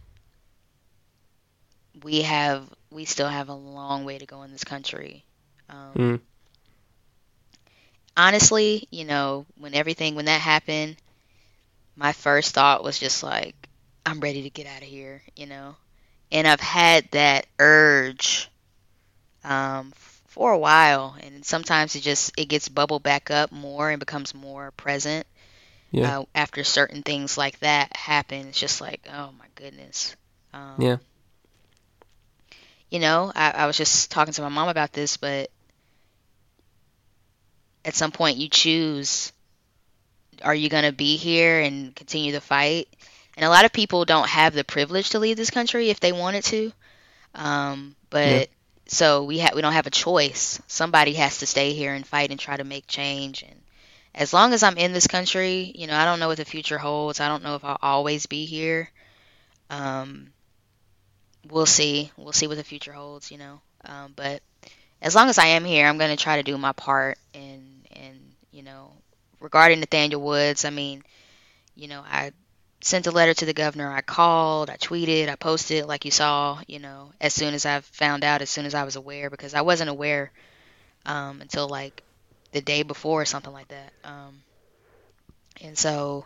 we 2.04 2.22
have 2.24 2.68
we 2.92 3.06
still 3.06 3.28
have 3.30 3.50
a 3.50 3.54
long 3.54 4.06
way 4.06 4.18
to 4.18 4.26
go 4.26 4.44
in 4.44 4.52
this 4.52 4.64
country. 4.64 5.26
Um, 5.70 5.98
Mm. 5.98 6.20
Honestly, 8.18 8.88
you 8.92 9.06
know, 9.06 9.46
when 9.56 9.74
everything 9.74 10.16
when 10.16 10.26
that 10.26 10.42
happened, 10.42 10.98
my 11.96 12.12
first 12.14 12.54
thought 12.54 12.84
was 12.84 13.00
just 13.00 13.24
like, 13.24 13.56
I'm 14.06 14.20
ready 14.20 14.44
to 14.44 14.50
get 14.50 14.68
out 14.68 14.82
of 14.82 14.88
here, 14.88 15.24
you 15.36 15.46
know. 15.46 15.76
And 16.32 16.48
I've 16.48 16.60
had 16.62 17.10
that 17.12 17.48
urge 17.60 18.50
um, 19.44 19.92
for 20.28 20.52
a 20.52 20.58
while, 20.58 21.16
and 21.22 21.46
sometimes 21.46 21.96
it 21.96 22.02
just 22.02 22.32
it 22.38 22.46
gets 22.46 22.70
bubbled 22.70 23.04
back 23.04 23.30
up 23.32 23.52
more 23.52 23.90
and 23.90 24.00
becomes 24.00 24.34
more 24.34 24.72
present 24.72 25.26
Yeah. 25.92 26.14
uh, 26.20 26.26
after 26.36 26.64
certain 26.64 27.04
things 27.04 27.38
like 27.38 27.60
that 27.60 27.96
happen. 27.96 28.48
It's 28.48 28.60
just 28.60 28.82
like, 28.82 29.08
oh 29.12 29.32
my 29.38 29.48
goodness. 29.56 30.16
Um, 30.54 30.84
Yeah. 30.84 30.98
You 32.92 33.00
know, 33.00 33.32
I, 33.36 33.52
I 33.52 33.66
was 33.68 33.78
just 33.78 34.12
talking 34.12 34.34
to 34.34 34.42
my 34.42 34.50
mom 34.50 34.70
about 34.70 34.94
this, 34.94 35.18
but 35.18 35.50
at 37.86 37.96
some 37.96 38.12
point 38.12 38.38
you 38.38 38.50
choose 38.50 39.32
are 40.44 40.56
you 40.56 40.70
going 40.70 40.84
to 40.84 40.92
be 40.92 41.18
here 41.18 41.60
and 41.62 41.96
continue 41.96 42.32
the 42.32 42.42
fight? 42.42 42.88
And 43.36 43.46
a 43.46 43.50
lot 43.50 43.66
of 43.66 43.74
people 43.74 44.06
don't 44.06 44.28
have 44.30 44.54
the 44.54 44.64
privilege 44.64 45.10
to 45.12 45.20
leave 45.20 45.38
this 45.38 45.50
country 45.50 45.90
if 45.90 46.00
they 46.00 46.12
wanted 46.12 46.44
to. 46.46 46.72
Um, 47.36 47.96
but 48.10 48.48
Yeah. 48.48 48.48
so 48.88 49.24
we 49.24 49.40
ha- 49.40 49.52
we 49.56 49.62
don't 49.62 49.74
have 49.74 49.88
a 49.88 49.92
choice. 49.92 50.62
Somebody 50.68 51.14
has 51.14 51.40
to 51.40 51.46
stay 51.48 51.74
here 51.74 51.94
and 51.94 52.06
fight 52.08 52.32
and 52.32 52.40
try 52.40 52.58
to 52.58 52.64
make 52.64 52.88
change. 52.88 53.44
And 53.44 53.62
as 54.16 54.34
long 54.34 54.54
as 54.54 54.64
I'm 54.64 54.78
in 54.78 54.94
this 54.94 55.08
country, 55.08 55.72
you 55.76 55.88
know, 55.88 55.96
I 55.96 56.06
don't 56.06 56.20
know 56.20 56.28
what 56.28 56.38
the 56.38 56.46
future 56.46 56.78
holds. 56.78 57.20
I 57.20 57.28
don't 57.28 57.44
know 57.44 57.56
if 57.56 57.64
I'll 57.64 57.78
always 57.82 58.26
be 58.26 58.46
here. 58.46 58.90
Um, 59.70 60.32
we'll 61.48 61.66
see. 61.66 62.12
We'll 62.18 62.34
see 62.34 62.48
what 62.48 62.58
the 62.58 62.64
future 62.64 62.94
holds. 62.94 63.32
You 63.32 63.38
know. 63.38 63.62
Um, 63.86 64.14
but 64.16 64.42
as 65.02 65.16
long 65.16 65.30
as 65.30 65.38
I 65.38 65.48
am 65.48 65.64
here, 65.66 65.88
I'm 65.88 65.98
going 65.98 66.16
to 66.16 66.22
try 66.22 66.38
to 66.38 66.44
do 66.44 66.58
my 66.58 66.74
part. 66.74 67.18
And 67.34 67.88
and 67.96 68.18
you 68.52 68.64
know, 68.64 68.92
regarding 69.40 69.80
Nathaniel 69.80 70.22
Woods, 70.22 70.66
I 70.66 70.70
mean, 70.70 71.04
you 71.76 71.88
know, 71.88 72.04
I 72.06 72.32
sent 72.82 73.08
a 73.08 73.12
letter 73.12 73.34
to 73.34 73.46
the 73.46 73.54
governor. 73.54 73.92
I 73.92 74.02
called, 74.02 74.70
I 74.70 74.78
tweeted, 74.78 75.30
I 75.30 75.36
posted, 75.36 75.86
like 75.86 76.06
you 76.06 76.12
saw, 76.12 76.62
you 76.68 76.80
know, 76.80 77.12
as 77.20 77.34
soon 77.34 77.54
as 77.54 77.66
I 77.66 77.82
found 77.82 78.24
out, 78.24 78.42
as 78.42 78.50
soon 78.50 78.66
as 78.66 78.74
I 78.74 78.84
was 78.84 78.96
aware, 78.96 79.30
because 79.30 79.54
I 79.54 79.62
wasn't 79.62 79.90
aware 79.90 80.32
um, 81.06 81.42
until 81.42 81.68
like 81.68 82.04
the 82.52 82.62
day 82.62 82.84
before 82.84 83.22
or 83.22 83.26
something 83.26 83.54
like 83.54 83.68
that. 83.68 83.92
Um, 84.04 84.42
and 85.62 85.78
so 85.78 86.26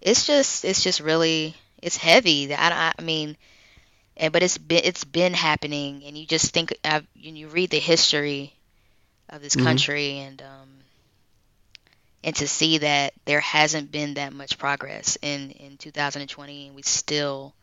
it's 0.00 0.26
just, 0.26 0.64
it's 0.64 0.82
just 0.82 1.00
really, 1.00 1.54
it's 1.82 1.96
heavy. 1.96 2.54
I, 2.54 2.70
I, 2.70 2.92
I 2.98 3.02
mean, 3.02 3.36
and 4.20 4.32
but 4.32 4.44
it's 4.44 4.58
been, 4.58 4.82
it's 4.84 5.04
been 5.04 5.34
happening, 5.34 6.04
and 6.06 6.18
you 6.18 6.26
just 6.26 6.52
think, 6.54 6.74
uh, 6.84 7.02
you, 7.14 7.48
read 7.48 7.70
the 7.70 7.80
history 7.80 8.54
of 9.28 9.42
this 9.42 9.56
Mhm. 9.56 9.56
country, 9.56 10.18
and 10.20 10.42
um, 10.42 10.68
and 12.24 12.36
to 12.36 12.48
see 12.48 12.78
that 12.78 13.14
there 13.26 13.40
hasn't 13.40 13.92
been 13.92 14.14
that 14.14 14.32
much 14.32 14.58
progress 14.58 15.18
in 15.22 15.50
in 15.52 15.76
2020 15.78 16.68
and 16.68 16.76
we 16.76 16.82
still 16.82 17.54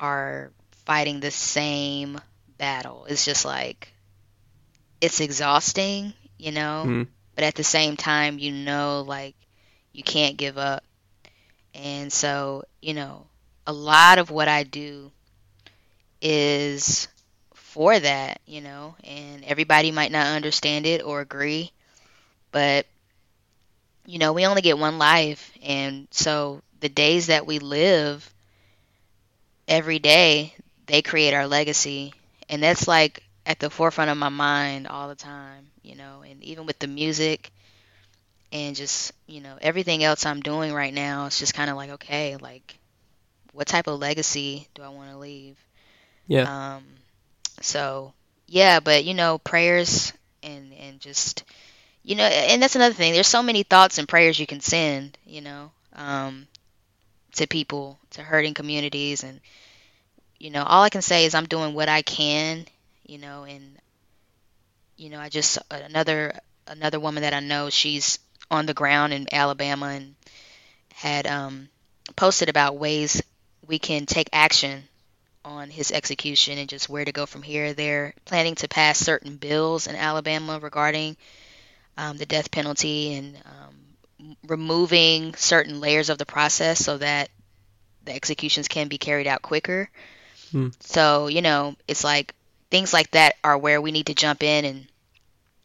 are 0.00 0.52
fighting 0.86 1.20
the 1.20 1.30
same 1.30 2.20
battle 2.58 3.06
it's 3.08 3.24
just 3.24 3.44
like 3.44 3.92
it's 5.00 5.20
exhausting 5.20 6.14
you 6.38 6.52
know 6.52 6.92
Mm. 6.92 7.08
but 7.34 7.44
at 7.44 7.54
the 7.56 7.64
same 7.64 7.96
time 7.96 8.38
you 8.38 8.52
know 8.52 9.02
like 9.06 9.36
you 9.92 10.02
can't 10.04 10.36
give 10.38 10.58
up 10.58 10.84
and 11.74 12.12
so 12.12 12.62
you 12.82 12.94
know 12.94 13.26
a 13.66 13.72
lot 13.72 14.18
of 14.18 14.30
what 14.30 14.48
i 14.48 14.64
do 14.64 15.10
is 16.22 17.08
for 17.54 17.98
that 18.00 18.40
you 18.46 18.62
know 18.62 18.96
and 19.04 19.44
everybody 19.44 19.92
might 19.92 20.12
not 20.12 20.28
understand 20.28 20.86
it 20.86 21.02
or 21.04 21.20
agree 21.22 21.72
but 22.52 22.86
you 24.06 24.18
know, 24.18 24.32
we 24.32 24.46
only 24.46 24.62
get 24.62 24.78
one 24.78 24.98
life. 24.98 25.52
And 25.62 26.08
so 26.10 26.62
the 26.80 26.88
days 26.88 27.28
that 27.28 27.46
we 27.46 27.58
live 27.58 28.28
every 29.68 29.98
day, 29.98 30.54
they 30.86 31.02
create 31.02 31.34
our 31.34 31.46
legacy. 31.46 32.12
And 32.48 32.62
that's 32.62 32.86
like 32.88 33.22
at 33.46 33.58
the 33.58 33.70
forefront 33.70 34.10
of 34.10 34.16
my 34.16 34.28
mind 34.28 34.86
all 34.86 35.08
the 35.08 35.14
time, 35.14 35.66
you 35.82 35.94
know, 35.96 36.22
and 36.28 36.42
even 36.42 36.66
with 36.66 36.78
the 36.78 36.86
music 36.86 37.50
and 38.52 38.76
just, 38.76 39.12
you 39.26 39.40
know, 39.40 39.56
everything 39.60 40.04
else 40.04 40.26
I'm 40.26 40.40
doing 40.40 40.72
right 40.72 40.92
now, 40.92 41.26
it's 41.26 41.38
just 41.38 41.54
kind 41.54 41.70
of 41.70 41.76
like, 41.76 41.90
okay, 41.92 42.36
like, 42.36 42.78
what 43.52 43.68
type 43.68 43.88
of 43.88 44.00
legacy 44.00 44.68
do 44.74 44.82
I 44.82 44.90
want 44.90 45.10
to 45.10 45.18
leave? 45.18 45.56
Yeah. 46.26 46.48
Um, 46.76 46.84
so, 47.60 48.14
yeah, 48.48 48.80
but, 48.80 49.04
you 49.04 49.14
know, 49.14 49.38
prayers 49.38 50.12
and, 50.42 50.72
and 50.74 51.00
just, 51.00 51.44
you 52.04 52.16
know, 52.16 52.24
and 52.24 52.62
that's 52.62 52.76
another 52.76 52.94
thing. 52.94 53.12
There's 53.14 53.28
so 53.28 53.42
many 53.42 53.62
thoughts 53.64 53.98
and 53.98 54.08
prayers 54.08 54.38
you 54.40 54.46
can 54.46 54.60
send, 54.60 55.18
you 55.26 55.40
know, 55.42 55.72
um, 55.94 56.48
to 57.34 57.46
people, 57.46 57.98
to 58.12 58.22
hurting 58.22 58.54
communities, 58.54 59.24
and 59.24 59.40
you 60.38 60.50
know, 60.50 60.62
all 60.64 60.82
I 60.82 60.90
can 60.90 61.02
say 61.02 61.24
is 61.24 61.34
I'm 61.34 61.46
doing 61.46 61.74
what 61.74 61.88
I 61.88 62.02
can, 62.02 62.66
you 63.06 63.18
know, 63.18 63.44
and 63.44 63.78
you 64.96 65.10
know, 65.10 65.18
I 65.20 65.28
just 65.28 65.58
another 65.70 66.38
another 66.66 67.00
woman 67.00 67.22
that 67.22 67.34
I 67.34 67.40
know, 67.40 67.70
she's 67.70 68.18
on 68.50 68.66
the 68.66 68.74
ground 68.74 69.12
in 69.12 69.26
Alabama 69.32 69.86
and 69.86 70.14
had 70.94 71.26
um, 71.26 71.68
posted 72.16 72.48
about 72.48 72.78
ways 72.78 73.22
we 73.66 73.78
can 73.78 74.06
take 74.06 74.28
action 74.32 74.84
on 75.44 75.70
his 75.70 75.90
execution 75.90 76.58
and 76.58 76.68
just 76.68 76.88
where 76.88 77.04
to 77.04 77.12
go 77.12 77.26
from 77.26 77.42
here. 77.42 77.72
They're 77.72 78.14
planning 78.24 78.54
to 78.56 78.68
pass 78.68 78.98
certain 78.98 79.36
bills 79.36 79.86
in 79.86 79.96
Alabama 79.96 80.58
regarding 80.60 81.16
um, 81.96 82.16
the 82.16 82.26
death 82.26 82.50
penalty 82.50 83.14
and 83.14 83.36
um, 83.44 84.36
removing 84.46 85.34
certain 85.34 85.80
layers 85.80 86.10
of 86.10 86.18
the 86.18 86.26
process 86.26 86.78
so 86.78 86.98
that 86.98 87.28
the 88.04 88.12
executions 88.12 88.68
can 88.68 88.88
be 88.88 88.98
carried 88.98 89.26
out 89.26 89.42
quicker. 89.42 89.90
Hmm. 90.50 90.68
So, 90.80 91.28
you 91.28 91.42
know, 91.42 91.76
it's 91.88 92.04
like 92.04 92.34
things 92.70 92.92
like 92.92 93.10
that 93.12 93.36
are 93.44 93.58
where 93.58 93.80
we 93.80 93.92
need 93.92 94.06
to 94.06 94.14
jump 94.14 94.42
in 94.42 94.64
and 94.64 94.86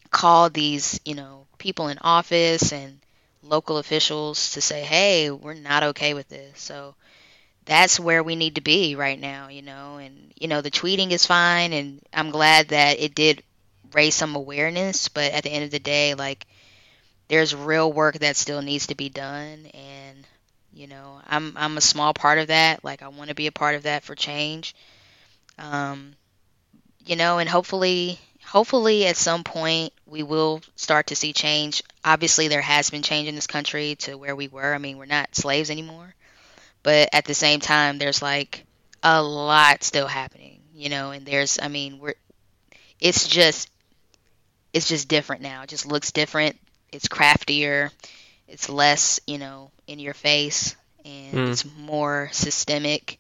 call 0.09 0.49
these, 0.49 0.99
you 1.05 1.15
know, 1.15 1.45
people 1.57 1.88
in 1.88 1.97
office 1.99 2.71
and 2.71 2.99
local 3.41 3.78
officials 3.78 4.51
to 4.51 4.61
say, 4.61 4.82
hey, 4.82 5.32
we're 5.32 5.53
not 5.53 5.84
okay 5.84 6.13
with 6.13 6.28
this. 6.30 6.59
So 6.59 6.95
that's 7.68 7.99
where 7.99 8.24
we 8.24 8.36
need 8.36 8.55
to 8.55 8.61
be 8.61 8.95
right 8.95 9.20
now, 9.20 9.49
you 9.49 9.61
know. 9.61 9.97
And, 9.97 10.34
you 10.39 10.49
know, 10.49 10.61
the 10.61 10.72
tweeting 10.72 11.11
is 11.11 11.28
fine. 11.28 11.74
And 11.74 12.01
I'm 12.13 12.32
glad 12.32 12.70
that 12.70 12.99
it 12.99 13.15
did 13.15 13.43
raise 13.93 14.15
some 14.15 14.36
awareness. 14.36 15.09
But 15.09 15.34
at 15.34 15.43
the 15.43 15.51
end 15.51 15.65
of 15.65 15.72
the 15.72 15.80
day, 15.80 16.15
like, 16.15 16.47
there's 17.30 17.55
real 17.55 17.93
work 17.93 18.20
that 18.20 18.38
still 18.38 18.61
needs 18.63 18.88
to 18.88 18.95
be 18.95 19.09
done. 19.09 19.68
And, 19.74 20.28
you 20.74 20.88
know, 20.88 21.22
I'm, 21.28 21.53
I'm 21.57 21.78
a 21.78 21.82
small 21.82 22.13
part 22.13 22.39
of 22.39 22.47
that. 22.47 22.84
Like, 22.84 23.03
I 23.03 23.09
want 23.09 23.30
to 23.30 23.36
be 23.36 23.47
a 23.47 23.53
part 23.53 23.76
of 23.76 23.84
that 23.84 24.03
for 24.03 24.15
change. 24.15 24.76
Um, 25.59 26.15
you 27.05 27.15
know, 27.15 27.39
and 27.39 27.49
hopefully, 27.49 28.20
hopefully 28.45 29.05
at 29.07 29.18
some 29.18 29.43
point 29.43 29.93
we 30.05 30.24
will 30.24 30.61
start 30.76 31.07
to 31.07 31.15
see 31.15 31.34
change. 31.34 31.84
Obviously, 32.05 32.47
there 32.49 32.61
has 32.61 32.89
been 32.89 33.03
change 33.03 33.28
in 33.28 33.36
this 33.36 33.47
country 33.47 33.95
to 34.01 34.15
where 34.18 34.36
we 34.36 34.47
were. 34.49 34.74
I 34.74 34.80
mean, 34.80 34.97
we're 34.97 35.05
not 35.05 35.36
slaves 35.36 35.70
anymore. 35.70 36.13
But 36.84 37.09
at 37.13 37.25
the 37.25 37.34
same 37.34 37.59
time, 37.59 37.97
there's 37.97 38.21
like 38.21 38.65
a 39.03 39.21
lot 39.21 39.84
still 39.84 40.07
happening, 40.07 40.61
you 40.73 40.89
know, 40.89 41.11
and 41.11 41.25
there's, 41.25 41.59
I 41.61 41.67
mean, 41.67 41.99
we're, 41.99 42.15
it's 42.99 43.28
just, 43.28 43.69
it's 44.73 44.88
just 44.88 45.07
different 45.07 45.41
now. 45.41 45.63
It 45.63 45.69
just 45.69 45.86
looks 45.86 46.11
different. 46.11 46.57
It's 46.91 47.07
craftier. 47.07 47.91
It's 48.47 48.69
less, 48.69 49.19
you 49.28 49.38
know, 49.38 49.71
in 49.88 49.99
your 49.99 50.13
face 50.13 50.75
and 51.05 51.47
Mm. 51.47 51.47
it's 51.47 51.65
more 51.65 52.30
systemic. 52.32 53.19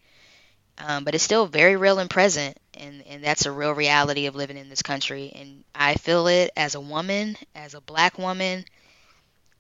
Um, 0.77 1.03
but 1.03 1.15
it's 1.15 1.23
still 1.23 1.45
very 1.47 1.75
real 1.75 1.99
and 1.99 2.09
present 2.09 2.57
and 2.73 3.03
and 3.07 3.23
that's 3.23 3.45
a 3.45 3.51
real 3.51 3.71
reality 3.73 4.25
of 4.27 4.35
living 4.35 4.57
in 4.57 4.69
this 4.69 4.81
country 4.81 5.31
and 5.35 5.63
i 5.75 5.95
feel 5.95 6.27
it 6.27 6.51
as 6.55 6.75
a 6.75 6.79
woman 6.81 7.37
as 7.55 7.73
a 7.75 7.81
black 7.81 8.17
woman 8.17 8.65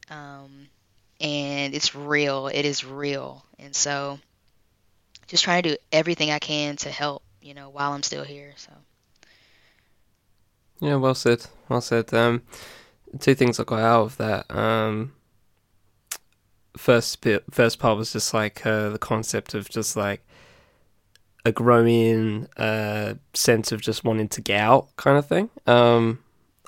um, 0.09 0.67
and 1.19 1.73
it's 1.73 1.95
real 1.95 2.47
it 2.47 2.63
is 2.65 2.83
real 2.85 3.43
and 3.59 3.75
so 3.75 4.19
just 5.27 5.43
trying 5.43 5.63
to 5.63 5.69
do 5.69 5.77
everything 5.91 6.31
i 6.31 6.39
can 6.39 6.75
to 6.75 6.89
help 6.89 7.23
you 7.41 7.53
know 7.53 7.69
while 7.69 7.93
i'm 7.93 8.03
still 8.03 8.23
here 8.23 8.53
so 8.55 8.71
Yeah, 10.79 10.95
well 10.97 11.15
said. 11.15 11.45
Well 11.69 11.81
said. 11.81 12.13
Um, 12.13 12.43
two 13.19 13.35
things 13.35 13.59
I 13.59 13.63
got 13.63 13.79
out 13.79 14.01
of 14.03 14.17
that. 14.17 14.45
Um, 14.55 15.13
first 16.77 17.21
bit, 17.21 17.43
first 17.49 17.79
part 17.79 17.97
was 17.97 18.13
just 18.13 18.33
like 18.33 18.65
uh, 18.65 18.89
the 18.89 18.99
concept 18.99 19.53
of 19.53 19.69
just 19.69 19.97
like 19.97 20.21
a 21.45 21.51
growing 21.51 22.47
uh, 22.57 23.15
sense 23.33 23.71
of 23.71 23.81
just 23.81 24.03
wanting 24.03 24.27
to 24.29 24.41
get 24.41 24.59
out, 24.59 24.95
kind 24.97 25.17
of 25.17 25.25
thing. 25.25 25.49
Um, 25.65 26.19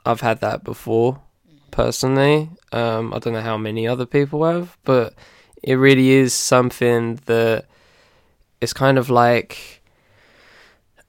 I've 0.06 0.22
had 0.22 0.42
that 0.42 0.64
before, 0.64 1.22
personally. 1.72 2.50
Um, 2.72 3.14
I 3.14 3.20
don't 3.20 3.34
know 3.34 3.42
how 3.42 3.58
many 3.58 3.88
other 3.88 4.06
people 4.06 4.46
have, 4.46 4.78
but 4.84 5.14
it 5.64 5.76
really 5.76 6.10
is 6.10 6.34
something 6.34 7.20
that 7.26 7.66
it's 8.62 8.74
kind 8.74 8.98
of 8.98 9.10
like 9.10 9.82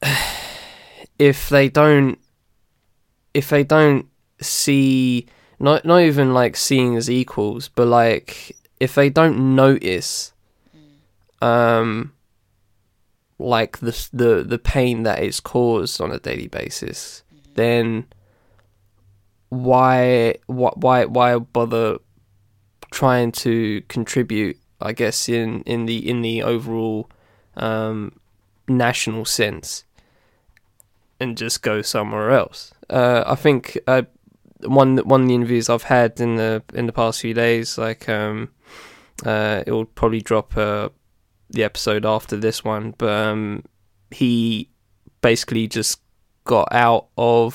if 1.18 1.48
they 1.48 1.68
don't 1.68 2.18
if 3.34 3.48
they 3.48 3.64
don't 3.64 4.06
see 4.40 5.26
not 5.58 5.84
not 5.84 6.00
even 6.02 6.32
like 6.32 6.56
seeing 6.56 6.96
as 6.96 7.10
equals, 7.10 7.68
but 7.68 7.86
like 7.86 8.56
if 8.78 8.94
they 8.94 9.10
don't 9.10 9.54
notice 9.54 10.32
um 11.42 12.12
like 13.38 13.78
the 13.78 14.08
the 14.12 14.44
the 14.46 14.58
pain 14.58 15.02
that 15.04 15.22
is 15.22 15.40
caused 15.40 16.00
on 16.00 16.10
a 16.10 16.18
daily 16.18 16.48
basis, 16.48 17.22
then 17.54 18.06
why 19.50 20.36
why 20.46 21.04
why 21.04 21.38
bother 21.38 21.98
trying 22.90 23.32
to 23.32 23.82
contribute? 23.88 24.56
I 24.80 24.92
guess 24.92 25.28
in 25.28 25.62
in 25.62 25.86
the 25.86 26.08
in 26.08 26.22
the 26.22 26.42
overall 26.42 27.10
um, 27.56 28.18
national 28.66 29.26
sense, 29.26 29.84
and 31.18 31.36
just 31.36 31.62
go 31.62 31.82
somewhere 31.82 32.30
else. 32.30 32.72
Uh, 32.88 33.22
I 33.26 33.34
think 33.34 33.78
uh, 33.86 34.02
one 34.64 34.96
one 34.98 35.22
of 35.22 35.28
the 35.28 35.34
interviews 35.34 35.68
I've 35.68 35.82
had 35.82 36.18
in 36.20 36.36
the 36.36 36.62
in 36.72 36.86
the 36.86 36.92
past 36.92 37.20
few 37.20 37.34
days, 37.34 37.76
like 37.76 38.08
um, 38.08 38.50
uh, 39.26 39.62
it 39.66 39.72
will 39.72 39.84
probably 39.84 40.22
drop 40.22 40.56
uh, 40.56 40.88
the 41.50 41.64
episode 41.64 42.06
after 42.06 42.36
this 42.36 42.64
one, 42.64 42.94
but 42.96 43.10
um, 43.10 43.64
he 44.10 44.70
basically 45.20 45.66
just 45.68 46.00
got 46.44 46.68
out 46.72 47.08
of 47.18 47.54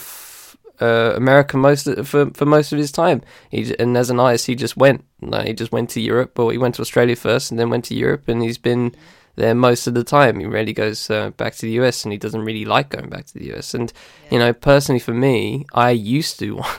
uh, 0.81 1.13
America 1.15 1.57
most 1.57 1.87
of, 1.87 2.07
for 2.07 2.29
for 2.33 2.45
most 2.45 2.71
of 2.73 2.77
his 2.79 2.91
time. 2.91 3.21
He 3.49 3.75
and 3.79 3.97
as 3.97 4.09
an 4.09 4.19
artist, 4.19 4.47
he 4.47 4.55
just 4.55 4.77
went. 4.77 5.03
Like, 5.21 5.47
he 5.47 5.53
just 5.53 5.71
went 5.71 5.89
to 5.91 6.01
Europe, 6.01 6.31
but 6.35 6.49
he 6.49 6.57
went 6.57 6.75
to 6.75 6.81
Australia 6.81 7.15
first, 7.15 7.51
and 7.51 7.59
then 7.59 7.69
went 7.69 7.85
to 7.85 7.95
Europe, 7.95 8.27
and 8.27 8.41
he's 8.43 8.57
been 8.57 8.93
there 9.35 9.55
most 9.55 9.87
of 9.87 9.93
the 9.93 10.03
time. 10.03 10.39
He 10.39 10.45
rarely 10.45 10.73
goes 10.73 11.09
uh, 11.09 11.31
back 11.31 11.55
to 11.55 11.61
the 11.65 11.71
US, 11.81 12.03
and 12.05 12.11
he 12.11 12.17
doesn't 12.17 12.45
really 12.45 12.65
like 12.65 12.89
going 12.89 13.09
back 13.09 13.25
to 13.27 13.33
the 13.39 13.51
US. 13.53 13.73
And 13.73 13.91
you 14.31 14.39
know, 14.39 14.53
personally 14.53 14.99
for 14.99 15.13
me, 15.13 15.65
I 15.73 15.91
used 15.91 16.39
to. 16.39 16.61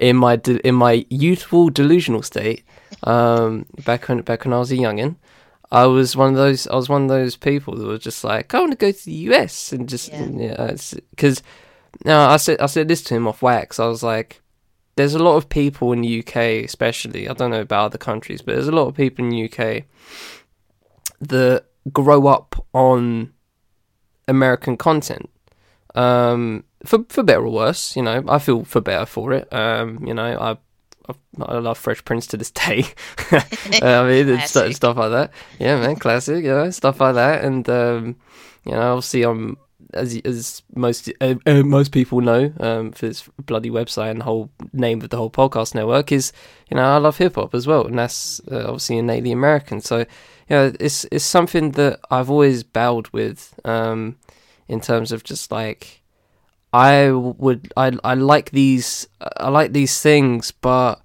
In 0.00 0.16
my 0.16 0.34
de- 0.34 0.66
in 0.66 0.74
my 0.74 1.06
youthful 1.10 1.70
delusional 1.70 2.22
state, 2.22 2.64
um, 3.04 3.66
back 3.84 4.08
when 4.08 4.22
back 4.22 4.44
when 4.44 4.52
I 4.52 4.58
was 4.58 4.72
a 4.72 4.76
youngin, 4.76 5.14
I 5.70 5.86
was 5.86 6.16
one 6.16 6.30
of 6.30 6.36
those. 6.36 6.66
I 6.66 6.74
was 6.74 6.88
one 6.88 7.02
of 7.04 7.08
those 7.08 7.36
people 7.36 7.76
that 7.76 7.86
was 7.86 8.00
just 8.02 8.24
like, 8.24 8.52
I 8.52 8.58
want 8.58 8.72
to 8.72 8.76
go 8.76 8.90
to 8.90 9.04
the 9.04 9.12
US 9.30 9.72
and 9.72 9.88
just 9.88 10.10
Yeah. 10.10 10.26
yeah, 10.34 10.74
because 11.10 11.42
no, 12.04 12.20
I 12.20 12.36
said 12.36 12.60
I 12.60 12.66
said 12.66 12.88
this 12.88 13.02
to 13.04 13.14
him 13.14 13.28
off 13.28 13.42
wax. 13.42 13.78
I 13.78 13.86
was 13.86 14.02
like, 14.02 14.40
there's 14.96 15.14
a 15.14 15.22
lot 15.22 15.36
of 15.36 15.48
people 15.48 15.92
in 15.92 16.02
the 16.02 16.20
UK, 16.20 16.64
especially. 16.64 17.28
I 17.28 17.34
don't 17.34 17.50
know 17.50 17.60
about 17.60 17.86
other 17.86 17.98
countries, 17.98 18.42
but 18.42 18.54
there's 18.54 18.68
a 18.68 18.72
lot 18.72 18.88
of 18.88 18.94
people 18.94 19.24
in 19.24 19.30
the 19.30 19.44
UK 19.44 19.84
that 21.20 21.64
grow 21.92 22.26
up 22.26 22.66
on 22.72 23.32
American 24.28 24.76
content. 24.76 25.28
Um, 25.94 26.64
for 26.84 27.04
for 27.08 27.22
better 27.22 27.44
or 27.44 27.52
worse, 27.52 27.96
you 27.96 28.02
know, 28.02 28.24
I 28.28 28.38
feel 28.38 28.64
for 28.64 28.80
better 28.80 29.06
for 29.06 29.32
it. 29.32 29.52
Um, 29.52 30.04
you 30.06 30.14
know, 30.14 30.38
I 30.38 30.56
I, 31.38 31.58
love 31.58 31.78
Fresh 31.78 32.04
Prince 32.04 32.26
to 32.28 32.36
this 32.36 32.50
day. 32.50 32.84
I 33.82 34.06
mean, 34.06 34.38
stuff 34.40 34.96
like 34.96 35.10
that. 35.10 35.30
Yeah, 35.58 35.80
man, 35.80 35.96
classic. 35.96 36.44
You 36.44 36.50
know, 36.50 36.70
stuff 36.70 37.00
like 37.00 37.14
that, 37.14 37.44
and 37.44 37.68
um, 37.68 38.16
you 38.64 38.72
know, 38.72 38.94
obviously, 38.94 39.22
I'm 39.22 39.56
as 39.92 40.20
as 40.24 40.62
most 40.74 41.12
uh, 41.20 41.34
uh, 41.46 41.62
most 41.62 41.92
people 41.92 42.20
know 42.20 42.52
um, 42.60 42.92
for 42.92 43.06
this 43.06 43.28
bloody 43.44 43.70
website 43.70 44.10
and 44.10 44.20
the 44.20 44.24
whole 44.24 44.50
name 44.72 45.00
of 45.02 45.10
the 45.10 45.16
whole 45.16 45.30
podcast 45.30 45.74
network 45.74 46.12
is, 46.12 46.32
you 46.70 46.76
know, 46.76 46.84
I 46.84 46.98
love 46.98 47.18
hip 47.18 47.34
hop 47.34 47.54
as 47.54 47.66
well, 47.66 47.86
and 47.86 47.98
that's 47.98 48.40
uh, 48.50 48.64
obviously 48.64 48.98
innately 48.98 49.32
American. 49.32 49.80
So, 49.80 49.98
you 49.98 50.06
know, 50.50 50.72
it's 50.80 51.06
it's 51.10 51.24
something 51.24 51.72
that 51.72 52.00
I've 52.10 52.30
always 52.30 52.62
bowed 52.62 53.08
with, 53.08 53.58
um, 53.64 54.16
in 54.68 54.80
terms 54.80 55.12
of 55.12 55.24
just 55.24 55.50
like. 55.50 56.00
I 56.74 57.10
would 57.10 57.70
I 57.76 57.92
I 58.02 58.14
like 58.14 58.50
these 58.52 59.06
I 59.20 59.50
like 59.50 59.74
these 59.74 60.00
things, 60.00 60.52
but 60.52 61.02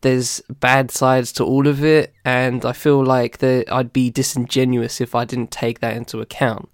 there's 0.00 0.42
bad 0.50 0.90
sides 0.90 1.32
to 1.34 1.44
all 1.44 1.68
of 1.68 1.84
it, 1.84 2.12
and 2.24 2.64
I 2.64 2.72
feel 2.72 3.04
like 3.04 3.38
that 3.38 3.72
I'd 3.72 3.92
be 3.92 4.10
disingenuous 4.10 5.00
if 5.00 5.14
I 5.14 5.24
didn't 5.24 5.52
take 5.52 5.78
that 5.78 5.96
into 5.96 6.20
account. 6.20 6.68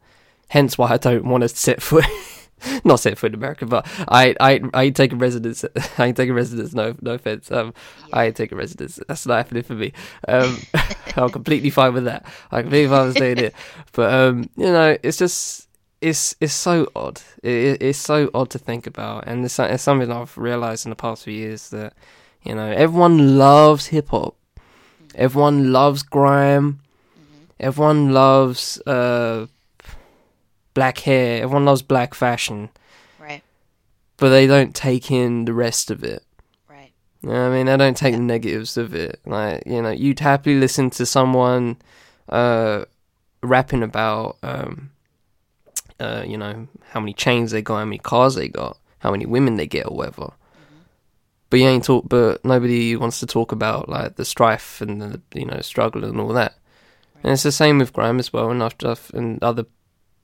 Hence, 0.51 0.77
why 0.79 0.91
I 0.93 0.97
don't 0.99 1.25
want 1.25 1.43
to 1.43 1.49
set 1.49 1.81
foot, 1.83 2.05
not 2.85 3.01
set 3.01 3.19
foot 3.19 3.31
in 3.33 3.35
America, 3.35 3.67
but 3.67 3.87
I 4.09 4.35
I 4.41 4.61
I 4.75 4.83
ain't 4.85 4.97
taking 4.97 5.19
residence. 5.19 5.65
I 5.99 6.07
ain't 6.07 6.17
taking 6.17 6.35
residence. 6.35 6.75
No 6.75 6.95
no 7.01 7.13
offense. 7.15 7.51
Um, 7.51 7.73
I 8.13 8.27
ain't 8.27 8.37
taking 8.37 8.59
residence. 8.59 8.99
That's 9.09 9.27
not 9.27 9.37
happening 9.39 9.63
for 9.63 9.75
me. 9.75 9.93
Um, 10.29 10.59
I'm 11.17 11.31
completely 11.31 11.71
fine 11.71 11.95
with 11.95 12.05
that. 12.05 12.25
I'm 12.51 12.63
completely 12.65 12.89
fine 12.95 13.07
with 13.07 13.17
staying 13.17 13.39
here. 13.39 13.53
But 13.93 14.13
um, 14.15 14.51
you 14.57 14.67
know, 14.77 14.97
it's 15.03 15.17
just 15.17 15.69
it's 16.01 16.35
it's 16.41 16.53
so 16.55 16.89
odd. 16.97 17.21
It, 17.43 17.51
it- 17.53 17.83
it's 17.83 17.99
so 17.99 18.29
odd 18.35 18.51
to 18.51 18.59
think 18.59 18.87
about, 18.87 19.25
and 19.27 19.45
it's, 19.45 19.59
it's 19.59 19.83
something 19.83 20.11
I've 20.11 20.37
realized 20.37 20.85
in 20.87 20.91
the 20.91 20.97
past 20.97 21.25
few 21.25 21.35
years 21.35 21.71
that 21.71 21.95
you 22.43 22.55
know 22.55 22.71
everyone 22.71 23.39
loves 23.39 23.87
hip 23.87 24.09
hop, 24.09 24.35
everyone 25.15 25.73
loves 25.73 26.03
grime, 26.03 26.81
everyone 27.59 28.13
loves 28.13 28.81
uh, 28.87 29.47
black 30.81 30.99
hair, 31.01 31.43
everyone 31.43 31.67
loves 31.67 31.83
black 31.83 32.15
fashion, 32.15 32.71
right 33.19 33.43
but 34.17 34.31
they 34.31 34.47
don't 34.47 34.75
take 34.75 35.11
in 35.11 35.45
the 35.45 35.53
rest 35.53 35.91
of 35.91 36.03
it. 36.03 36.23
right 36.71 36.93
You 37.23 37.29
know 37.29 37.51
I 37.51 37.51
mean, 37.55 37.69
I 37.69 37.77
don't 37.77 37.99
take 37.99 38.15
the 38.15 38.21
negatives 38.23 38.79
of 38.79 38.95
it. 38.95 39.21
Like, 39.27 39.63
you 39.67 39.83
know, 39.83 39.91
you'd 39.91 40.21
happily 40.21 40.59
listen 40.59 40.89
to 40.91 41.05
someone 41.05 41.77
uh, 42.31 42.87
rapping 43.43 43.83
about, 43.83 44.39
um, 44.43 44.91
uh, 45.99 46.25
you 46.27 46.39
know, 46.39 46.67
how 46.93 47.01
many 47.01 47.13
chains 47.13 47.51
they 47.51 47.61
got, 47.61 47.81
how 47.81 47.85
many 47.85 47.99
cars 47.99 48.37
they 48.37 48.49
got, 48.49 48.79
how 49.01 49.11
many 49.11 49.27
women 49.27 49.57
they 49.57 49.67
get, 49.67 49.87
or 49.87 49.95
whatever. 49.99 50.33
but 51.51 51.61
you 51.61 51.69
ain't 51.69 51.85
talk. 51.85 52.09
But 52.09 52.43
nobody 52.43 52.97
wants 52.97 53.21
to 53.21 53.27
talk 53.27 53.53
about 53.53 53.91
like 53.91 54.17
the 54.17 54.25
strife 54.25 54.81
and 54.81 55.03
the 55.03 55.21
you 55.35 55.45
know 55.45 55.61
struggle 55.61 56.05
and 56.05 56.19
all 56.19 56.33
that. 56.33 56.55
And 57.23 57.33
it's 57.35 57.43
the 57.43 57.53
same 57.53 57.81
with 57.81 57.93
grime 57.93 58.19
as 58.19 58.33
well, 58.33 58.51
and 58.51 58.63
stuff 58.73 59.11
and 59.13 59.45
other 59.45 59.67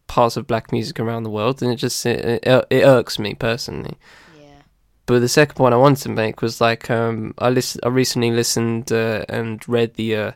parts 0.06 0.36
of 0.36 0.46
black 0.46 0.72
music 0.72 1.00
around 1.00 1.22
the 1.22 1.30
world. 1.30 1.62
And 1.62 1.72
it 1.72 1.76
just 1.76 2.04
it, 2.06 2.44
it, 2.44 2.66
it 2.70 2.84
irks 2.84 3.18
me 3.18 3.34
personally. 3.34 3.96
Yeah. 4.38 4.62
But 5.06 5.20
the 5.20 5.28
second 5.28 5.54
point 5.56 5.74
I 5.74 5.78
wanted 5.78 6.02
to 6.02 6.08
make 6.10 6.42
was 6.42 6.60
like 6.60 6.90
um, 6.90 7.34
I 7.38 7.50
listen. 7.50 7.80
I 7.84 7.88
recently 7.88 8.30
listened 8.30 8.92
uh, 8.92 9.24
and 9.28 9.66
read 9.68 9.94
the 9.94 10.16
uh, 10.16 10.32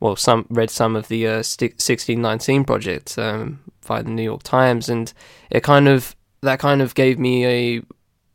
well, 0.00 0.16
some 0.16 0.46
read 0.50 0.70
some 0.70 0.96
of 0.96 1.08
the 1.08 1.26
uh, 1.26 1.42
sixteen 1.42 2.20
nineteen 2.20 2.64
project 2.64 3.18
um, 3.18 3.60
via 3.84 4.02
the 4.02 4.10
New 4.10 4.22
York 4.22 4.42
Times, 4.42 4.88
and 4.88 5.12
it 5.50 5.62
kind 5.62 5.88
of 5.88 6.16
that 6.40 6.58
kind 6.58 6.82
of 6.82 6.94
gave 6.94 7.18
me 7.18 7.46
a 7.46 7.82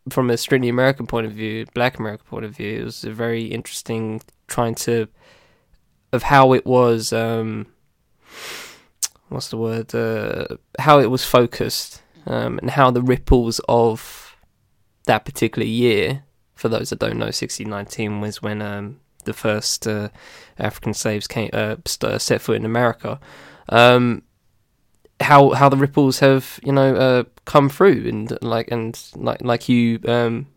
from 0.10 0.30
a 0.30 0.38
strictly 0.38 0.70
American 0.70 1.06
point 1.06 1.28
of 1.28 1.34
view, 1.34 1.66
Black 1.74 2.00
American 2.00 2.26
point 2.28 2.46
of 2.46 2.56
view. 2.56 2.80
It 2.80 2.84
was 2.86 3.04
a 3.04 3.12
very 3.12 3.46
interesting 3.46 4.22
trying 4.48 4.76
to 4.76 5.08
of 6.14 6.24
how 6.24 6.54
it 6.54 6.66
was. 6.66 7.12
Um, 7.12 7.68
what's 9.30 9.50
the 9.50 9.58
word? 9.58 9.94
Uh, 9.94 10.58
how 10.80 11.00
it 11.00 11.10
was 11.10 11.24
focused 11.24 12.02
um, 12.26 12.60
and 12.60 12.72
how 12.72 12.92
the 12.92 13.02
ripples 13.02 13.60
of 13.68 14.36
that 15.06 15.26
particular 15.26 15.68
year. 15.68 16.24
For 16.56 16.70
those 16.70 16.90
that 16.90 17.00
don't 17.00 17.20
know, 17.20 17.26
1619 17.26 18.20
was 18.20 18.42
when 18.42 18.64
um, 18.64 19.00
the 19.26 19.34
first 19.34 19.88
uh, 19.88 20.10
African 20.58 20.94
slaves 20.96 21.28
came 21.28 21.52
uh, 21.54 21.76
set 21.86 22.42
foot 22.42 22.56
in 22.56 22.66
America. 22.66 23.20
Um, 23.70 24.24
how 25.20 25.52
how 25.52 25.70
the 25.70 25.78
ripples 25.78 26.20
have 26.20 26.60
you 26.64 26.72
know 26.72 26.96
uh, 26.96 27.24
come 27.46 27.70
through 27.70 28.08
and 28.08 28.38
like 28.42 28.72
and 28.72 29.00
like 29.16 29.42
like 29.42 29.70
you 29.70 30.00
um, 30.08 30.48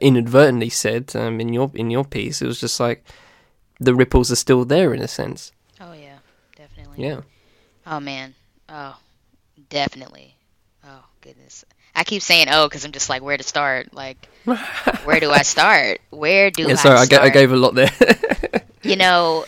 inadvertently 0.00 0.68
said 0.68 1.14
um, 1.16 1.40
in 1.40 1.52
your 1.52 1.70
in 1.74 1.90
your 1.90 2.04
piece, 2.04 2.40
it 2.40 2.46
was 2.46 2.60
just 2.60 2.78
like 2.78 3.04
the 3.80 3.94
ripples 3.94 4.30
are 4.30 4.36
still 4.36 4.64
there 4.64 4.94
in 4.94 5.02
a 5.02 5.08
sense. 5.08 5.52
Oh 5.80 5.92
yeah, 5.92 6.18
definitely. 6.56 7.04
Yeah. 7.04 7.20
Oh 7.90 7.98
man. 7.98 8.34
Oh, 8.68 8.96
definitely. 9.68 10.36
Oh 10.86 11.04
goodness. 11.20 11.64
I 11.92 12.04
keep 12.04 12.22
saying 12.22 12.46
oh 12.48 12.68
because 12.68 12.84
I'm 12.84 12.92
just 12.92 13.10
like 13.10 13.20
where 13.20 13.36
to 13.36 13.42
start. 13.42 13.92
Like 13.92 14.28
where 15.04 15.18
do 15.18 15.30
I 15.32 15.42
start? 15.42 16.00
Where 16.10 16.52
do 16.52 16.62
yeah, 16.62 16.68
I 16.70 16.74
sorry, 16.74 17.06
start? 17.06 17.22
I, 17.22 17.26
I 17.26 17.30
gave 17.30 17.50
a 17.50 17.56
lot 17.56 17.74
there. 17.74 17.90
you 18.82 18.94
know, 18.94 19.44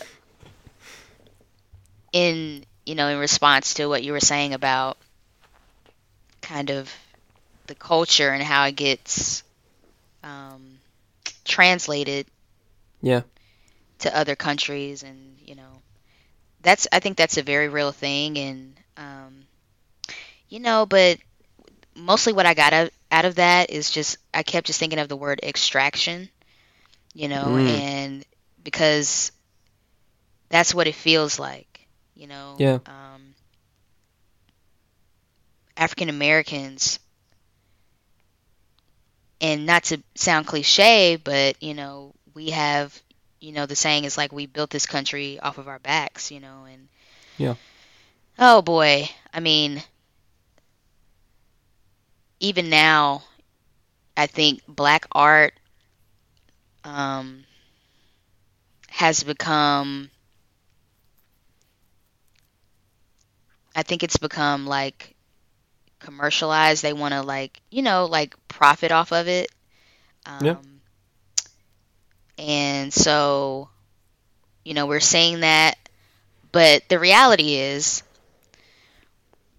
in 2.13 2.65
you 2.85 2.97
know, 2.97 3.07
in 3.07 3.19
response 3.19 3.75
to 3.75 3.87
what 3.87 4.03
you 4.03 4.11
were 4.11 4.21
saying 4.21 4.55
about 4.55 4.99
kind 6.41 6.71
of 6.71 6.93
the 7.69 7.77
culture 7.77 8.31
and 8.31 8.43
how 8.43 8.65
it 8.67 8.75
gets 8.75 9.45
um, 10.25 10.79
translated, 11.45 12.27
yeah, 13.01 13.23
to 14.01 14.17
other 14.17 14.35
countries, 14.35 15.05
and 15.05 15.32
that's 16.63 16.87
I 16.93 17.01
think 17.01 17.17
that's 17.17 17.37
a 17.37 17.43
very 17.43 17.69
real 17.69 17.93
thing, 17.93 18.39
and 18.39 18.75
um, 18.97 19.45
you 20.49 20.61
know, 20.61 20.87
but 20.87 21.19
mostly 21.95 22.33
what 22.33 22.47
I 22.47 22.55
got 22.55 22.73
out, 22.73 22.91
out 23.11 23.25
of 23.25 23.37
that 23.37 23.71
is 23.71 23.91
just 23.91 24.17
I 24.33 24.43
kept 24.43 24.67
just 24.67 24.79
thinking 24.79 24.99
of 24.99 25.09
the 25.09 25.17
word 25.17 25.41
extraction, 25.43 26.29
you 27.15 27.29
know, 27.29 27.45
mm. 27.45 27.69
and 27.69 28.25
because 28.63 29.33
that's 30.49 30.75
what 30.75 30.87
it 30.87 30.95
feels 30.95 31.39
like, 31.39 31.87
you 32.15 32.27
know. 32.27 32.57
Yeah. 32.59 32.79
Um, 32.87 33.35
African 35.77 36.09
Americans, 36.09 36.99
and 39.41 39.67
not 39.67 39.85
to 39.85 40.03
sound 40.15 40.47
cliche, 40.47 41.17
but 41.17 41.61
you 41.63 41.75
know, 41.75 42.15
we 42.35 42.51
have, 42.51 43.01
you 43.43 43.53
know, 43.53 43.67
the 43.67 43.77
saying 43.77 44.05
is 44.05 44.17
like 44.17 44.33
we 44.33 44.47
built 44.47 44.71
this 44.71 44.87
country 44.87 45.39
off 45.41 45.59
of 45.59 45.69
our 45.69 45.79
backs, 45.81 46.31
you 46.31 46.41
know, 46.41 46.65
and 46.71 46.89
yeah. 47.37 47.55
Oh 48.39 48.63
boy, 48.63 49.09
I 49.33 49.41
mean, 49.41 49.83
even 52.41 52.69
now, 52.71 53.25
I 54.17 54.27
think 54.27 54.63
black 54.69 55.07
art 55.13 55.55
um, 56.85 57.45
has 58.91 59.25
become. 59.25 60.11
I 63.75 63.83
think 63.83 64.03
it's 64.03 64.17
become 64.19 64.67
like 64.67 65.15
commercialized. 66.01 66.83
They 66.83 66.93
want 66.93 67.15
to 67.15 67.23
like 67.23 67.61
you 67.71 67.83
know 67.83 68.07
like 68.07 68.37
profit 68.49 68.93
off 68.93 69.13
of 69.13 69.29
it. 69.29 69.51
Um, 70.27 70.41
yeah. 70.41 70.72
And 72.43 72.93
so, 72.93 73.69
you 74.65 74.75
know, 74.75 74.87
we're 74.87 75.01
saying 75.01 75.41
that, 75.41 75.79
but 76.53 76.89
the 76.89 76.99
reality 76.99 77.55
is, 77.55 78.03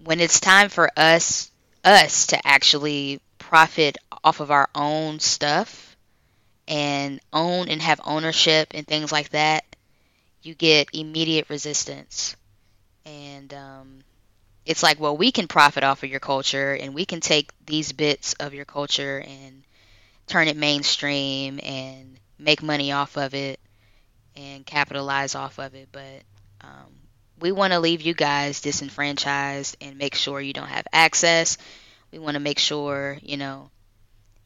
when 0.04 0.20
it's 0.20 0.40
time 0.40 0.70
for 0.70 0.90
us 0.98 1.50
us 1.84 2.28
to 2.28 2.48
actually 2.48 3.22
profit 3.40 3.98
off 4.24 4.40
of 4.40 4.52
our 4.52 4.70
own 4.76 5.20
stuff 5.20 5.96
and 6.68 7.20
own 7.34 7.70
and 7.70 7.82
have 7.82 8.02
ownership 8.06 8.70
and 8.74 8.88
things 8.88 9.12
like 9.12 9.30
that, 9.30 9.66
you 10.42 10.54
get 10.56 10.90
immediate 10.94 11.50
resistance. 11.50 12.36
And 13.06 13.54
um, 13.54 14.00
it's 14.66 14.84
like, 14.84 15.00
well, 15.00 15.18
we 15.18 15.32
can 15.32 15.48
profit 15.48 15.84
off 15.84 16.04
of 16.04 16.10
your 16.10 16.20
culture 16.22 16.74
and 16.74 16.94
we 16.96 17.06
can 17.06 17.22
take 17.22 17.52
these 17.66 17.92
bits 17.94 18.34
of 18.36 18.54
your 18.54 18.66
culture 18.66 19.24
and 19.26 19.64
turn 20.28 20.48
it 20.48 20.58
mainstream 20.58 21.60
and 21.64 22.20
make 22.44 22.62
money 22.62 22.92
off 22.92 23.18
of 23.18 23.34
it 23.34 23.60
and 24.36 24.66
capitalize 24.66 25.36
off 25.36 25.60
of 25.60 25.76
it. 25.76 25.90
But 25.92 26.24
um, 26.62 26.94
we 27.40 27.52
want 27.52 27.74
to 27.74 27.80
leave 27.80 28.02
you 28.02 28.14
guys 28.14 28.62
disenfranchised 28.62 29.78
and 29.82 29.98
make 29.98 30.16
sure 30.16 30.40
you 30.40 30.54
don't 30.54 30.68
have 30.68 30.88
access. 30.92 31.58
We 32.12 32.20
want 32.20 32.36
to 32.36 32.40
make 32.40 32.60
sure, 32.60 33.18
you 33.22 33.38
know, 33.38 33.70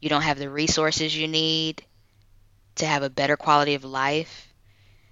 you 0.00 0.08
don't 0.08 0.22
have 0.22 0.38
the 0.38 0.50
resources 0.50 1.16
you 1.16 1.28
need 1.28 1.82
to 2.76 2.86
have 2.86 3.02
a 3.02 3.10
better 3.10 3.36
quality 3.36 3.74
of 3.74 3.84
life. 3.84 4.48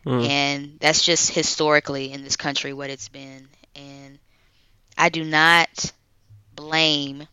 Mm. 0.05 0.28
And 0.28 0.78
that's 0.80 1.05
just 1.05 1.32
historically 1.32 2.12
in 2.12 2.22
this 2.22 2.37
country 2.37 2.72
what 2.72 2.91
it's 2.91 3.09
been. 3.09 3.49
And 3.74 4.18
I 4.97 5.09
do 5.09 5.24
not 5.24 5.93
blame 6.55 7.26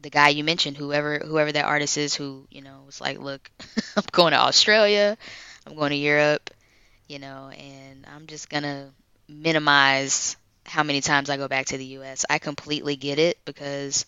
the 0.00 0.10
guy 0.10 0.28
you 0.30 0.44
mentioned, 0.44 0.76
whoever 0.76 1.18
whoever 1.18 1.52
that 1.52 1.64
artist 1.64 1.96
is 1.98 2.14
who, 2.14 2.46
you 2.50 2.62
know, 2.62 2.82
was 2.86 3.00
like, 3.00 3.18
Look, 3.18 3.50
I'm 3.96 4.04
going 4.12 4.32
to 4.32 4.38
Australia, 4.38 5.16
I'm 5.66 5.74
going 5.76 5.90
to 5.90 5.96
Europe, 5.96 6.50
you 7.08 7.18
know, 7.18 7.50
and 7.50 8.06
I'm 8.14 8.26
just 8.26 8.50
gonna 8.50 8.90
minimize 9.28 10.36
how 10.66 10.82
many 10.82 11.00
times 11.00 11.30
I 11.30 11.36
go 11.36 11.48
back 11.48 11.66
to 11.66 11.78
the 11.78 11.86
US. 11.86 12.24
I 12.30 12.38
completely 12.38 12.96
get 12.96 13.18
it 13.18 13.38
because 13.44 14.06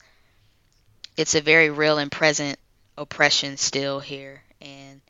it's 1.16 1.34
a 1.34 1.40
very 1.40 1.70
real 1.70 1.98
and 1.98 2.10
present 2.10 2.58
oppression 2.96 3.56
still 3.56 4.00
here. 4.00 4.42
And, 4.60 5.00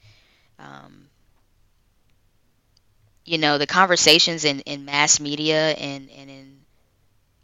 um, 0.59 1.09
you 3.24 3.39
know, 3.39 3.59
the 3.59 3.66
conversations 3.66 4.45
in, 4.45 4.61
in 4.61 4.85
mass 4.85 5.20
media 5.20 5.70
and, 5.72 6.09
and 6.11 6.31
in 6.31 6.57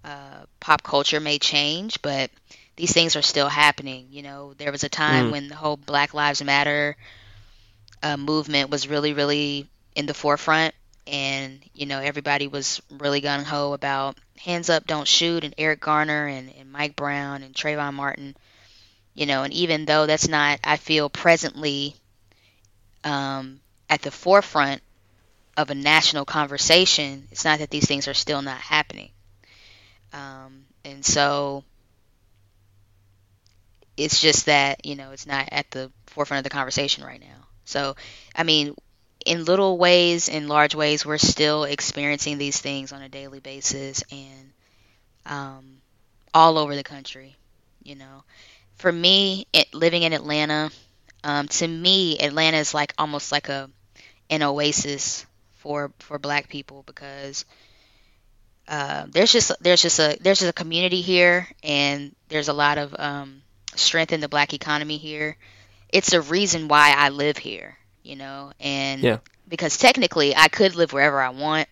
uh, 0.05 0.45
pop 0.61 0.83
culture 0.83 1.21
may 1.21 1.39
change, 1.39 2.01
but 2.03 2.31
these 2.77 2.93
things 2.93 3.17
are 3.17 3.23
still 3.23 3.49
happening. 3.49 4.09
You 4.11 4.23
know, 4.23 4.55
there 4.55 4.73
was 4.73 4.85
a 4.85 4.89
time 4.89 5.29
mm. 5.29 5.33
when 5.33 5.49
the 5.49 5.55
whole 5.55 5.77
Black 5.77 6.15
Lives 6.15 6.43
Matter 6.43 6.97
uh, 8.03 8.17
movement 8.17 8.71
was 8.71 8.89
really, 8.89 9.13
really 9.13 9.69
in 9.95 10.07
the 10.07 10.15
forefront 10.15 10.75
and 11.07 11.63
you 11.75 11.87
know 11.87 12.01
everybody 12.01 12.49
was 12.49 12.81
really 12.91 13.21
gung 13.21 13.45
ho 13.45 13.73
about 13.73 14.17
hands 14.39 14.69
up, 14.71 14.87
don't 14.87 15.09
shoot, 15.09 15.45
and 15.45 15.55
Eric 15.57 15.81
Garner 15.81 16.27
and, 16.27 16.53
and 16.59 16.71
Mike 16.71 16.97
Brown 16.97 17.43
and 17.43 17.55
Trayvon 17.55 17.95
Martin. 17.95 18.37
You 19.15 19.27
know, 19.27 19.43
and 19.45 19.53
even 19.53 19.85
though 19.85 20.07
that's 20.07 20.29
not, 20.29 20.59
I 20.65 20.77
feel 20.77 21.09
presently 21.09 21.95
um, 23.05 23.61
at 23.89 24.03
the 24.03 24.11
forefront 24.11 24.83
of 25.57 25.71
a 25.71 25.75
national 25.75 26.25
conversation, 26.25 27.29
it's 27.31 27.45
not 27.45 27.61
that 27.61 27.71
these 27.71 27.87
things 27.87 28.09
are 28.09 28.15
still 28.15 28.43
not 28.43 28.59
happening. 28.59 29.11
Um, 30.13 30.65
and 30.85 31.05
so 31.05 31.63
it's 33.97 34.21
just 34.21 34.47
that 34.47 34.85
you 34.87 34.97
know 34.97 35.13
it's 35.13 35.27
not 35.27 35.49
at 35.53 35.71
the 35.71 35.91
forefront 36.07 36.41
of 36.41 36.45
the 36.45 36.51
conversation 36.51 37.05
right 37.05 37.21
now. 37.21 37.47
So, 37.65 37.97
I 38.35 38.43
mean, 38.43 38.75
in 39.25 39.45
little 39.45 39.79
ways, 39.79 40.29
in 40.29 40.49
large 40.49 40.75
ways, 40.75 41.07
we're 41.07 41.19
still 41.19 41.65
experiencing 41.65 42.39
these 42.39 42.61
things 42.61 42.93
on 42.93 43.03
a 43.03 43.09
daily 43.09 43.41
basis 43.41 44.05
and 44.13 44.53
um, 45.27 45.79
all 46.35 46.59
over 46.59 46.77
the 46.77 46.85
country. 46.85 47.37
You 47.83 47.97
know, 47.97 48.25
for 48.77 48.93
me, 48.93 49.47
it, 49.53 49.73
living 49.75 50.03
in 50.05 50.13
Atlanta, 50.13 50.71
um, 51.25 51.49
to 51.49 51.69
me, 51.69 52.19
Atlanta 52.21 52.59
is 52.59 52.75
like 52.75 52.95
almost 52.99 53.33
like 53.33 53.49
a 53.49 53.71
an 54.31 54.43
oasis 54.43 55.27
for 55.55 55.93
for 56.01 56.19
Black 56.19 56.49
people 56.49 56.85
because 56.87 57.45
uh, 58.67 59.07
there's 59.11 59.33
just 59.33 59.53
there's 59.61 59.83
just 59.83 59.99
a 59.99 60.17
there's 60.21 60.41
just 60.41 60.51
a 60.51 60.53
community 60.55 61.01
here, 61.03 61.47
and 61.63 62.15
there's 62.29 62.49
a 62.49 62.53
lot 62.53 62.79
of 62.79 62.95
um, 62.99 63.43
strength 63.77 64.13
in 64.13 64.21
the 64.21 64.29
Black 64.29 64.53
economy 64.55 64.97
here 64.97 65.37
it's 65.95 66.13
a 66.13 66.21
reason 66.21 66.67
why 66.67 66.93
I 66.97 67.11
live 67.11 67.39
here, 67.39 67.79
you 68.03 68.17
know, 68.17 68.53
and 68.59 69.01
Yeah. 69.01 69.19
because 69.47 69.79
technically 69.79 70.35
I 70.35 70.49
could 70.49 70.75
live 70.75 70.93
wherever 70.93 71.21
I 71.21 71.29
want. 71.29 71.69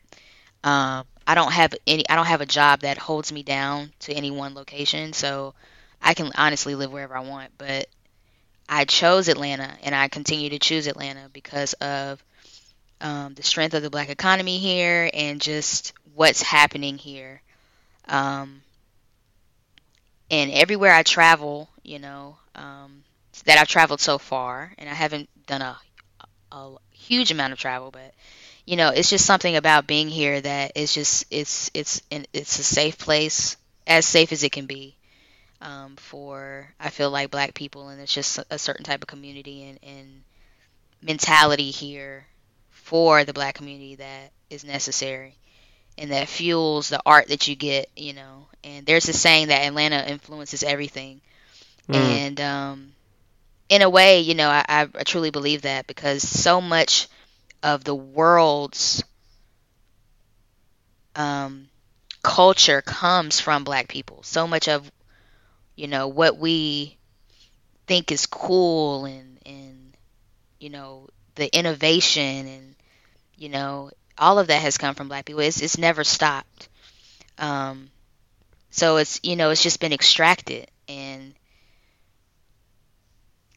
Um, 0.63 1.05
I 1.27 1.35
don't 1.35 1.51
have 1.51 1.75
any. 1.89 2.09
I 2.09 2.15
don't 2.15 2.27
have 2.27 2.41
a 2.41 2.47
job 2.47 2.81
that 2.81 2.99
holds 2.99 3.33
me 3.33 3.43
down 3.43 3.93
to 4.01 4.13
any 4.13 4.31
one 4.31 4.55
location, 4.55 5.13
so 5.13 5.55
I 6.01 6.15
can 6.15 6.31
honestly 6.37 6.77
live 6.77 6.93
wherever 6.93 7.17
I 7.17 7.21
want. 7.21 7.51
But 7.59 7.89
I 8.69 8.85
chose 8.85 9.27
Atlanta, 9.27 9.77
and 9.83 9.93
I 9.93 10.07
continue 10.07 10.51
to 10.51 10.61
choose 10.61 10.87
Atlanta 10.87 11.29
because 11.33 11.73
of 11.75 12.23
um, 13.01 13.35
the 13.35 13.43
strength 13.43 13.75
of 13.75 13.83
the 13.83 13.91
black 13.91 14.09
economy 14.09 14.59
here 14.59 15.11
and 15.13 15.41
just 15.41 15.95
what's 16.15 16.43
happening 16.43 16.97
here. 16.97 17.43
Um, 18.07 18.63
and 20.31 20.53
everywhere 20.53 20.93
I 20.93 21.03
travel, 21.03 21.69
you 21.83 21.99
know, 21.99 22.37
um, 22.55 23.05
that 23.45 23.59
I've 23.59 23.69
traveled 23.69 24.01
so 24.01 24.19
far, 24.19 24.73
and 24.79 24.89
I 24.89 24.95
haven't 24.95 25.29
done 25.47 25.63
a, 25.63 25.79
a 26.53 26.77
huge 26.93 27.31
amount 27.31 27.53
of 27.53 27.59
travel, 27.59 27.91
but 27.91 28.15
you 28.67 28.77
know, 28.77 28.91
it's 28.91 29.11
just 29.11 29.27
something 29.27 29.57
about 29.57 29.87
being 29.87 30.09
here 30.09 30.41
that 30.41 30.73
it's 30.77 30.95
just 30.95 31.25
it's 31.31 31.71
it's 31.75 32.03
it's 32.11 32.59
a 32.59 32.65
safe 32.65 32.99
place, 32.99 33.57
as 33.87 34.07
safe 34.07 34.33
as 34.33 34.45
it 34.45 34.53
can 34.53 34.67
be. 34.67 34.97
Um, 35.61 35.97
for 35.97 36.73
I 36.81 36.91
feel 36.91 37.11
like 37.11 37.31
black 37.31 37.55
people, 37.55 37.89
and 37.89 38.01
it's 38.01 38.13
just 38.15 38.39
a 38.51 38.59
certain 38.59 38.85
type 38.85 39.03
of 39.03 39.09
community 39.09 39.65
and, 39.65 39.79
and 39.83 40.23
mentality 41.03 41.71
here 41.71 42.27
for 42.71 43.25
the 43.25 43.33
black 43.33 43.55
community 43.57 43.97
that 43.97 44.33
is 44.51 44.65
necessary 44.65 45.37
and 45.99 46.11
that 46.13 46.29
fuels 46.29 46.89
the 46.89 47.01
art 47.07 47.29
that 47.29 47.49
you 47.49 47.57
get, 47.57 47.89
you 47.97 48.13
know. 48.15 48.47
And 48.65 48.87
there's 48.87 49.09
a 49.09 49.13
saying 49.13 49.49
that 49.49 49.67
Atlanta 49.67 50.09
influences 50.11 50.63
everything. 50.63 51.21
Mm. 51.89 51.95
And 51.95 52.41
um, 52.41 52.93
in 53.69 53.83
a 53.83 53.91
way, 53.91 54.21
you 54.21 54.35
know, 54.35 54.49
I, 54.49 54.65
I 54.69 54.87
truly 55.05 55.31
believe 55.31 55.63
that 55.63 55.87
because 55.87 56.23
so 56.23 56.61
much 56.61 57.09
of 57.63 57.85
the 57.85 57.95
world's 57.95 59.03
um, 61.17 61.69
culture 62.23 62.83
comes 62.83 63.41
from 63.41 63.65
black 63.65 63.89
people. 63.89 64.23
So 64.23 64.47
much 64.47 64.69
of, 64.69 64.91
you 65.77 65.89
know, 65.89 66.09
what 66.09 66.39
we 66.39 66.97
think 67.87 68.13
is 68.13 68.27
cool 68.27 69.05
and, 69.05 69.39
and 69.45 69.97
you 70.59 70.71
know, 70.71 71.09
the 71.35 71.55
innovation 71.57 72.47
and, 72.47 72.75
you 73.37 73.49
know, 73.49 73.91
all 74.19 74.39
of 74.39 74.49
that 74.49 74.63
has 74.63 74.79
come 74.79 74.95
from 74.95 75.09
black 75.09 75.25
people. 75.25 75.41
It's, 75.41 75.61
it's 75.61 75.79
never 75.79 76.05
stopped. 76.05 76.69
Um, 77.39 77.91
so 78.71 78.97
it's, 78.99 79.21
you 79.23 79.37
know, 79.37 79.51
it's 79.51 79.63
just 79.63 79.81
been 79.81 79.93
extracted. 79.93 80.69
And 80.89 81.35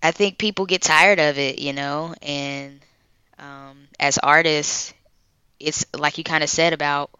I 0.05 0.11
think 0.11 0.37
people 0.37 0.65
get 0.65 0.81
tired 0.81 1.19
of 1.19 1.37
it, 1.39 1.59
you 1.59 1.73
know, 1.73 2.13
and 2.21 2.79
um, 3.39 3.87
as 3.99 4.17
artists, 4.17 4.93
it's 5.59 5.85
like 5.97 6.17
you 6.17 6.23
kind 6.23 6.43
of 6.43 6.49
said 6.49 6.73
about 6.73 7.11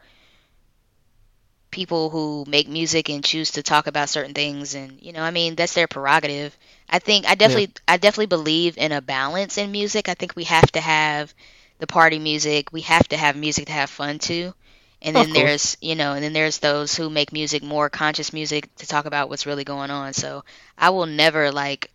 people 1.71 2.09
who 2.09 2.45
make 2.47 2.67
music 2.69 3.09
and 3.09 3.23
choose 3.23 3.51
to 3.51 3.63
talk 3.63 3.87
about 3.87 4.09
certain 4.09 4.33
things 4.33 4.75
and 4.75 5.01
you 5.01 5.11
know 5.11 5.21
i 5.21 5.31
mean 5.31 5.55
that's 5.55 5.73
their 5.73 5.87
prerogative. 5.87 6.57
I 6.89 6.99
think 6.99 7.27
i 7.27 7.35
definitely 7.35 7.73
yeah. 7.75 7.93
i 7.93 7.97
definitely 7.97 8.27
believe 8.27 8.77
in 8.77 8.91
a 8.91 9.01
balance 9.01 9.57
in 9.57 9.71
music. 9.71 10.07
I 10.07 10.13
think 10.13 10.35
we 10.35 10.45
have 10.45 10.71
to 10.71 10.79
have 10.81 11.33
the 11.79 11.87
party 11.87 12.19
music. 12.19 12.71
We 12.71 12.81
have 12.81 13.07
to 13.09 13.17
have 13.17 13.35
music 13.35 13.67
to 13.67 13.73
have 13.73 13.89
fun 13.89 14.19
to 14.19 14.53
and 15.01 15.15
then 15.15 15.33
there's 15.33 15.75
you 15.81 15.95
know 15.95 16.13
and 16.13 16.23
then 16.23 16.33
there's 16.33 16.59
those 16.59 16.95
who 16.95 17.09
make 17.09 17.33
music 17.33 17.61
more 17.63 17.89
conscious 17.89 18.31
music 18.31 18.73
to 18.77 18.87
talk 18.87 19.05
about 19.05 19.29
what's 19.29 19.45
really 19.45 19.65
going 19.65 19.91
on. 19.91 20.13
So 20.13 20.43
i 20.77 20.89
will 20.91 21.07
never 21.07 21.51
like 21.51 21.91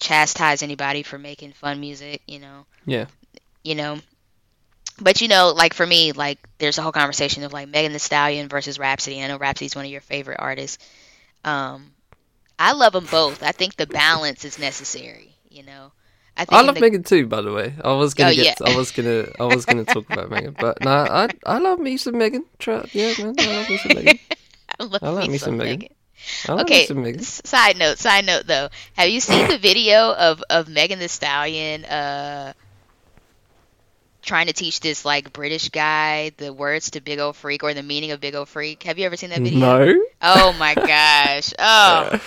chastise 0.00 0.62
anybody 0.62 1.02
for 1.02 1.18
making 1.18 1.52
fun 1.52 1.80
music 1.80 2.22
you 2.26 2.38
know 2.38 2.66
yeah 2.86 3.06
you 3.62 3.74
know 3.74 3.98
but 5.00 5.20
you 5.20 5.28
know, 5.28 5.52
like 5.56 5.74
for 5.74 5.86
me, 5.86 6.12
like 6.12 6.38
there's 6.58 6.78
a 6.78 6.82
whole 6.82 6.92
conversation 6.92 7.42
of 7.42 7.52
like 7.52 7.68
Megan 7.68 7.92
Thee 7.92 7.98
Stallion 7.98 8.48
versus 8.48 8.78
Rapsody. 8.78 9.22
I 9.22 9.26
know 9.26 9.38
Rapsody's 9.38 9.74
one 9.74 9.84
of 9.84 9.90
your 9.90 10.00
favorite 10.00 10.38
artists. 10.38 10.78
Um, 11.44 11.92
I 12.58 12.72
love 12.72 12.92
them 12.92 13.06
both. 13.10 13.42
I 13.42 13.52
think 13.52 13.76
the 13.76 13.86
balance 13.86 14.44
is 14.44 14.58
necessary. 14.58 15.36
You 15.50 15.64
know, 15.64 15.92
I, 16.36 16.46
I 16.48 16.62
love 16.62 16.76
the... 16.76 16.80
Megan 16.80 17.02
too. 17.02 17.26
By 17.26 17.40
the 17.40 17.52
way, 17.52 17.74
I 17.82 17.92
was 17.92 18.14
gonna 18.14 18.30
oh, 18.30 18.34
get, 18.34 18.60
yeah. 18.60 18.72
I 18.72 18.76
was 18.76 18.92
gonna, 18.92 19.26
I 19.40 19.44
was 19.44 19.64
gonna 19.64 19.84
talk 19.84 20.08
about 20.10 20.30
Megan, 20.30 20.54
but 20.60 20.80
no, 20.82 20.90
I, 20.90 21.28
I 21.44 21.58
love 21.58 21.80
me 21.80 21.96
some 21.96 22.16
Megan. 22.16 22.44
Yeah, 22.64 23.14
man, 23.18 23.34
I 23.38 23.46
love 23.46 23.68
me 23.68 23.78
some 23.78 23.96
Megan. 23.96 24.18
I 24.78 24.84
love, 24.84 25.02
I 25.02 25.08
love 25.08 25.22
me, 25.24 25.28
me 25.30 25.38
some 25.38 25.56
Megan. 25.56 25.80
Megan. 25.80 25.96
Okay. 26.48 26.86
Side 27.18 27.76
note. 27.76 27.98
Side 27.98 28.26
note. 28.26 28.46
Though, 28.46 28.68
have 28.96 29.08
you 29.08 29.20
seen 29.20 29.48
the 29.48 29.58
video 29.58 30.12
of 30.12 30.42
of 30.50 30.68
Megan 30.68 30.98
Thee 30.98 31.08
Stallion? 31.08 31.84
Uh, 31.84 32.52
trying 34.24 34.46
to 34.46 34.52
teach 34.52 34.80
this 34.80 35.04
like 35.04 35.32
British 35.32 35.68
guy 35.68 36.32
the 36.38 36.52
words 36.52 36.90
to 36.92 37.00
Big 37.00 37.18
Ole 37.18 37.32
Freak 37.32 37.62
or 37.62 37.74
the 37.74 37.82
meaning 37.82 38.10
of 38.10 38.20
Big 38.20 38.34
Ole 38.34 38.46
Freak. 38.46 38.82
Have 38.84 38.98
you 38.98 39.06
ever 39.06 39.16
seen 39.16 39.30
that 39.30 39.40
video? 39.40 39.60
No. 39.60 40.04
Oh 40.22 40.52
my 40.58 40.74
gosh. 40.74 41.52
Oh. 41.58 42.20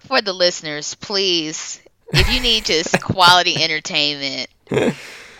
For 0.00 0.20
the 0.20 0.32
listeners, 0.32 0.94
please, 0.94 1.80
if 2.12 2.32
you 2.32 2.40
need 2.40 2.66
just 2.66 3.00
quality 3.02 3.62
entertainment, 3.62 4.48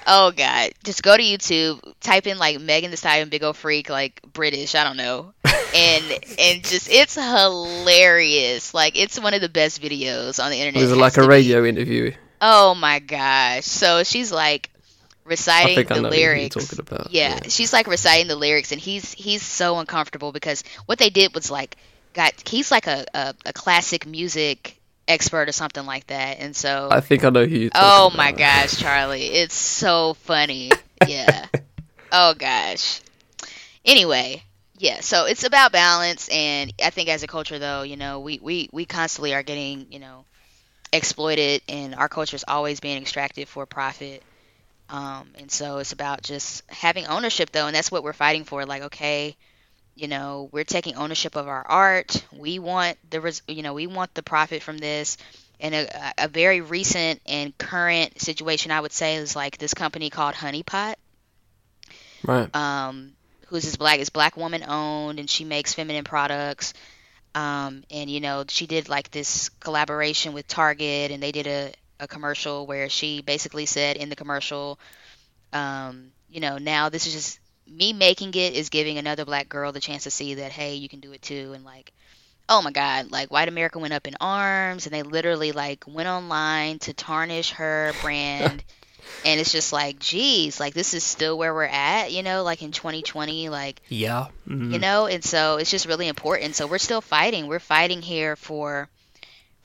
oh 0.06 0.32
god, 0.32 0.72
just 0.84 1.02
go 1.02 1.16
to 1.16 1.22
YouTube, 1.22 1.80
type 2.00 2.26
in 2.26 2.38
like 2.38 2.60
Megan 2.60 2.90
Thee 2.90 2.96
Stallion 2.96 3.28
Big 3.28 3.42
Ole 3.42 3.52
Freak, 3.52 3.90
like 3.90 4.20
British, 4.32 4.74
I 4.74 4.84
don't 4.84 4.96
know. 4.96 5.32
And 5.74 6.04
and 6.38 6.64
just 6.64 6.88
it's 6.90 7.14
hilarious. 7.14 8.74
Like 8.74 8.98
it's 8.98 9.18
one 9.20 9.34
of 9.34 9.40
the 9.40 9.48
best 9.48 9.82
videos 9.82 10.42
on 10.42 10.50
the 10.50 10.58
internet. 10.58 10.82
Was 10.82 10.92
it 10.92 10.96
like 10.96 11.16
a 11.16 11.26
radio 11.26 11.62
be. 11.62 11.68
interview? 11.68 12.12
Oh 12.40 12.74
my 12.74 12.98
gosh. 12.98 13.64
So 13.64 14.04
she's 14.04 14.30
like 14.30 14.70
reciting 15.24 15.86
the 15.86 16.02
lyrics. 16.02 16.56
Yeah, 16.80 17.04
yeah, 17.10 17.40
she's 17.48 17.72
like 17.72 17.86
reciting 17.86 18.28
the 18.28 18.36
lyrics, 18.36 18.72
and 18.72 18.80
he's 18.80 19.12
he's 19.12 19.42
so 19.42 19.78
uncomfortable 19.78 20.32
because 20.32 20.64
what 20.86 20.98
they 20.98 21.10
did 21.10 21.34
was 21.34 21.50
like 21.50 21.76
got 22.12 22.32
he's 22.48 22.70
like 22.70 22.86
a 22.86 23.04
a, 23.14 23.34
a 23.46 23.52
classic 23.52 24.06
music 24.06 24.73
expert 25.08 25.48
or 25.48 25.52
something 25.52 25.84
like 25.86 26.06
that, 26.08 26.38
and 26.40 26.54
so 26.56 26.88
I 26.90 27.00
think 27.00 27.24
I 27.24 27.30
know 27.30 27.44
who. 27.46 27.56
you 27.56 27.70
oh 27.74 28.08
about. 28.08 28.16
my 28.16 28.32
gosh, 28.32 28.76
Charlie, 28.76 29.26
it's 29.26 29.54
so 29.54 30.14
funny. 30.14 30.70
Yeah. 31.06 31.46
oh 32.12 32.32
gosh. 32.34 33.00
Anyway, 33.84 34.42
yeah. 34.78 35.00
So 35.00 35.26
it's 35.26 35.44
about 35.44 35.72
balance, 35.72 36.28
and 36.30 36.72
I 36.82 36.90
think 36.90 37.10
as 37.10 37.22
a 37.22 37.26
culture, 37.26 37.58
though, 37.58 37.82
you 37.82 37.96
know, 37.96 38.20
we 38.20 38.38
we 38.42 38.70
we 38.72 38.86
constantly 38.86 39.34
are 39.34 39.42
getting 39.42 39.88
you 39.90 39.98
know 39.98 40.24
exploited, 40.92 41.62
and 41.68 41.94
our 41.94 42.08
culture 42.08 42.36
is 42.36 42.44
always 42.48 42.80
being 42.80 43.02
extracted 43.02 43.48
for 43.48 43.66
profit 43.66 44.22
um, 44.88 45.28
and 45.36 45.50
so 45.50 45.78
it's 45.78 45.92
about 45.92 46.22
just 46.22 46.62
having 46.70 47.06
ownership, 47.06 47.50
though, 47.50 47.66
and 47.66 47.74
that's 47.74 47.90
what 47.90 48.04
we're 48.04 48.12
fighting 48.12 48.44
for. 48.44 48.66
Like, 48.66 48.82
okay, 48.84 49.36
you 49.94 50.08
know, 50.08 50.48
we're 50.52 50.64
taking 50.64 50.96
ownership 50.96 51.36
of 51.36 51.48
our 51.48 51.64
art. 51.66 52.24
We 52.32 52.58
want 52.58 52.98
the, 53.10 53.20
res- 53.20 53.42
you 53.46 53.62
know, 53.62 53.74
we 53.74 53.86
want 53.86 54.14
the 54.14 54.22
profit 54.22 54.62
from 54.62 54.78
this. 54.78 55.16
And 55.60 55.74
a, 55.74 56.14
a 56.18 56.28
very 56.28 56.60
recent 56.60 57.20
and 57.26 57.56
current 57.56 58.20
situation, 58.20 58.72
I 58.72 58.80
would 58.80 58.92
say, 58.92 59.16
is 59.16 59.36
like 59.36 59.56
this 59.56 59.72
company 59.72 60.10
called 60.10 60.34
Honeypot. 60.34 60.96
Right. 62.24 62.54
Um, 62.54 63.12
who's 63.46 63.64
this 63.64 63.76
black? 63.76 64.00
Is 64.00 64.10
black 64.10 64.36
woman 64.36 64.64
owned, 64.66 65.20
and 65.20 65.30
she 65.30 65.44
makes 65.44 65.72
feminine 65.74 66.04
products. 66.04 66.74
Um, 67.34 67.84
and 67.90 68.10
you 68.10 68.20
know, 68.20 68.44
she 68.48 68.66
did 68.66 68.88
like 68.88 69.10
this 69.10 69.48
collaboration 69.60 70.32
with 70.32 70.48
Target, 70.48 71.12
and 71.12 71.22
they 71.22 71.32
did 71.32 71.46
a 71.46 71.72
a 72.00 72.08
commercial 72.08 72.66
where 72.66 72.88
she 72.88 73.22
basically 73.22 73.66
said 73.66 73.96
in 73.96 74.08
the 74.08 74.16
commercial, 74.16 74.78
um, 75.52 76.10
you 76.28 76.40
know, 76.40 76.58
now 76.58 76.88
this 76.88 77.06
is 77.06 77.12
just 77.12 77.38
me 77.66 77.92
making 77.92 78.34
it 78.34 78.54
is 78.54 78.68
giving 78.68 78.98
another 78.98 79.24
black 79.24 79.48
girl 79.48 79.72
the 79.72 79.80
chance 79.80 80.04
to 80.04 80.10
see 80.10 80.34
that 80.34 80.52
hey, 80.52 80.74
you 80.74 80.88
can 80.88 81.00
do 81.00 81.12
it 81.12 81.22
too, 81.22 81.52
and 81.54 81.64
like, 81.64 81.92
oh 82.48 82.62
my 82.62 82.70
god, 82.70 83.10
like 83.10 83.30
white 83.30 83.48
America 83.48 83.78
went 83.78 83.94
up 83.94 84.06
in 84.06 84.16
arms, 84.20 84.86
and 84.86 84.94
they 84.94 85.02
literally 85.02 85.52
like 85.52 85.84
went 85.86 86.08
online 86.08 86.78
to 86.80 86.92
tarnish 86.94 87.52
her 87.52 87.92
brand. 88.02 88.62
and 89.26 89.38
it's 89.38 89.52
just 89.52 89.70
like 89.70 89.98
geez 89.98 90.58
like 90.58 90.72
this 90.72 90.94
is 90.94 91.04
still 91.04 91.36
where 91.36 91.52
we're 91.52 91.64
at 91.64 92.10
you 92.10 92.22
know 92.22 92.42
like 92.42 92.62
in 92.62 92.72
2020 92.72 93.50
like 93.50 93.82
yeah 93.90 94.28
mm-hmm. 94.48 94.72
you 94.72 94.78
know 94.78 95.06
and 95.06 95.22
so 95.22 95.58
it's 95.58 95.70
just 95.70 95.84
really 95.84 96.08
important 96.08 96.56
so 96.56 96.66
we're 96.66 96.78
still 96.78 97.02
fighting 97.02 97.46
we're 97.46 97.58
fighting 97.58 98.00
here 98.00 98.34
for 98.34 98.88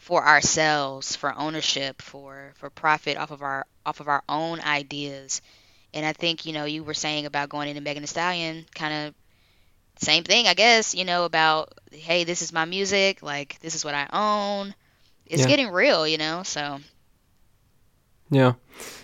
for 0.10 0.26
ourselves, 0.26 1.16
for 1.16 1.38
ownership, 1.38 2.02
for 2.02 2.54
for 2.56 2.72
profit 2.72 3.16
off 3.16 3.30
of 3.30 3.44
our 3.44 3.68
off 3.86 4.00
of 4.00 4.08
our 4.08 4.24
own 4.28 4.60
ideas. 4.62 5.40
And 5.94 6.06
I 6.06 6.14
think 6.14 6.46
you 6.46 6.54
know 6.54 6.66
you 6.66 6.84
were 6.84 6.94
saying 6.94 7.26
about 7.26 7.50
going 7.50 7.70
into 7.70 7.82
Megan 7.82 8.04
Thee 8.04 8.08
Stallion, 8.08 8.66
kind 8.76 8.94
of 8.94 9.16
same 9.98 10.24
thing, 10.24 10.48
I 10.48 10.54
guess. 10.54 10.96
You 10.96 11.06
know 11.06 11.26
about 11.26 11.74
hey, 11.92 12.24
this 12.24 12.42
is 12.42 12.54
my 12.54 12.66
music, 12.66 13.22
like 13.22 13.60
this 13.62 13.76
is 13.76 13.84
what 13.84 13.96
I 13.96 14.08
own. 14.12 14.76
It's 15.26 15.42
yeah. 15.42 15.48
getting 15.48 15.70
real, 15.70 16.08
you 16.08 16.18
know. 16.18 16.44
So 16.44 16.80
yeah, 18.30 18.54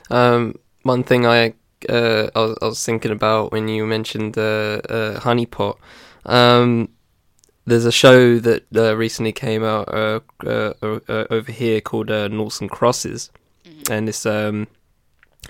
um, 0.09 0.57
one 0.83 1.03
thing 1.03 1.25
I 1.25 1.53
uh, 1.89 2.29
I, 2.35 2.39
was, 2.39 2.57
I 2.61 2.65
was 2.65 2.85
thinking 2.85 3.11
about 3.11 3.51
when 3.51 3.67
you 3.67 3.85
mentioned 3.85 4.37
uh, 4.37 4.81
uh, 4.89 5.19
honeypot. 5.19 5.77
Um, 6.25 6.89
there's 7.65 7.85
a 7.85 7.91
show 7.91 8.39
that 8.39 8.63
uh, 8.75 8.95
recently 8.95 9.31
came 9.31 9.63
out 9.63 9.91
uh, 9.93 10.19
uh, 10.45 10.73
uh 10.83 11.25
over 11.29 11.51
here 11.51 11.81
called 11.81 12.11
uh, 12.11 12.27
Noughts 12.27 12.61
and 12.61 12.69
Crosses, 12.69 13.31
Mhm. 13.65 13.89
and 13.89 14.09
it's 14.09 14.25
um 14.25 14.67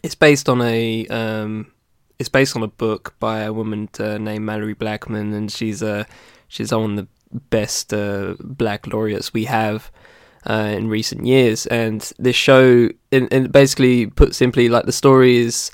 it's 0.04 0.16
based 0.16 0.50
on 0.50 0.62
a 0.62 1.08
um 1.08 1.72
it's 2.20 2.30
based 2.30 2.56
on 2.56 2.64
a 2.64 2.68
book 2.68 3.14
by 3.20 3.42
a 3.42 3.54
woman 3.54 3.90
uh, 4.00 4.18
named 4.18 4.48
Malorie 4.48 4.78
Blackman, 4.78 5.34
and 5.34 5.52
she's 5.52 5.84
uh 5.84 6.06
she's 6.48 6.72
one 6.72 6.92
of 6.92 6.96
the 6.98 7.08
best 7.50 7.94
uh, 7.94 8.36
black 8.40 8.88
laureates 8.88 9.34
we 9.34 9.46
have 9.46 9.92
uh, 10.50 10.74
in 10.76 10.88
recent 10.88 11.26
years. 11.26 11.66
And 11.68 12.02
this 12.18 12.36
show, 12.36 12.90
and, 13.12 13.32
and 13.32 13.52
basically 13.52 14.08
put 14.08 14.36
simply, 14.36 14.70
like 14.70 14.86
the 14.86 14.92
story 14.92 15.38
is 15.38 15.72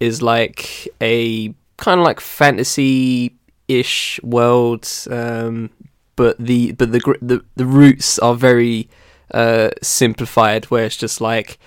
is 0.00 0.22
like 0.22 0.88
a 1.00 1.54
kind 1.76 2.00
of 2.00 2.04
like 2.04 2.20
fantasy 2.20 3.36
ish 3.68 4.20
world, 4.22 4.88
um, 5.10 5.70
but 6.16 6.36
the 6.38 6.72
but 6.72 6.92
the 6.92 7.00
the 7.22 7.44
the 7.56 7.66
roots 7.66 8.18
are 8.18 8.34
very 8.34 8.88
uh, 9.32 9.70
simplified, 9.82 10.66
where 10.66 10.84
it's 10.84 10.96
just 10.96 11.20
like 11.20 11.58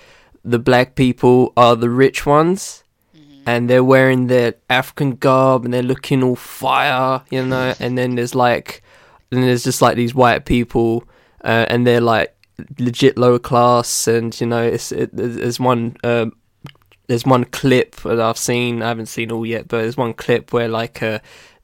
the 0.44 0.58
black 0.58 0.94
people 0.94 1.52
are 1.56 1.76
the 1.76 1.90
rich 1.90 2.24
ones 2.26 2.84
Mhm. 3.14 3.42
and 3.46 3.68
they're 3.70 3.84
wearing 3.84 4.26
their 4.28 4.54
African 4.68 5.16
garb 5.16 5.64
and 5.64 5.72
they're 5.74 5.82
looking 5.82 6.22
all 6.22 6.36
fire, 6.36 7.22
you 7.30 7.44
know. 7.44 7.74
and 7.80 7.96
then 7.98 8.14
there's 8.14 8.34
like, 8.34 8.82
then 9.30 9.42
there's 9.42 9.64
just 9.64 9.82
like 9.82 9.96
these 9.96 10.14
white 10.14 10.44
people, 10.44 11.04
uh, 11.44 11.66
and 11.68 11.86
they're 11.86 12.00
like 12.00 12.34
legit 12.78 13.16
lower 13.18 13.38
class. 13.38 14.06
And 14.08 14.38
you 14.40 14.46
know, 14.46 14.62
it's 14.62 14.92
it, 14.92 15.10
there's 15.12 15.60
one 15.60 15.96
um, 16.04 16.32
there's 17.06 17.24
one 17.26 17.44
clip 17.44 17.96
that 17.96 18.20
I've 18.20 18.38
seen. 18.38 18.82
I 18.82 18.88
haven't 18.88 19.06
seen 19.06 19.30
all 19.32 19.44
yet, 19.46 19.68
but 19.68 19.82
there's 19.82 19.96
one 19.96 20.14
clip 20.14 20.52
where 20.52 20.68
like 20.68 21.02
uh, 21.02 21.18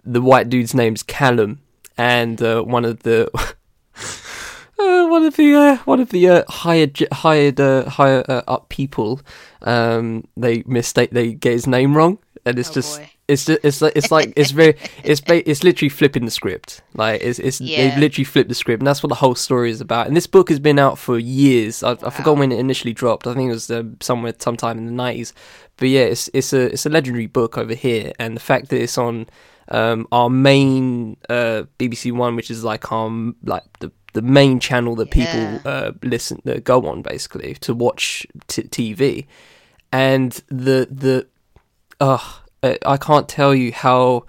the 0.04 0.20
white 0.22 0.48
dude's 0.48 0.74
name's 0.74 1.02
Callum, 1.02 1.60
and 1.98 2.40
uh, 2.42 2.62
one 2.62 2.84
of 2.84 3.02
the 3.04 3.30
uh, 4.78 5.06
one 5.08 5.24
of 5.24 5.36
the 5.36 5.54
uh, 5.54 5.76
one 5.84 6.00
of 6.00 6.10
the 6.10 6.28
uh, 6.28 6.44
hired 6.48 7.06
hired 7.12 7.60
uh, 7.60 7.88
higher 7.88 8.24
uh, 8.28 8.42
up 8.48 8.68
people, 8.68 9.20
um, 9.62 10.24
they 10.36 10.62
mistake 10.66 11.10
they 11.10 11.32
get 11.32 11.52
his 11.52 11.66
name 11.66 11.96
wrong, 11.96 12.18
and 12.44 12.58
it's 12.58 12.70
Oh, 12.70 12.74
just 12.74 12.98
boy. 12.98 13.10
it's 13.28 13.44
just 13.46 13.60
it's 13.64 13.80
like 13.82 13.92
it's 13.96 14.10
like 14.10 14.32
it's 14.36 14.50
very 14.50 14.76
it's 15.02 15.20
ba- 15.20 15.48
it's 15.48 15.64
literally 15.64 15.88
flipping 15.88 16.24
the 16.24 16.30
script. 16.30 16.82
Like 16.94 17.20
it's 17.22 17.38
it's 17.38 17.60
Yeah. 17.60 17.88
they've 17.90 17.98
literally 17.98 18.24
flipped 18.24 18.48
the 18.50 18.54
script, 18.54 18.80
and 18.80 18.86
that's 18.86 19.02
what 19.02 19.08
the 19.08 19.14
whole 19.16 19.34
story 19.34 19.70
is 19.70 19.80
about. 19.80 20.06
And 20.08 20.16
this 20.16 20.26
book 20.26 20.48
has 20.50 20.58
been 20.60 20.78
out 20.78 20.98
for 20.98 21.18
years. 21.18 21.82
I, 21.82 21.92
I 21.92 22.10
forgot 22.10 22.36
when 22.36 22.52
it 22.52 22.58
initially 22.58 22.92
dropped. 22.92 23.26
I 23.26 23.34
think 23.34 23.48
it 23.50 23.54
was 23.54 23.70
uh, 23.70 23.82
somewhere 24.00 24.34
sometime 24.38 24.78
in 24.78 24.86
the 24.86 24.92
nineties. 24.92 25.32
But 25.78 25.88
yeah, 25.88 26.02
it's 26.04 26.28
it's 26.34 26.52
a 26.52 26.72
it's 26.72 26.86
a 26.86 26.90
legendary 26.90 27.26
book 27.26 27.56
over 27.56 27.74
here, 27.74 28.12
and 28.18 28.36
the 28.36 28.40
fact 28.40 28.68
that 28.68 28.80
it's 28.82 28.98
on 28.98 29.26
um, 29.68 30.06
our 30.12 30.30
main 30.30 31.16
uh, 31.28 31.64
BBC 31.78 32.12
One, 32.12 32.36
which 32.36 32.50
is 32.50 32.62
like 32.62 32.92
our 32.92 33.10
like 33.44 33.64
the 33.80 33.90
the 34.16 34.22
main 34.22 34.58
channel 34.60 34.94
that 34.96 35.08
Yeah. 35.14 35.26
people 35.60 35.70
uh, 35.72 35.90
listen 36.02 36.40
that 36.44 36.64
go 36.64 36.78
on 36.90 37.02
basically 37.02 37.54
to 37.66 37.70
watch 37.74 38.26
t- 38.48 38.62
TV, 38.76 39.26
and 39.92 40.32
the 40.48 40.78
the 40.90 41.26
uh, 42.00 42.18
I 42.94 42.96
can't 42.96 43.28
tell 43.28 43.54
you 43.54 43.72
how 43.72 44.24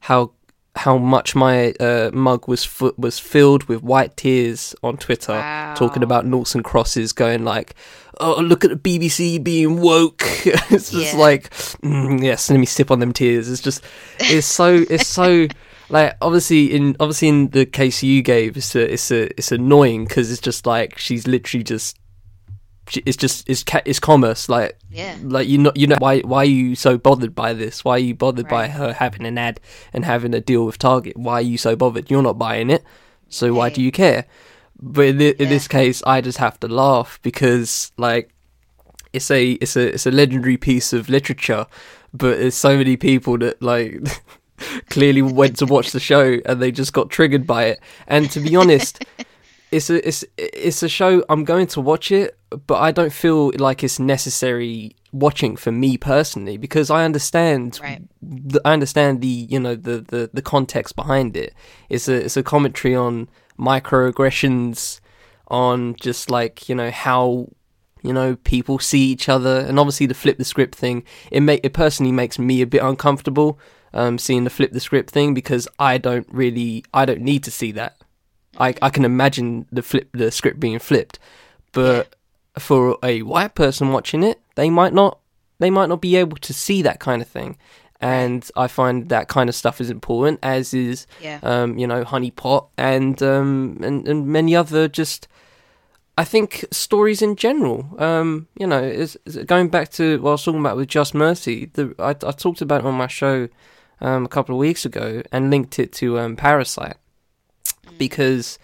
how 0.00 0.32
how 0.76 0.96
much 0.96 1.34
my 1.34 1.72
uh, 1.80 2.10
mug 2.12 2.46
was 2.48 2.64
fu- 2.64 2.94
was 2.96 3.18
filled 3.18 3.64
with 3.64 3.82
white 3.82 4.16
tears 4.16 4.74
on 4.82 4.96
Twitter 4.96 5.32
Wow. 5.32 5.74
talking 5.76 6.02
about 6.02 6.24
noughts 6.26 6.54
and 6.54 6.62
crosses, 6.64 7.12
going 7.12 7.44
like, 7.44 7.74
"Oh, 8.20 8.40
look 8.40 8.64
at 8.64 8.70
the 8.70 8.76
BBC 8.76 9.42
being 9.42 9.80
woke." 9.80 10.22
it's 10.70 10.90
just 10.92 11.14
Yeah. 11.14 11.18
like, 11.28 11.50
mm, 11.82 12.22
yes, 12.22 12.48
let 12.50 12.60
me 12.60 12.66
sip 12.66 12.90
on 12.90 13.00
them 13.00 13.12
tears. 13.12 13.50
It's 13.50 13.60
just, 13.62 13.82
it's 14.20 14.46
so, 14.46 14.84
it's 14.88 15.06
so. 15.08 15.48
Like 15.90 16.16
obviously 16.20 16.66
in 16.74 16.96
obviously 17.00 17.28
in 17.28 17.48
the 17.48 17.64
case 17.66 18.02
you 18.02 18.22
gave, 18.22 18.56
it's 18.56 18.74
a, 18.74 18.92
it's 18.92 19.10
a, 19.10 19.24
it's 19.38 19.52
annoying 19.52 20.04
because 20.04 20.30
it's 20.30 20.40
just 20.40 20.66
like 20.66 20.98
she's 20.98 21.26
literally 21.26 21.64
just, 21.64 21.96
she, 22.88 23.02
it's 23.06 23.16
just 23.16 23.48
it's 23.48 23.62
ca- 23.64 23.80
it's 23.86 23.98
commerce. 23.98 24.48
Like 24.50 24.78
Yeah. 24.90 25.16
like 25.22 25.48
you 25.48 25.56
know 25.58 25.72
you 25.74 25.86
know 25.86 25.96
why 25.98 26.20
why 26.20 26.38
are 26.38 26.44
you 26.44 26.74
so 26.74 26.98
bothered 26.98 27.34
by 27.34 27.52
this? 27.54 27.84
Why 27.84 27.92
are 27.92 27.98
you 27.98 28.14
bothered 28.14 28.48
by 28.48 28.68
her 28.68 28.92
having 28.92 29.24
an 29.26 29.38
ad 29.38 29.60
and 29.94 30.04
having 30.04 30.34
a 30.34 30.40
deal 30.40 30.66
with 30.66 30.76
target? 30.78 31.16
Why 31.16 31.34
are 31.34 31.40
you 31.42 31.56
so 31.58 31.74
bothered? 31.74 32.10
You're 32.10 32.22
not 32.22 32.38
buying 32.38 32.68
it. 32.70 32.84
So 33.30 33.52
why 33.54 33.70
do 33.70 33.82
you 33.82 33.90
care? 33.92 34.26
But 34.80 35.06
in, 35.06 35.18
thi- 35.18 35.34
in 35.38 35.48
this 35.48 35.66
case 35.68 36.02
i 36.06 36.20
just 36.20 36.38
have 36.38 36.60
to 36.60 36.68
laugh 36.68 37.18
because 37.22 37.90
like 37.96 38.30
it's 39.12 39.30
a 39.30 39.52
it's 39.52 39.74
a 39.76 39.94
it's 39.94 40.06
a 40.06 40.10
legendary 40.12 40.56
piece 40.56 40.92
of 40.92 41.08
literature 41.08 41.66
but 42.14 42.38
there's 42.38 42.54
so 42.54 42.76
many 42.76 42.96
people 42.96 43.36
that 43.38 43.60
like 43.60 44.00
clearly 44.90 45.22
went 45.22 45.56
to 45.58 45.66
watch 45.66 45.92
the 45.92 46.00
show 46.00 46.38
and 46.46 46.60
they 46.60 46.70
just 46.70 46.92
got 46.92 47.10
triggered 47.10 47.46
by 47.46 47.64
it 47.64 47.80
and 48.06 48.30
to 48.30 48.40
be 48.40 48.54
honest 48.56 49.04
it's 49.70 49.90
a 49.90 50.06
it's 50.08 50.24
it's 50.36 50.82
a 50.82 50.88
show 50.88 51.22
I'm 51.28 51.44
going 51.44 51.66
to 51.68 51.80
watch 51.82 52.10
it, 52.10 52.38
but 52.66 52.76
I 52.76 52.90
don't 52.90 53.12
feel 53.12 53.52
like 53.58 53.84
it's 53.84 53.98
necessary 53.98 54.96
watching 55.12 55.56
for 55.56 55.70
me 55.70 55.98
personally 55.98 56.56
because 56.56 56.88
I 56.90 57.04
understand 57.04 57.78
Right. 57.82 58.02
the, 58.22 58.62
I 58.64 58.72
understand 58.72 59.20
the 59.20 59.26
you 59.26 59.60
know 59.60 59.74
the, 59.74 60.00
the 60.00 60.30
the 60.32 60.40
context 60.40 60.96
behind 60.96 61.36
it. 61.36 61.52
It's 61.90 62.08
a 62.08 62.14
it's 62.24 62.36
a 62.38 62.42
commentary 62.42 62.94
on 62.94 63.28
microaggressions, 63.58 65.00
on 65.48 65.96
just 65.96 66.30
like 66.30 66.68
you 66.68 66.74
know 66.74 66.90
how 66.90 67.48
you 68.02 68.12
know 68.12 68.36
people 68.36 68.78
see 68.78 69.10
each 69.10 69.28
other, 69.28 69.60
and 69.60 69.78
obviously 69.78 70.06
the 70.06 70.14
flip 70.14 70.38
the 70.38 70.44
script 70.44 70.74
thing. 70.76 71.04
It 71.30 71.40
make 71.40 71.60
it 71.64 71.72
personally 71.72 72.12
makes 72.12 72.38
me 72.38 72.62
a 72.62 72.66
bit 72.66 72.82
uncomfortable. 72.82 73.58
Um, 73.94 74.18
seeing 74.18 74.44
the 74.44 74.50
flip 74.50 74.72
the 74.72 74.80
script 74.80 75.10
thing 75.10 75.32
because 75.32 75.66
I 75.78 75.96
don't 75.98 76.26
really 76.30 76.84
I 76.92 77.04
don't 77.06 77.22
need 77.22 77.42
to 77.44 77.50
see 77.50 77.72
that. 77.72 77.96
I 78.58 78.74
I 78.82 78.90
can 78.90 79.04
imagine 79.04 79.66
the 79.72 79.82
flip 79.82 80.08
the 80.12 80.30
script 80.30 80.60
being 80.60 80.78
flipped, 80.78 81.18
but 81.72 82.14
for 82.58 82.98
a 83.02 83.22
white 83.22 83.54
person 83.54 83.92
watching 83.92 84.22
it, 84.22 84.40
they 84.56 84.68
might 84.68 84.92
not 84.92 85.18
they 85.58 85.70
might 85.70 85.88
not 85.88 86.00
be 86.00 86.16
able 86.16 86.36
to 86.36 86.52
see 86.52 86.82
that 86.82 87.00
kind 87.00 87.22
of 87.22 87.28
thing. 87.28 87.56
And 88.00 88.48
I 88.56 88.68
find 88.68 89.08
that 89.08 89.26
kind 89.28 89.48
of 89.48 89.56
stuff 89.56 89.80
is 89.80 89.90
important, 89.90 90.38
as 90.42 90.72
is 90.72 91.06
Yeah. 91.20 91.40
um, 91.42 91.78
you 91.78 91.86
know, 91.86 92.04
Honey 92.04 92.30
Pot 92.30 92.68
and 92.76 93.20
um 93.22 93.78
and, 93.82 94.06
and 94.06 94.26
many 94.26 94.54
other 94.54 94.86
just 94.86 95.28
I 96.16 96.24
think 96.24 96.64
stories 96.72 97.22
in 97.22 97.36
general. 97.36 97.86
Um, 97.98 98.48
you 98.58 98.66
know, 98.66 98.82
is, 98.82 99.16
is 99.24 99.36
going 99.46 99.68
back 99.68 99.88
to 99.92 100.20
what 100.20 100.30
I 100.30 100.32
was 100.32 100.44
talking 100.44 100.60
about 100.60 100.76
with 100.76 100.88
Just 100.88 101.14
Mercy. 101.14 101.70
The 101.72 101.94
I, 101.98 102.10
I 102.10 102.32
talked 102.32 102.60
about 102.60 102.80
it 102.80 102.86
on 102.86 102.94
my 102.94 103.06
show 103.06 103.48
um, 104.00 104.24
a 104.24 104.28
couple 104.28 104.54
of 104.54 104.58
weeks 104.58 104.84
ago 104.84 105.22
and 105.32 105.50
linked 105.50 105.78
it 105.78 105.92
to 105.92 106.18
um, 106.18 106.36
Parasite 106.36 106.96
because 107.98 108.58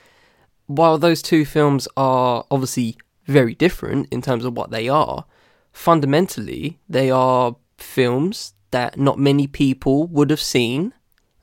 while 0.66 0.98
those 0.98 1.22
two 1.22 1.44
films 1.44 1.88
are 1.96 2.44
obviously 2.50 2.96
very 3.26 3.54
different 3.54 4.08
in 4.10 4.22
terms 4.22 4.44
of 4.44 4.56
what 4.56 4.70
they 4.70 4.88
are, 4.88 5.24
fundamentally 5.72 6.78
they 6.88 7.10
are 7.10 7.56
films 7.78 8.54
that 8.70 8.98
not 8.98 9.18
many 9.18 9.46
people 9.46 10.06
would 10.06 10.30
have 10.30 10.40
seen 10.40 10.92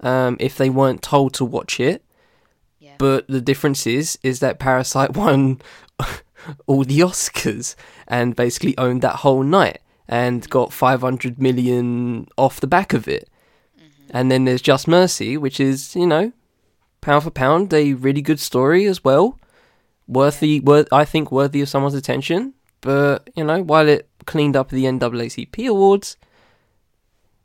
um, 0.01 0.37
if 0.39 0.57
they 0.57 0.69
weren't 0.69 1.01
told 1.01 1.33
to 1.35 1.45
watch 1.45 1.79
it. 1.79 2.03
Yeah. 2.79 2.95
But 2.97 3.27
the 3.27 3.41
difference 3.41 3.85
is, 3.85 4.17
is 4.23 4.39
that 4.39 4.59
Parasite 4.59 5.13
won 5.15 5.61
all 6.67 6.83
the 6.83 6.99
Oscars 6.99 7.75
and 8.07 8.35
basically 8.35 8.77
owned 8.77 9.01
that 9.01 9.17
whole 9.17 9.43
night 9.43 9.79
and 10.07 10.49
got 10.49 10.73
500 10.73 11.39
million 11.39 12.27
off 12.37 12.59
the 12.59 12.67
back 12.67 12.93
of 12.93 13.07
it. 13.07 13.29
And 14.11 14.29
then 14.29 14.43
there's 14.45 14.61
Just 14.61 14.87
Mercy, 14.87 15.37
which 15.37 15.59
is, 15.59 15.95
you 15.95 16.05
know, 16.05 16.31
pound 16.99 17.23
for 17.23 17.31
pound, 17.31 17.73
a 17.73 17.93
really 17.93 18.21
good 18.21 18.39
story 18.39 18.85
as 18.85 19.03
well. 19.03 19.39
Worthy, 20.07 20.59
worth, 20.59 20.87
I 20.91 21.05
think, 21.05 21.31
worthy 21.31 21.61
of 21.61 21.69
someone's 21.69 21.93
attention. 21.95 22.53
But 22.81 23.29
you 23.35 23.43
know, 23.43 23.61
while 23.63 23.87
it 23.87 24.09
cleaned 24.25 24.55
up 24.55 24.69
the 24.69 24.83
NAACP 24.85 25.67
awards, 25.67 26.17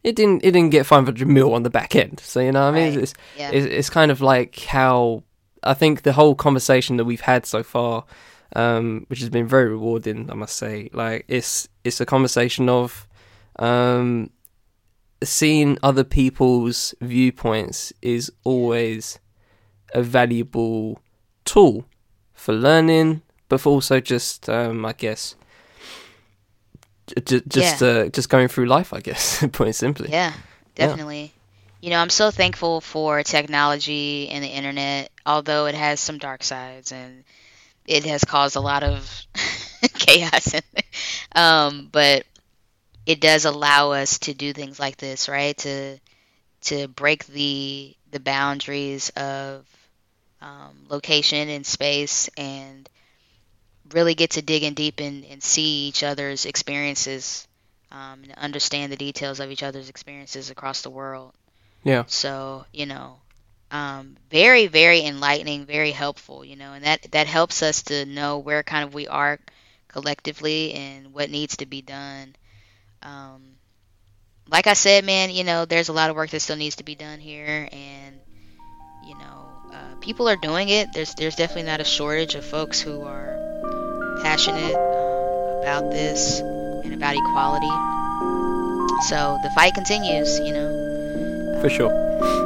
it 0.02 0.16
didn't. 0.16 0.44
It 0.44 0.52
didn't 0.52 0.70
get 0.70 0.86
500 0.86 1.26
mil 1.28 1.52
on 1.54 1.62
the 1.62 1.70
back 1.70 1.94
end. 1.96 2.20
So 2.20 2.40
you 2.40 2.52
know, 2.52 2.62
what 2.64 2.74
I 2.74 2.78
mean, 2.80 2.94
Right. 2.94 3.02
it's, 3.02 3.14
Yeah. 3.38 3.50
it's 3.50 3.66
it's 3.66 3.90
kind 3.90 4.10
of 4.10 4.20
like 4.20 4.58
how 4.64 5.22
I 5.62 5.74
think 5.74 6.02
the 6.02 6.12
whole 6.14 6.34
conversation 6.34 6.96
that 6.96 7.04
we've 7.04 7.20
had 7.20 7.44
so 7.46 7.62
far, 7.62 8.04
um, 8.54 9.04
which 9.08 9.20
has 9.20 9.28
been 9.30 9.46
very 9.46 9.68
rewarding, 9.68 10.30
I 10.30 10.34
must 10.34 10.56
say. 10.56 10.90
Like 10.92 11.24
it's 11.28 11.68
it's 11.84 12.00
a 12.00 12.06
conversation 12.06 12.68
of 12.68 13.06
um, 13.58 14.30
seeing 15.22 15.78
other 15.82 16.04
people's 16.04 16.94
viewpoints 17.00 17.92
is 18.02 18.30
always 18.44 19.18
a 19.94 20.02
valuable 20.02 21.00
tool 21.44 21.84
for 22.34 22.52
learning, 22.54 23.22
but 23.48 23.60
for 23.60 23.70
also 23.70 24.00
just 24.00 24.48
um, 24.48 24.84
I 24.84 24.92
guess. 24.92 25.36
j- 27.24 27.42
Just 27.48 27.82
uh, 27.82 28.08
just 28.08 28.28
going 28.28 28.48
through 28.48 28.66
life, 28.66 28.92
I 28.92 29.00
guess. 29.00 29.44
Put 29.52 29.68
it 29.68 29.74
simply. 29.74 30.10
Yeah, 30.10 30.32
definitely. 30.74 31.32
You 31.80 31.90
know, 31.90 31.98
I'm 31.98 32.10
so 32.10 32.30
thankful 32.30 32.80
for 32.80 33.22
technology 33.22 34.28
and 34.28 34.42
the 34.42 34.48
internet, 34.48 35.10
although 35.24 35.66
it 35.66 35.74
has 35.74 36.00
some 36.00 36.18
dark 36.18 36.42
sides 36.42 36.90
and 36.90 37.22
it 37.86 38.04
has 38.06 38.24
caused 38.24 38.56
a 38.56 38.60
lot 38.60 38.82
of 38.82 39.08
chaos. 39.94 40.54
um, 41.34 41.88
but 41.92 42.24
it 43.06 43.20
does 43.20 43.44
allow 43.44 43.92
us 43.92 44.18
to 44.18 44.34
do 44.34 44.52
things 44.52 44.78
like 44.78 44.96
this, 44.96 45.28
right? 45.28 45.56
To 45.58 45.98
to 46.62 46.88
break 46.88 47.26
the 47.26 47.94
the 48.10 48.20
boundaries 48.20 49.10
of 49.10 49.64
um, 50.40 50.86
location 50.88 51.48
and 51.48 51.64
space 51.64 52.28
and 52.36 52.88
really 53.92 54.14
get 54.14 54.30
to 54.30 54.42
dig 54.42 54.62
in 54.62 54.74
deep 54.74 55.00
and, 55.00 55.24
and 55.24 55.42
see 55.42 55.88
each 55.88 56.02
other's 56.02 56.44
experiences 56.44 57.46
um, 57.92 58.20
and 58.24 58.32
understand 58.36 58.92
the 58.92 58.96
details 58.96 59.40
of 59.40 59.50
each 59.50 59.62
other's 59.62 59.88
experiences 59.88 60.50
across 60.50 60.82
the 60.82 60.90
world. 60.90 61.32
Yeah. 61.84 62.04
So, 62.06 62.66
you 62.72 62.86
know, 62.86 63.16
um, 63.70 64.16
very, 64.30 64.66
very 64.66 65.04
enlightening, 65.04 65.66
very 65.66 65.92
helpful, 65.92 66.44
you 66.44 66.56
know, 66.56 66.72
and 66.72 66.84
that, 66.84 67.06
that 67.12 67.26
helps 67.26 67.62
us 67.62 67.82
to 67.84 68.04
know 68.06 68.38
where 68.38 68.62
kind 68.62 68.84
of 68.84 68.94
we 68.94 69.06
are 69.06 69.38
collectively 69.88 70.72
and 70.72 71.12
what 71.14 71.30
needs 71.30 71.56
to 71.58 71.66
be 71.66 71.82
done. 71.82 72.34
Um, 73.06 73.42
like 74.48 74.66
I 74.66 74.72
said, 74.72 75.04
man, 75.04 75.30
you 75.30 75.44
know, 75.44 75.64
there's 75.64 75.88
a 75.88 75.92
lot 75.92 76.10
of 76.10 76.16
work 76.16 76.30
that 76.30 76.40
still 76.40 76.56
needs 76.56 76.76
to 76.76 76.84
be 76.84 76.94
done 76.94 77.20
here, 77.20 77.68
and 77.70 78.20
you 79.06 79.14
know, 79.14 79.48
uh, 79.72 79.94
people 80.00 80.28
are 80.28 80.36
doing 80.36 80.68
it. 80.68 80.92
There's 80.92 81.14
there's 81.14 81.36
definitely 81.36 81.70
not 81.70 81.80
a 81.80 81.84
shortage 81.84 82.34
of 82.34 82.44
folks 82.44 82.80
who 82.80 83.02
are 83.02 84.18
passionate 84.22 84.74
um, 84.74 85.62
about 85.62 85.90
this 85.90 86.40
and 86.40 86.94
about 86.94 87.14
equality. 87.14 87.66
So 89.08 89.38
the 89.42 89.50
fight 89.54 89.74
continues, 89.74 90.38
you 90.40 90.52
know. 90.52 91.58
For 91.62 91.70
sure. 91.70 92.45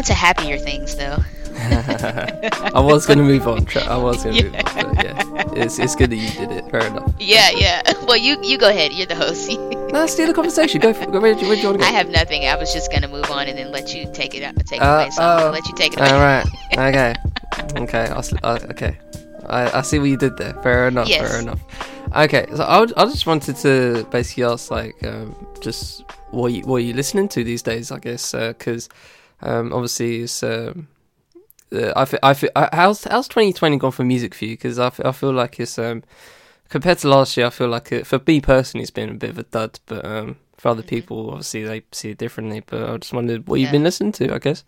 On 0.00 0.04
to 0.04 0.14
happier 0.14 0.56
things, 0.58 0.96
though. 0.96 1.18
I 1.60 2.80
was 2.80 3.04
to 3.06 3.16
move 3.16 3.46
on. 3.46 3.66
I 3.86 3.96
was 3.98 4.24
going 4.24 4.36
to 4.36 4.44
move 4.44 4.54
on. 4.54 4.94
But 4.94 5.04
yeah, 5.04 5.62
it's, 5.62 5.78
it's 5.78 5.94
good 5.94 6.10
that 6.10 6.16
you 6.16 6.30
did 6.30 6.50
it. 6.52 6.70
Fair 6.70 6.86
enough. 6.86 7.12
Yeah, 7.18 7.50
yeah. 7.50 7.82
Well, 8.10 8.16
you 8.16 8.42
you 8.42 8.58
go 8.58 8.68
ahead. 8.68 8.92
You're 8.92 9.06
the 9.06 9.14
host. 9.14 9.48
No, 9.92 10.04
steal 10.06 10.26
the 10.26 10.34
conversation. 10.34 10.80
Go. 10.80 10.92
For, 10.92 11.06
go 11.06 11.20
where, 11.20 11.34
where 11.34 11.54
do 11.54 11.60
you 11.60 11.68
want 11.68 11.80
to 11.80 11.86
I 11.86 11.90
have 11.90 12.08
nothing. 12.08 12.44
I 12.46 12.56
was 12.56 12.72
just 12.72 12.90
gonna 12.90 13.06
move 13.06 13.30
on 13.30 13.46
and 13.46 13.56
then 13.56 13.70
let 13.70 13.94
you 13.94 14.10
take 14.12 14.34
it 14.34 14.40
take 14.66 14.80
it 14.80 14.82
Uh, 14.82 14.94
away. 14.94 15.10
So 15.10 15.22
I'm 15.22 15.38
oh. 15.38 15.40
gonna 15.42 15.52
let 15.52 15.68
you 15.68 15.74
take 15.76 15.92
it 15.92 16.00
away. 16.00 16.10
All 16.10 16.18
right. 16.18 16.46
Okay. 16.72 17.14
Okay. 17.76 18.06
I'll, 18.08 18.24
uh, 18.42 18.58
okay. 18.70 18.98
I, 19.48 19.78
I 19.78 19.82
see 19.82 20.00
what 20.00 20.08
you 20.08 20.16
did 20.16 20.36
there. 20.38 20.54
Fair 20.62 20.88
enough. 20.88 21.08
Yes. 21.08 21.30
Fair 21.30 21.40
enough. 21.40 21.60
Okay. 22.16 22.46
So 22.56 22.64
I, 22.64 22.80
would- 22.80 22.94
I 22.96 23.04
just 23.04 23.26
wanted 23.26 23.56
to 23.56 24.04
basically 24.10 24.44
ask, 24.44 24.70
like, 24.72 24.96
um, 25.04 25.36
just 25.60 26.02
what 26.30 26.52
you, 26.52 26.62
what 26.62 26.76
are 26.76 26.80
you 26.88 26.94
listening 26.94 27.28
to 27.28 27.44
these 27.44 27.62
days? 27.62 27.92
I 27.92 27.98
guess 28.00 28.32
because 28.32 28.88
um, 29.42 29.72
obviously 29.72 30.22
it's. 30.22 30.42
Um, 30.42 30.88
uh, 31.72 31.92
I 31.96 32.04
feel, 32.04 32.20
I 32.22 32.34
feel, 32.34 32.50
uh, 32.56 32.68
how's 32.72 33.04
how's 33.04 33.28
2020 33.28 33.78
gone 33.78 33.92
for 33.92 34.04
music 34.04 34.34
for 34.34 34.44
you? 34.44 34.52
Because 34.54 34.78
I, 34.78 34.90
I 35.04 35.12
feel 35.12 35.32
like 35.32 35.60
it's 35.60 35.78
um 35.78 36.02
compared 36.68 36.98
to 36.98 37.08
last 37.08 37.36
year. 37.36 37.46
I 37.46 37.50
feel 37.50 37.68
like 37.68 37.92
it, 37.92 38.06
for 38.06 38.20
me 38.26 38.40
personally, 38.40 38.82
it's 38.82 38.90
been 38.90 39.10
a 39.10 39.14
bit 39.14 39.30
of 39.30 39.38
a 39.38 39.44
dud. 39.44 39.78
But 39.86 40.04
um, 40.04 40.36
for 40.56 40.70
other 40.70 40.82
Mhm. 40.82 40.84
people, 40.84 41.30
obviously 41.30 41.64
they 41.64 41.82
see 41.92 42.10
it 42.10 42.18
differently. 42.18 42.60
But 42.66 42.88
I 42.90 42.96
just 42.98 43.12
wondered 43.12 43.48
what 43.48 43.60
you've 43.60 43.70
been 43.70 43.84
listening 43.84 44.12
to. 44.12 44.34
I 44.34 44.38
guess. 44.38 44.64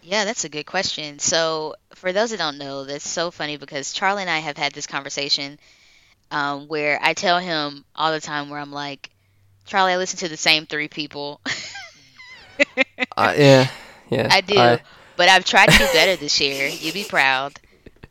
Yeah, 0.00 0.24
that's 0.24 0.44
a 0.44 0.48
good 0.48 0.64
question. 0.66 1.18
So, 1.18 1.76
for 1.94 2.12
those 2.12 2.30
that 2.30 2.38
don't 2.38 2.58
know, 2.58 2.84
that's 2.84 3.08
so 3.08 3.30
funny 3.30 3.56
because 3.56 3.92
Charlie 3.92 4.22
and 4.22 4.30
I 4.30 4.38
have 4.40 4.56
had 4.56 4.72
this 4.72 4.86
conversation 4.86 5.58
um, 6.30 6.68
where 6.68 6.98
I 7.02 7.14
tell 7.14 7.38
him 7.38 7.84
all 7.94 8.12
the 8.12 8.20
time 8.20 8.50
where 8.50 8.60
I'm 8.60 8.72
like, 8.72 9.10
Charlie, 9.66 9.92
I 9.92 9.96
listen 9.98 10.18
to 10.20 10.28
the 10.28 10.36
same 10.36 10.66
three 10.66 10.88
people. 10.88 11.40
Uh, 13.16 13.34
yeah, 13.36 13.68
yeah. 14.12 14.30
I 14.30 14.40
do, 14.40 14.78
but 15.16 15.28
I've 15.28 15.44
tried 15.44 15.70
to 15.70 15.78
do 15.78 15.88
better 15.88 16.16
this 16.16 16.40
year. 16.40 16.68
You'd 16.68 16.94
be 16.94 17.04
proud. 17.04 17.58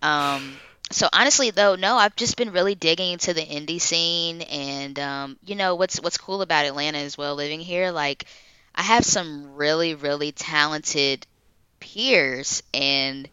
Um, 0.02 0.62
so 0.92 1.08
honestly, 1.14 1.52
though, 1.52 1.76
no, 1.76 1.96
I've 1.98 2.16
just 2.16 2.38
been 2.38 2.52
really 2.52 2.76
digging 2.76 3.14
into 3.14 3.34
the 3.34 3.42
indie 3.46 3.82
scene, 3.82 4.42
and 4.44 4.98
um, 5.00 5.38
you 5.46 5.56
know 5.56 5.76
what's 5.76 6.00
what's 6.02 6.18
cool 6.18 6.42
about 6.42 6.66
Atlanta 6.66 7.00
as 7.00 7.18
well. 7.18 7.36
Living 7.36 7.60
here, 7.60 7.92
like 7.92 8.26
I 8.76 8.84
have 8.84 9.06
some 9.06 9.56
really 9.56 9.96
really 9.96 10.32
talented 10.32 11.26
peers, 11.80 12.64
and 12.74 13.30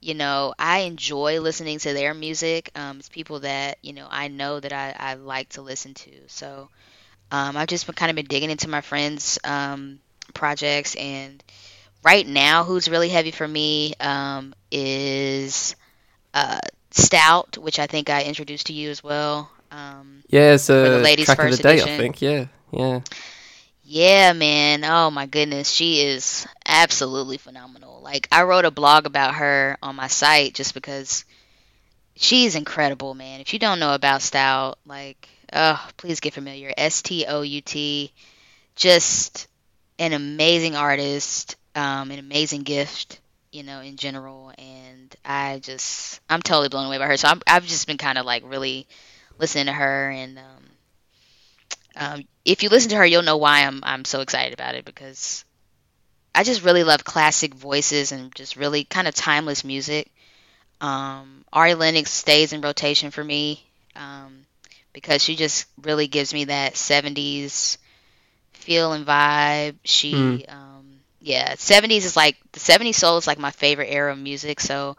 you 0.00 0.14
know 0.14 0.54
I 0.58 0.80
enjoy 0.80 1.40
listening 1.40 1.78
to 1.80 1.92
their 1.94 2.14
music. 2.14 2.70
Um, 2.74 2.98
it's 2.98 3.08
people 3.08 3.40
that 3.40 3.78
you 3.82 3.92
know 3.92 4.06
I 4.10 4.28
know 4.28 4.60
that 4.60 4.72
I, 4.72 4.94
I 4.98 5.14
like 5.14 5.50
to 5.50 5.62
listen 5.62 5.94
to. 5.94 6.10
So 6.28 6.70
um, 7.30 7.56
I've 7.56 7.68
just 7.68 7.86
been 7.86 7.94
kind 7.94 8.10
of 8.10 8.16
been 8.16 8.26
digging 8.26 8.50
into 8.50 8.68
my 8.68 8.80
friends' 8.80 9.38
um, 9.44 10.00
projects 10.34 10.94
and 10.96 11.42
right 12.08 12.26
now 12.26 12.64
who's 12.64 12.88
really 12.88 13.08
heavy 13.08 13.30
for 13.30 13.46
me 13.46 13.94
um, 14.00 14.54
is 14.70 15.76
uh, 16.34 16.60
stout 16.90 17.58
which 17.58 17.78
i 17.78 17.86
think 17.86 18.08
i 18.10 18.24
introduced 18.24 18.68
to 18.68 18.72
you 18.72 18.90
as 18.90 19.04
well 19.04 19.50
um, 19.70 20.22
yeah, 20.28 20.54
it's 20.54 20.66
for 20.66 20.72
the 20.72 20.98
a 20.98 21.02
ladies' 21.02 21.26
track 21.26 21.38
of 21.38 21.44
the 21.44 21.50
first 21.50 21.62
day. 21.62 21.82
I 21.82 21.96
think. 21.96 22.22
Yeah, 22.22 22.46
yeah. 22.70 23.00
yeah 23.84 24.32
man. 24.32 24.84
Oh 24.84 25.10
my 25.10 25.26
goodness. 25.26 25.70
She 25.70 26.02
is 26.02 26.46
absolutely 26.66 27.38
phenomenal. 27.38 28.00
Like 28.02 28.28
i 28.32 28.42
wrote 28.42 28.64
a 28.64 28.70
blog 28.70 29.06
about 29.06 29.34
her 29.34 29.76
on 29.82 29.96
my 29.96 30.06
site 30.06 30.54
just 30.54 30.74
because 30.74 31.24
she's 32.16 32.54
incredible 32.54 33.14
man. 33.14 33.40
If 33.40 33.52
you 33.52 33.58
don't 33.58 33.80
know 33.80 33.94
about 33.94 34.22
stout 34.22 34.78
like 34.86 35.28
oh 35.52 35.88
please 35.96 36.20
get 36.20 36.34
familiar. 36.34 36.72
S-t-o-u-t 36.76 38.12
just 38.76 39.48
an 39.98 40.12
amazing 40.12 40.76
artist 40.76 41.56
um, 41.74 42.10
an 42.10 42.18
amazing 42.18 42.62
gift 42.62 43.20
you 43.52 43.62
know 43.62 43.80
in 43.80 43.96
general. 43.96 44.52
And 44.58 45.14
i 45.24 45.58
just 45.60 46.20
i'm 46.28 46.42
totally 46.42 46.68
blown 46.68 46.86
away 46.86 46.98
by 46.98 47.06
her. 47.06 47.16
So 47.16 47.28
I'm, 47.28 47.40
i've 47.46 47.66
just 47.66 47.86
been 47.86 47.98
kind 47.98 48.18
of 48.18 48.26
like 48.26 48.42
really 48.46 48.86
listening 49.38 49.66
to 49.66 49.72
her. 49.72 50.10
And 50.10 50.38
um, 50.38 50.64
um, 51.96 52.24
if 52.44 52.62
you 52.62 52.68
listen 52.68 52.90
to 52.90 52.96
her 52.96 53.06
you'll 53.06 53.22
know 53.22 53.36
why 53.36 53.64
i'm 53.64 53.80
i'm 53.84 54.04
so 54.04 54.20
excited 54.20 54.52
about 54.52 54.74
it. 54.74 54.84
Because 54.84 55.44
i 56.34 56.42
just 56.44 56.62
really 56.64 56.84
love 56.84 57.04
classic 57.04 57.54
voices 57.54 58.12
and 58.12 58.34
just 58.34 58.56
really 58.56 58.84
kind 58.84 59.08
of 59.08 59.14
timeless 59.14 59.64
music. 59.64 60.10
Um, 60.80 61.44
ari 61.52 61.74
lennox 61.74 62.10
stays 62.10 62.52
in 62.52 62.60
rotation 62.60 63.10
for 63.10 63.24
me 63.24 63.64
um, 63.96 64.46
because 64.92 65.22
she 65.22 65.36
just 65.36 65.66
really 65.82 66.08
gives 66.08 66.32
me 66.32 66.44
that 66.46 66.76
70s 66.76 67.78
feel 68.52 68.92
and 68.92 69.06
vibe. 69.06 69.76
She 69.84 70.44
Mm. 70.44 70.48
Yeah 71.20 71.54
70s 71.58 72.04
is 72.04 72.16
like 72.16 72.36
the 72.52 72.60
70s 72.60 72.96
soul 72.96 73.16
is 73.18 73.26
like 73.26 73.38
my 73.38 73.50
favorite 73.50 73.88
era 73.90 74.12
of 74.12 74.18
music 74.18 74.60
so 74.60 74.96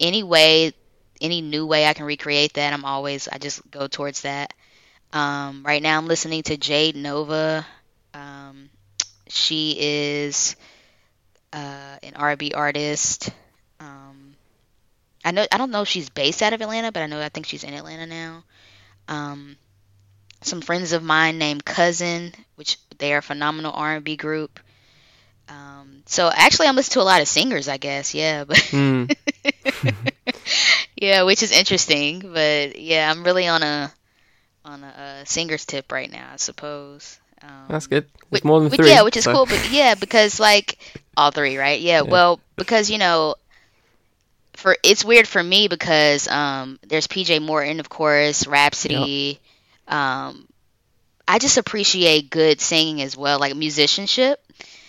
any 0.00 0.22
way 0.22 0.72
any 1.20 1.40
new 1.42 1.66
way 1.66 1.86
i 1.86 1.94
can 1.94 2.06
recreate 2.06 2.54
that 2.54 2.72
i'm 2.72 2.84
always 2.84 3.28
i 3.28 3.38
just 3.38 3.68
go 3.70 3.86
towards 3.88 4.22
that. 4.22 4.54
Um, 5.12 5.64
right 5.66 5.82
now 5.82 5.98
i'm 5.98 6.06
listening 6.08 6.42
to 6.44 6.56
jade 6.58 6.96
novah. 6.96 7.66
Um, 8.14 8.70
she 9.28 9.76
is 9.80 10.56
uh, 11.52 11.96
an 12.02 12.14
r&b 12.16 12.52
artist. 12.54 13.30
Um, 13.80 14.34
i 15.24 15.30
know 15.32 15.46
i 15.52 15.58
don't 15.58 15.70
know 15.70 15.82
if 15.82 15.88
she's 15.88 16.10
based 16.10 16.42
out 16.42 16.52
of 16.52 16.60
atlanta 16.60 16.92
but 16.92 17.02
i 17.02 17.06
know 17.06 17.20
i 17.20 17.28
think 17.30 17.46
she's 17.46 17.64
in 17.64 17.74
atlanta 17.74 18.06
now. 18.06 18.44
Um, 19.08 19.56
some 20.42 20.60
friends 20.60 20.92
of 20.92 21.02
mine 21.02 21.38
named 21.38 21.64
cousin 21.64 22.34
which 22.56 22.78
they 22.98 23.14
are 23.14 23.18
a 23.18 23.22
phenomenal 23.22 23.72
r&b 23.72 24.16
group 24.16 24.60
um, 25.50 26.02
so 26.06 26.30
actually 26.32 26.66
i'm 26.68 26.76
listening 26.76 26.94
to 26.94 27.00
a 27.00 27.02
lot 27.10 27.20
of 27.20 27.28
singers 27.28 27.68
i 27.68 27.76
guess 27.76 28.14
yeah 28.14 28.44
but 28.44 28.58
Hmm. 28.70 29.04
yeah, 30.96 31.22
which 31.22 31.42
is 31.42 31.52
interesting, 31.52 32.20
but 32.32 32.78
yeah, 32.78 33.10
I'm 33.10 33.24
really 33.24 33.46
on 33.48 33.62
a 33.62 33.92
on 34.64 34.84
a, 34.84 34.86
uh 34.86 35.24
singer's 35.24 35.64
tip 35.64 35.90
right 35.92 36.10
now, 36.10 36.28
I 36.32 36.36
suppose. 36.36 37.18
Um, 37.42 37.48
That's 37.68 37.86
good. 37.86 38.04
It's 38.04 38.30
which- 38.30 38.44
more 38.44 38.60
than 38.60 38.68
which- 38.70 38.78
three. 38.80 38.90
Yeah, 38.90 39.02
which 39.02 39.16
is 39.16 39.24
so- 39.24 39.32
cool, 39.32 39.46
but 39.46 39.70
yeah, 39.70 39.94
because 39.94 40.38
like 40.38 40.78
all 41.16 41.30
three, 41.30 41.56
right? 41.56 41.80
Yeah, 41.80 42.02
Yeah. 42.02 42.10
well, 42.10 42.40
because 42.56 42.90
you 42.90 42.98
know, 42.98 43.34
for 44.54 44.76
it's 44.82 45.04
weird 45.04 45.26
for 45.26 45.42
me 45.42 45.68
because 45.68 46.28
um, 46.28 46.78
there's 46.86 47.06
PJ 47.06 47.40
Morton, 47.42 47.80
of 47.80 47.88
course, 47.88 48.46
Rapsody. 48.46 49.40
Um, 49.88 50.46
I 51.26 51.38
just 51.38 51.56
appreciate 51.58 52.28
good 52.30 52.60
singing 52.60 53.00
as 53.02 53.16
well, 53.16 53.38
like 53.38 53.54
musicianship 53.56 54.40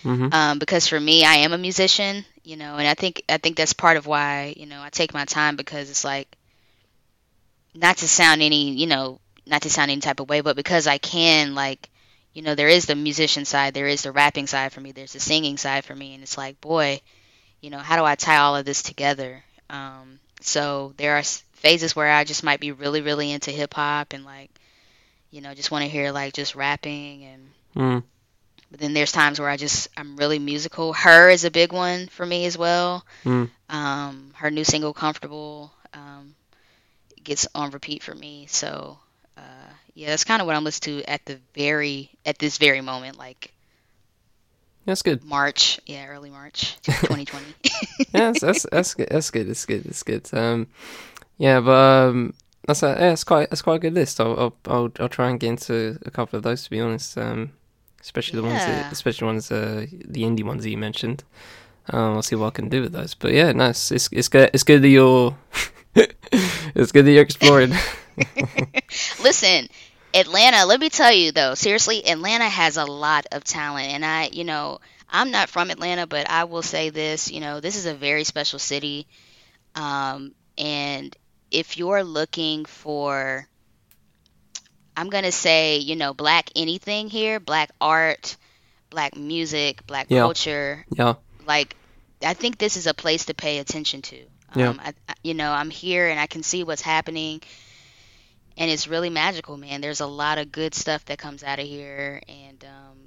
Mhm. 0.04 0.32
um, 0.32 0.58
because 0.58 0.86
for 0.88 0.98
me, 1.00 1.24
I 1.24 1.36
am 1.36 1.52
a 1.52 1.58
musician, 1.58 2.24
you 2.44 2.56
know, 2.56 2.76
and 2.76 2.86
I 2.88 2.94
think 2.94 3.22
I 3.28 3.38
think 3.38 3.56
that's 3.56 3.72
part 3.72 3.96
of 3.96 4.06
why 4.06 4.54
you 4.56 4.66
know 4.66 4.82
I 4.82 4.90
take 4.90 5.14
my 5.14 5.24
time 5.24 5.56
because 5.56 5.90
it's 5.90 6.04
like 6.04 6.36
not 7.74 7.96
to 7.98 8.08
sound 8.08 8.42
any 8.42 8.70
you 8.72 8.86
know 8.86 9.20
not 9.46 9.62
to 9.62 9.70
sound 9.70 9.90
any 9.90 10.00
type 10.00 10.20
of 10.20 10.28
way, 10.28 10.40
but 10.40 10.56
because 10.56 10.86
I 10.86 10.98
can 10.98 11.54
like 11.54 11.88
you 12.32 12.42
know 12.42 12.54
there 12.54 12.68
is 12.68 12.86
the 12.86 12.94
musician 12.94 13.44
side, 13.44 13.74
there 13.74 13.86
is 13.88 14.02
the 14.02 14.12
rapping 14.12 14.46
side 14.46 14.72
for 14.72 14.80
me, 14.80 14.92
there's 14.92 15.12
the 15.12 15.20
singing 15.20 15.56
side 15.56 15.84
for 15.84 15.94
me, 15.94 16.14
and 16.14 16.22
it's 16.22 16.38
like 16.38 16.60
boy, 16.60 17.00
you 17.60 17.70
know, 17.70 17.78
how 17.78 17.96
do 17.96 18.04
I 18.04 18.14
tie 18.16 18.38
all 18.38 18.56
of 18.56 18.64
this 18.64 18.82
together? 18.82 19.42
Um, 19.70 20.20
so 20.40 20.94
there 20.98 21.16
are 21.16 21.22
phases 21.54 21.96
where 21.96 22.10
I 22.12 22.24
just 22.24 22.44
might 22.44 22.60
be 22.60 22.72
really 22.72 23.00
really 23.02 23.32
into 23.32 23.50
hip 23.50 23.74
hop 23.74 24.12
and 24.12 24.24
like 24.24 24.50
you 25.30 25.40
know 25.40 25.54
just 25.54 25.70
want 25.70 25.84
to 25.84 25.90
hear 25.90 26.12
like 26.12 26.34
just 26.34 26.54
rapping 26.54 27.24
and 27.24 27.48
Mm. 27.76 28.02
But 28.72 28.80
then 28.80 28.94
there's 28.94 29.12
times 29.12 29.38
where 29.38 29.50
I 29.50 29.58
just 29.58 29.88
I'm 29.96 30.16
really 30.16 30.38
musical. 30.38 30.94
Her 30.94 31.28
is 31.28 31.44
a 31.44 31.50
big 31.50 31.72
one 31.72 32.08
for 32.08 32.24
me 32.24 32.46
as 32.46 32.56
well. 32.56 33.04
Mm. 33.24 33.50
Um, 33.68 34.32
her 34.34 34.50
new 34.50 34.64
single 34.64 34.94
"Comfortable" 34.94 35.70
um, 35.92 36.34
gets 37.22 37.46
on 37.54 37.70
repeat 37.70 38.02
for 38.02 38.14
me. 38.14 38.46
So 38.48 38.98
uh, 39.36 39.40
yeah, 39.94 40.08
that's 40.08 40.24
kind 40.24 40.40
of 40.40 40.46
what 40.46 40.56
I'm 40.56 40.64
listening 40.64 41.02
to 41.02 41.10
at 41.10 41.24
the 41.26 41.38
very 41.54 42.10
at 42.24 42.38
this 42.38 42.56
very 42.56 42.80
moment, 42.80 43.18
like 43.18 43.52
That's 44.86 45.02
good. 45.02 45.22
March, 45.22 45.78
yeah, 45.86 46.06
early 46.06 46.30
March, 46.30 46.76
2020. 46.82 47.44
yeah, 47.98 48.32
that's, 48.32 48.40
that's 48.40 48.66
that's 48.72 48.94
good. 48.94 49.08
That's 49.10 49.30
good. 49.30 49.48
That's 49.48 49.64
good. 49.66 49.84
That's 49.84 50.02
good. 50.02 50.28
Um, 50.32 50.66
yeah, 51.36 51.60
but 51.60 52.08
um, 52.08 52.34
that's 52.66 52.82
a, 52.82 52.88
yeah, 52.88 52.94
that's 53.10 53.24
quite 53.24 53.50
that's 53.50 53.60
quite 53.62 53.76
a 53.76 53.80
good 53.80 53.94
list. 53.94 54.18
I'll, 54.18 54.38
I'll 54.38 54.56
I'll 54.66 54.92
I'll 54.98 55.08
try 55.10 55.28
and 55.28 55.38
get 55.38 55.50
into 55.50 55.98
a 56.06 56.10
couple 56.10 56.38
of 56.38 56.42
those 56.42 56.64
to 56.64 56.70
be 56.70 56.80
honest. 56.80 57.18
Um, 57.18 57.52
especially 58.02 58.40
the 58.40 58.46
ones 58.46 58.58
that, 58.58 58.92
especially 58.92 59.26
the 59.26 59.32
ones 59.32 59.50
uh 59.50 59.86
the 59.90 60.22
indie 60.22 60.44
ones 60.44 60.62
that 60.64 60.70
you 60.70 60.78
mentioned. 60.78 61.24
Um, 61.88 62.14
I'll 62.14 62.22
see 62.22 62.36
what 62.36 62.48
I 62.48 62.50
can 62.50 62.68
do 62.68 62.82
with 62.82 62.92
those. 62.92 63.14
But 63.14 63.32
yeah, 63.32 63.52
no, 63.52 63.70
it's 63.70 63.90
it's, 63.90 64.08
it's 64.12 64.28
good. 64.28 64.50
It's 64.52 64.62
good 64.62 64.82
that 64.82 64.88
you're. 64.88 65.36
it's 65.94 66.92
good 66.92 67.04
that 67.06 67.12
you're 67.12 67.22
exploring. 67.22 67.72
Listen, 69.22 69.68
Atlanta, 70.14 70.66
let 70.66 70.80
me 70.80 70.90
tell 70.90 71.12
you 71.12 71.32
though, 71.32 71.54
seriously, 71.54 72.06
Atlanta 72.06 72.48
has 72.48 72.76
a 72.76 72.84
lot 72.84 73.26
of 73.32 73.44
talent. 73.44 73.88
And 73.88 74.04
I, 74.04 74.28
you 74.32 74.44
know, 74.44 74.80
I'm 75.08 75.30
not 75.30 75.48
from 75.48 75.70
Atlanta, 75.70 76.06
but 76.06 76.28
I 76.28 76.44
will 76.44 76.62
say 76.62 76.90
this, 76.90 77.30
you 77.30 77.40
know, 77.40 77.60
this 77.60 77.76
is 77.76 77.86
a 77.86 77.94
very 77.94 78.24
special 78.24 78.58
city. 78.58 79.06
Um, 79.74 80.34
and 80.58 81.14
if 81.50 81.76
you're 81.76 82.04
looking 82.04 82.64
for, 82.64 83.46
I'm 84.96 85.08
going 85.10 85.24
to 85.24 85.32
say, 85.32 85.78
you 85.78 85.96
know, 85.96 86.14
black 86.14 86.50
anything 86.56 87.08
here, 87.08 87.40
black 87.40 87.70
art, 87.80 88.36
black 88.90 89.16
music, 89.16 89.86
black 89.86 90.08
Yeah. 90.08 90.20
culture, 90.20 90.84
yeah, 90.96 91.14
like 91.46 91.76
I 92.24 92.34
think 92.34 92.58
this 92.58 92.76
is 92.76 92.86
a 92.86 92.94
place 92.94 93.26
to 93.26 93.34
pay 93.34 93.58
attention 93.58 94.02
to. 94.02 94.26
Yeah. 94.54 94.70
Um, 94.70 94.80
I, 94.82 94.94
I- 95.08 95.14
you 95.22 95.34
know, 95.34 95.52
I'm 95.52 95.70
here 95.70 96.08
and 96.08 96.18
I 96.20 96.26
can 96.26 96.42
see 96.42 96.64
what's 96.64 96.82
happening, 96.82 97.42
and 98.56 98.70
it's 98.70 98.88
really 98.88 99.10
magical, 99.10 99.56
man. 99.56 99.80
There's 99.80 100.00
a 100.00 100.06
lot 100.06 100.38
of 100.38 100.52
good 100.52 100.74
stuff 100.74 101.04
that 101.06 101.18
comes 101.18 101.42
out 101.42 101.58
of 101.58 101.66
here, 101.66 102.20
and 102.28 102.64
um, 102.64 102.98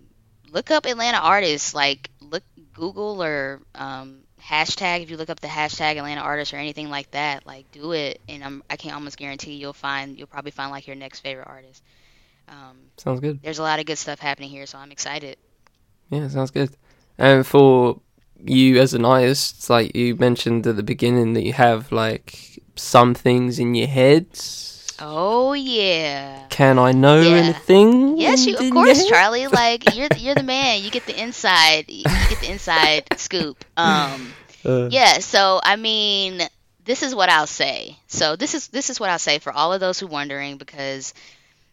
look 0.51 0.71
up 0.71 0.85
Atlanta 0.85 1.17
artists. 1.17 1.73
Like 1.73 2.09
look 2.21 2.43
Google 2.73 3.23
or 3.23 3.61
um, 3.75 4.21
hashtag 4.47 5.01
if 5.03 5.09
you 5.09 5.17
look 5.17 5.29
up 5.29 5.39
the 5.39 5.47
hashtag 5.47 5.97
Atlanta 5.97 6.21
artists 6.21 6.53
or 6.53 6.57
anything 6.57 6.89
like 6.89 7.11
that. 7.11 7.45
Like 7.45 7.71
do 7.71 7.93
it, 7.93 8.21
and 8.29 8.43
I'm, 8.43 8.63
I 8.69 8.75
can 8.75 8.91
almost 8.91 9.17
guarantee 9.17 9.53
you'll 9.53 9.73
find 9.73 10.17
you'll 10.17 10.27
probably 10.27 10.51
find 10.51 10.71
like 10.71 10.87
your 10.87 10.95
next 10.95 11.21
favorite 11.21 11.47
artist. 11.47 11.83
Um, 12.47 12.77
sounds 12.97 13.21
good. 13.21 13.41
there's 13.41 13.59
a 13.59 13.63
lot 13.63 13.79
of 13.79 13.85
good 13.85 13.97
stuff 13.97 14.19
happening 14.19 14.49
here, 14.49 14.65
so 14.65 14.77
I'm 14.77 14.91
excited. 14.91 15.37
Yeah, 16.09 16.27
sounds 16.27 16.51
good. 16.51 16.69
And 17.17 17.45
for 17.45 18.01
you 18.43 18.79
as 18.79 18.93
an 18.93 19.05
artist, 19.05 19.69
like 19.69 19.95
you 19.95 20.15
mentioned 20.15 20.67
at 20.67 20.75
the 20.75 20.83
beginning, 20.83 21.33
that 21.33 21.43
you 21.43 21.53
have 21.53 21.91
like 21.91 22.61
some 22.75 23.13
things 23.13 23.57
in 23.57 23.73
your 23.73 23.87
head. 23.87 24.27
Oh 24.99 25.53
yeah. 25.53 26.45
Can 26.49 26.79
I 26.79 26.91
know 26.91 27.21
Yeah. 27.21 27.35
anything? 27.37 28.17
Yes, 28.17 28.45
you 28.45 28.57
of 28.57 28.71
course? 28.71 29.05
Charlie. 29.07 29.47
Like 29.55 29.95
you're 29.95 30.07
you're 30.17 30.35
the 30.35 30.43
man. 30.43 30.81
You 30.83 30.91
get 30.91 31.05
the 31.05 31.19
inside. 31.21 31.85
You 31.89 32.03
get 32.03 32.39
the 32.41 32.51
inside 32.51 33.05
scoop. 33.17 33.63
Um, 33.77 34.33
Uh, 34.65 34.87
yeah. 34.91 35.19
So 35.19 35.59
I 35.63 35.75
mean, 35.75 36.41
this 36.85 37.03
is 37.03 37.13
what 37.13 37.29
I'll 37.29 37.47
say. 37.47 37.97
So 38.07 38.35
this 38.35 38.53
is 38.53 38.67
this 38.69 38.89
is 38.89 38.99
what 38.99 39.09
I'll 39.09 39.19
say 39.19 39.39
for 39.39 39.51
all 39.51 39.73
of 39.73 39.79
those 39.79 39.99
who 39.99 40.07
are 40.07 40.09
wondering 40.09 40.57
because 40.57 41.13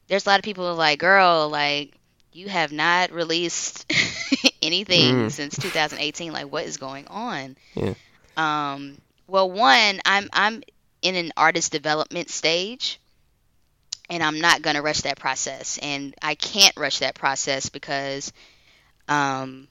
there's 0.09 0.27
a 0.27 0.29
lot 0.29 0.39
of 0.41 0.45
people 0.45 0.65
who 0.65 0.71
are 0.73 0.75
like, 0.77 0.99
girl, 0.99 1.49
like 1.49 1.93
you 2.33 2.49
have 2.49 2.73
not 2.73 3.13
released 3.13 3.85
anything 4.63 5.15
Mm. 5.27 5.31
since 5.31 5.57
2018. 5.59 6.33
Like 6.33 6.51
what 6.51 6.65
is 6.65 6.77
going 6.77 7.07
on? 7.09 7.57
Yeah. 7.75 7.95
Um. 8.37 8.99
Well, 9.27 9.51
one, 9.51 10.01
I'm 10.05 10.29
I'm 10.33 10.63
in 11.03 11.15
an 11.17 11.33
artist 11.37 11.73
development 11.73 12.31
stage 12.31 13.01
and 14.13 14.23
I'm 14.23 14.41
not 14.41 14.63
going 14.63 14.77
to 14.77 14.83
rush 14.83 15.03
that 15.03 15.19
process. 15.19 15.79
And 15.83 16.15
I 16.23 16.37
can't 16.37 16.77
rush 16.77 17.01
that 17.01 17.17
process 17.17 17.71
because 17.71 18.31
um, 19.09 19.69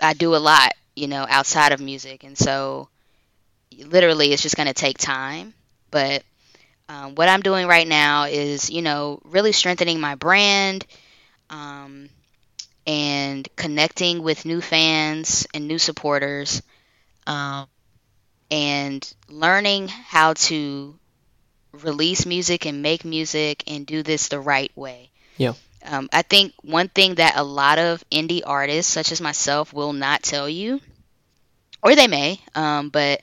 I 0.00 0.14
do 0.14 0.34
a 0.34 0.38
lot, 0.38 0.72
you 0.96 1.08
know, 1.08 1.26
outside 1.28 1.72
of 1.72 1.80
music. 1.80 2.24
And 2.24 2.36
so 2.36 2.88
literally 3.78 4.32
it's 4.32 4.42
just 4.42 4.56
going 4.56 4.68
to 4.68 4.74
take 4.74 4.98
time. 4.98 5.54
But 5.90 6.22
um, 6.88 7.14
what 7.16 7.28
I'm 7.28 7.42
doing 7.42 7.66
right 7.66 7.88
now 7.88 8.24
is, 8.24 8.70
you 8.70 8.82
know, 8.82 9.20
really 9.24 9.52
strengthening 9.52 10.00
my 10.00 10.16
brand 10.16 10.86
um, 11.50 12.10
and 12.86 13.48
connecting 13.56 14.22
with 14.22 14.46
new 14.46 14.60
fans 14.60 15.46
and 15.54 15.68
new 15.68 15.78
supporters 15.78 16.62
um, 17.26 17.66
and 18.50 19.14
learning 19.28 19.88
how 19.88 20.34
to 20.34 20.98
release 21.72 22.26
music 22.26 22.66
and 22.66 22.82
make 22.82 23.04
music 23.04 23.64
and 23.66 23.86
do 23.86 24.02
this 24.02 24.28
the 24.28 24.40
right 24.40 24.70
way. 24.76 25.10
Yeah. 25.36 25.54
Um, 25.84 26.08
I 26.12 26.22
think 26.22 26.52
one 26.62 26.88
thing 26.88 27.16
that 27.16 27.36
a 27.36 27.42
lot 27.42 27.78
of 27.78 28.04
indie 28.10 28.42
artists, 28.44 28.92
such 28.92 29.10
as 29.12 29.20
myself, 29.20 29.72
will 29.72 29.92
not 29.92 30.22
tell 30.22 30.48
you, 30.48 30.80
or 31.82 31.94
they 31.94 32.06
may, 32.06 32.40
um, 32.54 32.88
but 32.90 33.20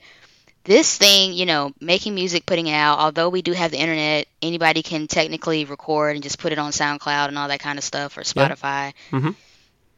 this 0.64 0.96
thing, 0.98 1.32
you 1.32 1.46
know, 1.46 1.72
making 1.80 2.14
music, 2.14 2.46
putting 2.46 2.66
it 2.66 2.74
out, 2.74 2.98
although 2.98 3.28
we 3.28 3.42
do 3.42 3.52
have 3.52 3.70
the 3.70 3.78
internet, 3.78 4.26
anybody 4.42 4.82
can 4.82 5.06
technically 5.08 5.64
record 5.64 6.14
and 6.16 6.22
just 6.22 6.38
put 6.38 6.52
it 6.52 6.58
on 6.58 6.72
SoundCloud 6.72 7.28
and 7.28 7.38
all 7.38 7.48
that 7.48 7.60
kind 7.60 7.78
of 7.78 7.84
stuff 7.84 8.16
or 8.16 8.22
Yeah. 8.34 8.54
Spotify. 8.54 8.92
Mhm. 9.10 9.34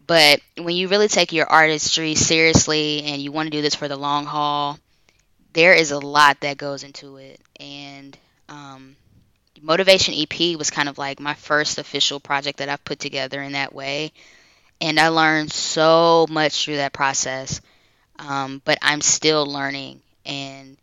But 0.07 0.41
when 0.57 0.77
you 0.77 0.89
really 0.89 1.09
take 1.09 1.33
your 1.33 1.47
artistry 1.47 2.15
seriously 2.15 3.03
and 3.05 3.23
you 3.23 3.33
want 3.33 3.47
to 3.47 3.51
do 3.51 3.63
this 3.63 3.75
for 3.75 3.89
the 3.89 3.97
long 3.97 4.27
haul, 4.27 4.79
there 5.53 5.75
is 5.75 5.91
a 5.91 5.99
lot 5.99 6.41
that 6.41 6.57
goes 6.59 6.83
into 6.85 7.17
it. 7.17 7.41
And 7.61 8.17
um, 8.53 8.97
Motivation 9.63 10.15
EP 10.15 10.59
was 10.59 10.71
kind 10.71 10.89
of 10.89 10.99
like 10.99 11.21
my 11.21 11.35
first 11.35 11.79
official 11.79 12.19
project 12.19 12.59
that 12.59 12.69
I've 12.69 12.85
put 12.85 12.99
together 12.99 13.41
in 13.41 13.53
that 13.53 13.73
way. 13.73 14.13
And 14.81 14.99
I 14.99 15.09
learned 15.09 15.53
so 15.53 16.27
much 16.29 16.65
through 16.65 16.79
that 16.79 16.93
process. 16.93 17.61
Um, 18.19 18.61
but 18.65 18.79
I'm 18.83 19.01
still 19.01 19.47
learning. 19.47 20.03
And, 20.27 20.77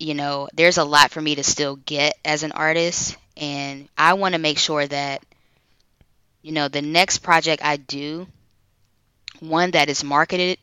you 0.00 0.14
know, 0.14 0.48
there's 0.54 0.78
a 0.78 0.84
lot 0.84 1.12
for 1.12 1.20
me 1.20 1.36
to 1.36 1.44
still 1.44 1.76
get 1.76 2.18
as 2.24 2.42
an 2.42 2.50
artist. 2.52 3.16
And 3.36 3.88
I 3.96 4.14
want 4.14 4.34
to 4.34 4.40
make 4.40 4.58
sure 4.58 4.84
that, 4.84 5.22
you 6.42 6.50
know, 6.50 6.66
the 6.66 6.82
next 6.82 7.18
project 7.18 7.64
I 7.64 7.76
do, 7.76 8.26
one 9.38 9.70
that 9.72 9.88
is 9.88 10.02
marketed 10.02 10.58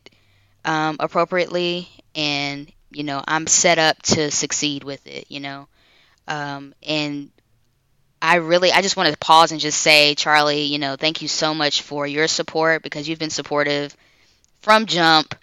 um, 0.66 0.98
appropriately 1.00 1.88
and, 2.14 2.70
you 2.94 3.04
know, 3.04 3.24
I'm 3.28 3.48
set 3.48 3.78
up 3.78 4.02
to 4.04 4.32
succeed 4.32 4.84
with 4.84 5.06
it, 5.08 5.26
you 5.30 5.40
know. 5.40 5.68
Um, 6.28 6.74
and 6.84 7.30
I 8.22 8.36
really, 8.36 8.72
I 8.72 8.82
just 8.82 8.96
want 8.96 9.12
to 9.12 9.18
pause 9.18 9.52
and 9.52 9.60
just 9.60 9.80
say, 9.80 10.16
Charlie, 10.16 10.64
you 10.64 10.80
know, 10.80 10.96
thank 10.96 11.22
you 11.22 11.28
so 11.28 11.54
much 11.54 11.82
for 11.82 12.08
your 12.08 12.28
support 12.28 12.82
because 12.82 13.08
you've 13.08 13.20
been 13.20 13.30
supportive 13.30 13.96
from 14.62 14.86
jump. 14.86 15.36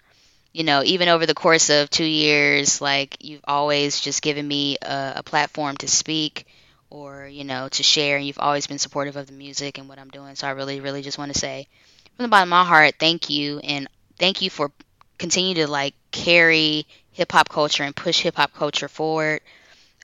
You 0.53 0.63
know, 0.65 0.83
even 0.83 1.07
over 1.07 1.25
the 1.25 1.33
course 1.33 1.69
of 1.69 1.89
two 1.89 2.03
years, 2.03 2.81
like 2.81 3.17
you've 3.23 3.45
always 3.45 4.01
just 4.01 4.21
given 4.21 4.45
me 4.45 4.77
a, 4.81 5.13
a 5.17 5.23
platform 5.23 5.77
to 5.77 5.87
speak 5.87 6.45
or 6.89 7.25
you 7.25 7.45
know 7.45 7.69
to 7.69 7.83
share, 7.83 8.17
and 8.17 8.25
you've 8.25 8.39
always 8.39 8.67
been 8.67 8.77
supportive 8.77 9.15
of 9.15 9.27
the 9.27 9.33
music 9.33 9.77
and 9.77 9.87
what 9.87 9.97
I'm 9.97 10.09
doing. 10.09 10.35
So 10.35 10.47
I 10.47 10.51
really, 10.51 10.81
really 10.81 11.03
just 11.03 11.17
want 11.17 11.31
to 11.31 11.39
say, 11.39 11.67
from 12.17 12.23
the 12.23 12.29
bottom 12.29 12.49
of 12.49 12.49
my 12.49 12.65
heart, 12.65 12.95
thank 12.99 13.29
you, 13.29 13.59
and 13.59 13.87
thank 14.19 14.41
you 14.41 14.49
for 14.49 14.71
continue 15.17 15.53
to 15.53 15.67
like 15.67 15.93
carry 16.11 16.85
hip 17.11 17.31
hop 17.31 17.49
culture 17.49 17.83
and 17.83 17.95
push 17.95 18.21
hip 18.21 18.35
hop 18.35 18.53
culture 18.53 18.87
forward 18.87 19.41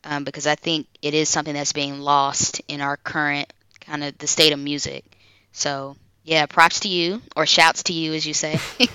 um, 0.04 0.24
because 0.24 0.48
I 0.48 0.56
think 0.56 0.88
it 1.02 1.14
is 1.14 1.30
something 1.30 1.54
that's 1.54 1.74
being 1.74 2.00
lost 2.00 2.62
in 2.68 2.82
our 2.82 2.98
current 2.98 3.52
kind 3.82 4.04
of 4.04 4.18
the 4.18 4.28
state 4.28 4.54
of 4.54 4.60
music. 4.60 5.04
So 5.52 5.96
yeah, 6.24 6.46
props 6.46 6.82
to 6.82 6.90
you 6.90 7.22
or 7.36 7.46
shouts 7.46 7.84
to 7.84 7.94
you 7.94 8.14
as 8.14 8.26
you 8.26 8.34
say. 8.34 8.62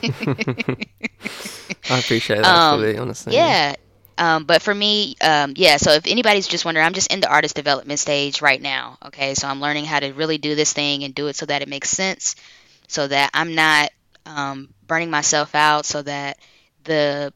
I 1.88 1.98
appreciate 1.98 2.36
that 2.42 2.42
Um, 2.42 2.64
fully, 2.64 2.96
honestly. 2.96 3.26
yeah. 3.26 3.74
Um, 4.18 4.44
but 4.44 4.62
for 4.62 4.74
me, 4.74 5.16
um, 5.20 5.54
yeah. 5.56 5.76
So 5.76 5.92
if 5.92 6.06
anybody's 6.06 6.46
just 6.46 6.64
wondering, 6.64 6.86
I'm 6.86 6.92
just 6.92 7.12
in 7.12 7.20
the 7.20 7.30
artist 7.30 7.56
development 7.56 7.98
stage 7.98 8.42
right 8.42 8.60
now. 8.60 8.98
Okay, 9.06 9.34
so 9.34 9.48
I'm 9.48 9.60
learning 9.60 9.86
how 9.86 10.00
to 10.00 10.12
really 10.12 10.38
do 10.38 10.54
this 10.54 10.72
thing 10.72 11.04
and 11.04 11.14
do 11.14 11.28
it 11.28 11.36
so 11.36 11.46
that 11.46 11.62
it 11.62 11.68
makes 11.68 11.90
sense, 11.90 12.36
so 12.88 13.08
that 13.08 13.30
I'm 13.34 13.54
not 13.54 13.90
um, 14.26 14.68
burning 14.86 15.10
myself 15.10 15.54
out, 15.54 15.86
so 15.86 16.02
that 16.02 16.38
the 16.84 17.32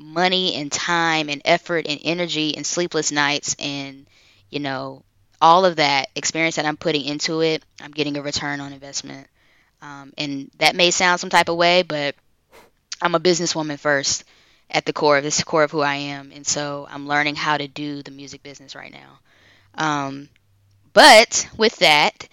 money 0.00 0.54
and 0.56 0.72
time 0.72 1.28
and 1.28 1.42
effort 1.44 1.86
and 1.88 2.00
energy 2.04 2.56
and 2.56 2.66
sleepless 2.66 3.12
nights 3.12 3.54
and 3.58 4.06
you 4.50 4.60
know 4.60 5.02
all 5.40 5.64
of 5.64 5.76
that 5.76 6.08
experience 6.16 6.56
that 6.56 6.66
I'm 6.66 6.76
putting 6.76 7.04
into 7.04 7.40
it, 7.42 7.64
I'm 7.80 7.92
getting 7.92 8.16
a 8.18 8.22
return 8.22 8.60
on 8.60 8.72
investment. 8.74 9.26
Um, 9.82 10.12
and 10.18 10.50
that 10.58 10.76
may 10.76 10.90
sound 10.90 11.20
some 11.20 11.30
type 11.30 11.48
of 11.48 11.56
way, 11.56 11.82
but 11.82 12.14
I'm 13.02 13.14
a 13.14 13.20
businesswoman 13.20 13.78
first 13.78 14.24
at 14.70 14.84
the 14.86 14.92
core 14.92 15.18
of 15.18 15.24
this 15.24 15.42
core 15.44 15.64
of 15.64 15.70
who 15.70 15.80
I 15.80 15.96
am, 15.96 16.32
and 16.34 16.46
so 16.46 16.86
I'm 16.90 17.08
learning 17.08 17.36
how 17.36 17.56
to 17.58 17.66
do 17.68 18.02
the 18.02 18.10
music 18.10 18.42
business 18.42 18.74
right 18.74 18.92
now. 18.92 19.18
Um, 19.76 20.28
but 20.92 21.48
with 21.56 21.76
that, 21.78 22.28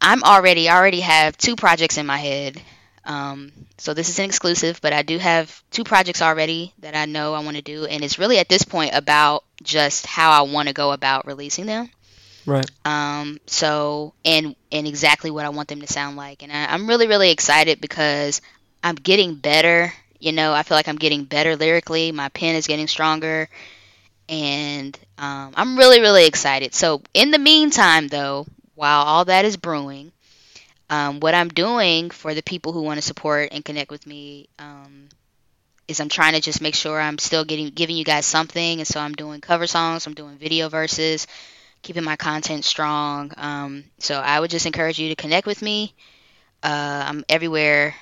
I'm 0.00 0.22
already 0.24 0.68
I 0.68 0.76
already 0.76 1.00
have 1.00 1.36
two 1.36 1.56
projects 1.56 1.98
in 1.98 2.06
my 2.06 2.18
head. 2.18 2.60
Um, 3.08 3.52
so 3.78 3.94
this 3.94 4.10
is 4.10 4.18
an 4.18 4.26
exclusive, 4.26 4.80
but 4.82 4.92
I 4.92 5.00
do 5.00 5.16
have 5.16 5.62
two 5.70 5.82
projects 5.82 6.20
already 6.20 6.74
that 6.80 6.94
I 6.94 7.06
know 7.06 7.32
I 7.32 7.40
want 7.40 7.56
to 7.56 7.62
do, 7.62 7.86
and 7.86 8.04
it's 8.04 8.18
really 8.18 8.38
at 8.38 8.50
this 8.50 8.64
point 8.64 8.94
about 8.94 9.44
just 9.62 10.04
how 10.04 10.30
I 10.30 10.42
want 10.42 10.68
to 10.68 10.74
go 10.74 10.92
about 10.92 11.26
releasing 11.26 11.64
them. 11.64 11.88
Right. 12.44 12.70
Um, 12.84 13.40
so 13.46 14.12
and 14.26 14.54
and 14.70 14.86
exactly 14.86 15.30
what 15.30 15.46
I 15.46 15.48
want 15.48 15.68
them 15.68 15.80
to 15.80 15.86
sound 15.86 16.16
like, 16.18 16.42
and 16.42 16.52
I, 16.52 16.66
I'm 16.66 16.86
really 16.86 17.06
really 17.06 17.30
excited 17.30 17.80
because 17.80 18.42
I'm 18.84 18.94
getting 18.94 19.34
better. 19.36 19.92
You 20.20 20.32
know, 20.32 20.52
I 20.52 20.62
feel 20.62 20.76
like 20.76 20.88
I'm 20.88 20.96
getting 20.96 21.24
better 21.24 21.56
lyrically. 21.56 22.12
My 22.12 22.28
pen 22.28 22.56
is 22.56 22.66
getting 22.66 22.88
stronger, 22.88 23.48
and 24.28 24.98
um, 25.16 25.54
I'm 25.56 25.78
really 25.78 26.00
really 26.00 26.26
excited. 26.26 26.74
So 26.74 27.00
in 27.14 27.30
the 27.30 27.38
meantime, 27.38 28.08
though, 28.08 28.46
while 28.74 29.02
all 29.02 29.24
that 29.24 29.46
is 29.46 29.56
brewing, 29.56 30.12
um, 30.90 31.20
what 31.20 31.34
I'm 31.34 31.48
doing 31.48 32.10
for 32.10 32.34
the 32.34 32.42
people 32.42 32.72
who 32.72 32.82
want 32.82 32.98
to 32.98 33.02
support 33.02 33.50
and 33.52 33.64
connect 33.64 33.90
with 33.90 34.06
me 34.06 34.48
um, 34.58 35.08
is 35.86 36.00
I'm 36.00 36.08
trying 36.08 36.34
to 36.34 36.40
just 36.40 36.60
make 36.60 36.74
sure 36.74 37.00
I'm 37.00 37.18
still 37.18 37.44
getting 37.44 37.70
giving 37.70 37.96
you 37.96 38.04
guys 38.04 38.26
something, 38.26 38.80
and 38.80 38.86
so 38.86 39.00
I'm 39.00 39.14
doing 39.14 39.40
cover 39.40 39.66
songs, 39.66 40.06
I'm 40.06 40.14
doing 40.14 40.36
video 40.38 40.68
verses, 40.68 41.26
keeping 41.82 42.04
my 42.04 42.16
content 42.16 42.64
strong. 42.64 43.32
Um, 43.36 43.84
so 43.98 44.16
I 44.18 44.40
would 44.40 44.50
just 44.50 44.66
encourage 44.66 44.98
you 44.98 45.08
to 45.10 45.16
connect 45.16 45.46
with 45.46 45.62
me. 45.62 45.94
Uh, 46.62 47.04
I'm 47.08 47.24
everywhere 47.28 47.94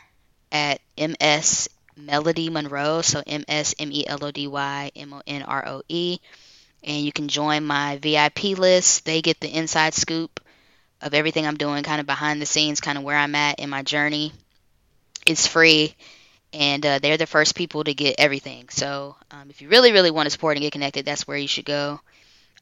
at 0.52 0.80
MS 0.98 1.68
Melody 1.96 2.50
Monroe, 2.50 3.02
so 3.02 3.22
M 3.26 3.44
S 3.48 3.74
M 3.78 3.90
E 3.92 4.06
L 4.06 4.24
O 4.24 4.30
D 4.30 4.46
Y 4.48 4.90
M 4.96 5.12
O 5.12 5.22
N 5.26 5.42
R 5.42 5.68
O 5.68 5.82
E, 5.88 6.18
and 6.84 7.04
you 7.04 7.12
can 7.12 7.28
join 7.28 7.64
my 7.64 7.98
VIP 7.98 8.58
list. 8.58 9.04
They 9.04 9.22
get 9.22 9.40
the 9.40 9.48
inside 9.54 9.94
scoop 9.94 10.40
of 11.02 11.14
everything 11.14 11.46
I'm 11.46 11.56
doing, 11.56 11.82
kind 11.82 12.00
of 12.00 12.06
behind 12.06 12.40
the 12.40 12.46
scenes, 12.46 12.80
kind 12.80 12.98
of 12.98 13.04
where 13.04 13.16
I'm 13.16 13.34
at 13.34 13.60
in 13.60 13.70
my 13.70 13.82
journey. 13.82 14.32
It's 15.26 15.46
free, 15.46 15.94
and 16.52 16.84
uh, 16.86 16.98
they're 17.00 17.16
the 17.16 17.26
first 17.26 17.54
people 17.54 17.84
to 17.84 17.94
get 17.94 18.16
everything. 18.18 18.68
So 18.70 19.16
um, 19.30 19.50
if 19.50 19.60
you 19.60 19.68
really, 19.68 19.92
really 19.92 20.10
want 20.10 20.26
to 20.26 20.30
support 20.30 20.56
and 20.56 20.62
get 20.62 20.72
connected, 20.72 21.04
that's 21.04 21.26
where 21.26 21.36
you 21.36 21.48
should 21.48 21.64
go. 21.64 22.00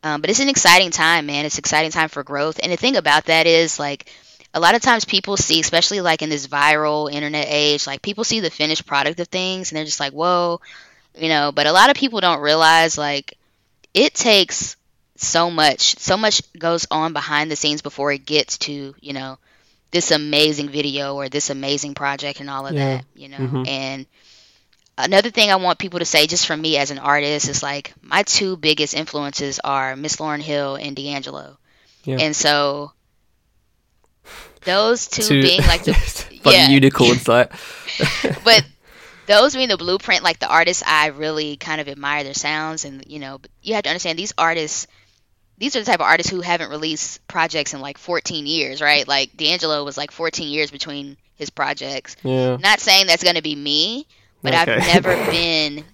Um, 0.02 0.20
but 0.20 0.30
it's 0.30 0.40
an 0.40 0.48
exciting 0.48 0.90
time, 0.90 1.26
man. 1.26 1.46
It's 1.46 1.58
exciting 1.58 1.90
time 1.90 2.08
for 2.08 2.22
growth. 2.22 2.60
And 2.62 2.70
the 2.70 2.76
thing 2.76 2.96
about 2.96 3.26
that 3.26 3.46
is, 3.46 3.78
like, 3.78 4.10
a 4.52 4.60
lot 4.60 4.74
of 4.74 4.82
times 4.82 5.04
people 5.04 5.36
see, 5.36 5.60
especially 5.60 6.00
like 6.00 6.22
in 6.22 6.30
this 6.30 6.46
viral 6.46 7.12
internet 7.12 7.46
age, 7.48 7.86
like 7.86 8.02
people 8.02 8.22
see 8.22 8.40
the 8.40 8.50
finished 8.50 8.86
product 8.86 9.18
of 9.18 9.28
things 9.28 9.70
and 9.70 9.76
they're 9.76 9.84
just 9.84 9.98
like, 9.98 10.12
whoa, 10.12 10.60
you 11.18 11.28
know. 11.28 11.52
But 11.52 11.66
a 11.66 11.72
lot 11.72 11.90
of 11.90 11.96
people 11.96 12.20
don't 12.20 12.40
realize, 12.40 12.96
like, 12.96 13.36
it 13.94 14.14
takes 14.14 14.76
so 15.16 15.50
much 15.50 15.96
so 15.98 16.16
much 16.16 16.42
goes 16.58 16.86
on 16.90 17.12
behind 17.12 17.50
the 17.50 17.56
scenes 17.56 17.82
before 17.82 18.12
it 18.12 18.24
gets 18.26 18.58
to 18.58 18.94
you 19.00 19.12
know 19.12 19.38
this 19.92 20.10
amazing 20.10 20.68
video 20.68 21.14
or 21.14 21.28
this 21.28 21.50
amazing 21.50 21.94
project 21.94 22.40
and 22.40 22.50
all 22.50 22.66
of 22.66 22.74
Yeah. 22.74 22.96
that 22.96 23.04
you 23.14 23.28
know 23.28 23.38
Mhm. 23.38 23.68
and 23.68 24.06
another 24.98 25.30
thing 25.30 25.50
i 25.50 25.56
want 25.56 25.78
people 25.78 26.00
to 26.00 26.04
say 26.04 26.26
just 26.26 26.46
from 26.46 26.60
me 26.60 26.76
as 26.78 26.90
an 26.90 26.98
artist 26.98 27.48
is 27.48 27.62
like 27.62 27.92
my 28.02 28.22
two 28.24 28.56
biggest 28.56 28.92
influences 28.94 29.60
are 29.62 29.94
miss 29.96 30.16
Lauryn 30.16 30.40
Hill 30.42 30.76
and 30.76 30.96
d'angelo 30.96 31.58
Yeah. 32.04 32.18
and 32.20 32.34
so 32.34 32.92
those 34.64 35.08
two, 35.08 35.22
Two- 35.22 35.42
being 35.42 35.60
like 35.62 35.84
the 35.84 36.26
yeah. 36.44 36.68
unicorns, 36.68 37.28
like. 37.28 37.52
but 38.44 38.64
those 39.26 39.54
being 39.54 39.68
the 39.68 39.76
blueprint, 39.76 40.22
like 40.22 40.38
the 40.38 40.48
artists, 40.48 40.82
I 40.86 41.08
really 41.08 41.56
kind 41.56 41.80
of 41.80 41.88
admire 41.88 42.24
their 42.24 42.34
sounds, 42.34 42.84
and 42.84 43.04
you 43.06 43.18
know, 43.18 43.40
you 43.62 43.74
have 43.74 43.82
to 43.84 43.90
understand 43.90 44.18
these 44.18 44.32
artists. 44.38 44.86
These 45.58 45.76
are 45.76 45.80
the 45.80 45.84
type 45.86 46.00
of 46.00 46.06
artists 46.06 46.30
who 46.30 46.40
haven't 46.40 46.70
released 46.70 47.26
projects 47.28 47.74
in 47.74 47.80
like 47.80 47.98
14 47.98 48.46
years, 48.46 48.80
right? 48.80 49.06
Like 49.06 49.36
D'Angelo 49.36 49.84
was 49.84 49.96
like 49.96 50.10
14 50.10 50.48
years 50.48 50.70
between 50.70 51.16
his 51.36 51.50
projects. 51.50 52.16
yeah. 52.22 52.56
Not 52.56 52.80
saying 52.80 53.06
that's 53.06 53.22
going 53.22 53.36
to 53.36 53.42
be 53.42 53.54
me, 53.54 54.06
but 54.42 54.54
I've 54.54 54.66
never 54.66 55.14
been. 55.30 55.84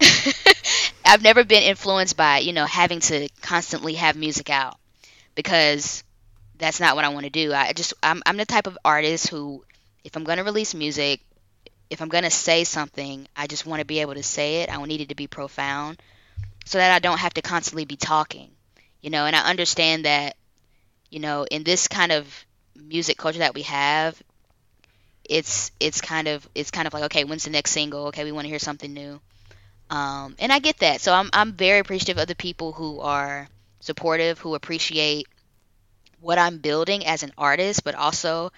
I've 1.04 1.22
never 1.22 1.42
been 1.42 1.62
influenced 1.62 2.16
by 2.16 2.38
you 2.38 2.52
know 2.52 2.66
having 2.66 3.00
to 3.00 3.28
constantly 3.40 3.94
have 3.94 4.14
music 4.14 4.50
out 4.50 4.76
because 5.34 6.04
that's 6.58 6.80
not 6.80 6.96
what 6.96 7.04
I 7.04 7.08
want 7.08 7.24
to 7.24 7.30
do. 7.30 7.52
I 7.52 7.72
just 7.72 7.94
I'm 8.02 8.22
I'm 8.26 8.36
the 8.36 8.44
type 8.44 8.66
of 8.66 8.78
artist 8.84 9.28
who 9.28 9.64
if 10.04 10.16
I'm 10.16 10.24
going 10.24 10.38
to 10.38 10.44
release 10.44 10.74
music, 10.74 11.20
if 11.90 12.00
I'm 12.02 12.08
going 12.08 12.24
to 12.24 12.30
say 12.30 12.64
something, 12.64 13.26
I 13.36 13.46
just 13.46 13.66
want 13.66 13.80
to 13.80 13.86
be 13.86 14.00
able 14.00 14.14
to 14.14 14.22
say 14.22 14.62
it. 14.62 14.72
I 14.72 14.82
need 14.84 15.00
it 15.00 15.08
to 15.08 15.14
be 15.14 15.26
profound 15.26 16.00
so 16.64 16.78
that 16.78 16.94
I 16.94 16.98
don't 16.98 17.18
have 17.18 17.34
to 17.34 17.42
constantly 17.42 17.84
be 17.84 17.96
talking. 17.96 18.50
You 19.08 19.12
know, 19.12 19.24
and 19.24 19.34
I 19.34 19.48
understand 19.48 20.04
that 20.04 20.36
you 21.10 21.20
know, 21.20 21.44
in 21.50 21.64
this 21.64 21.88
kind 21.88 22.12
of 22.12 22.26
music 22.76 23.16
culture 23.18 23.38
that 23.40 23.54
we 23.54 23.62
have, 23.62 24.20
it's 25.28 25.70
it's 25.80 26.00
kind 26.00 26.28
of 26.28 26.48
it's 26.54 26.70
kind 26.70 26.86
of 26.86 26.94
like 26.94 27.04
okay, 27.04 27.24
when's 27.24 27.44
the 27.44 27.50
next 27.50 27.72
single? 27.72 28.06
Okay, 28.08 28.24
we 28.24 28.32
want 28.32 28.44
to 28.44 28.48
hear 28.50 28.58
something 28.58 28.92
new. 28.92 29.20
Um, 29.90 30.36
and 30.38 30.52
I 30.52 30.58
get 30.60 30.78
that. 30.80 31.00
So 31.00 31.12
I'm 31.12 31.30
I'm 31.32 31.52
very 31.54 31.78
appreciative 31.78 32.18
of 32.18 32.28
the 32.28 32.36
people 32.36 32.72
who 32.72 33.00
are 33.00 33.48
supportive, 33.80 34.38
who 34.38 34.54
appreciate 34.54 35.26
what 36.20 36.38
I'm 36.38 36.58
building 36.58 37.06
as 37.06 37.22
an 37.22 37.32
artist, 37.38 37.84
but 37.84 37.94
also 37.94 38.50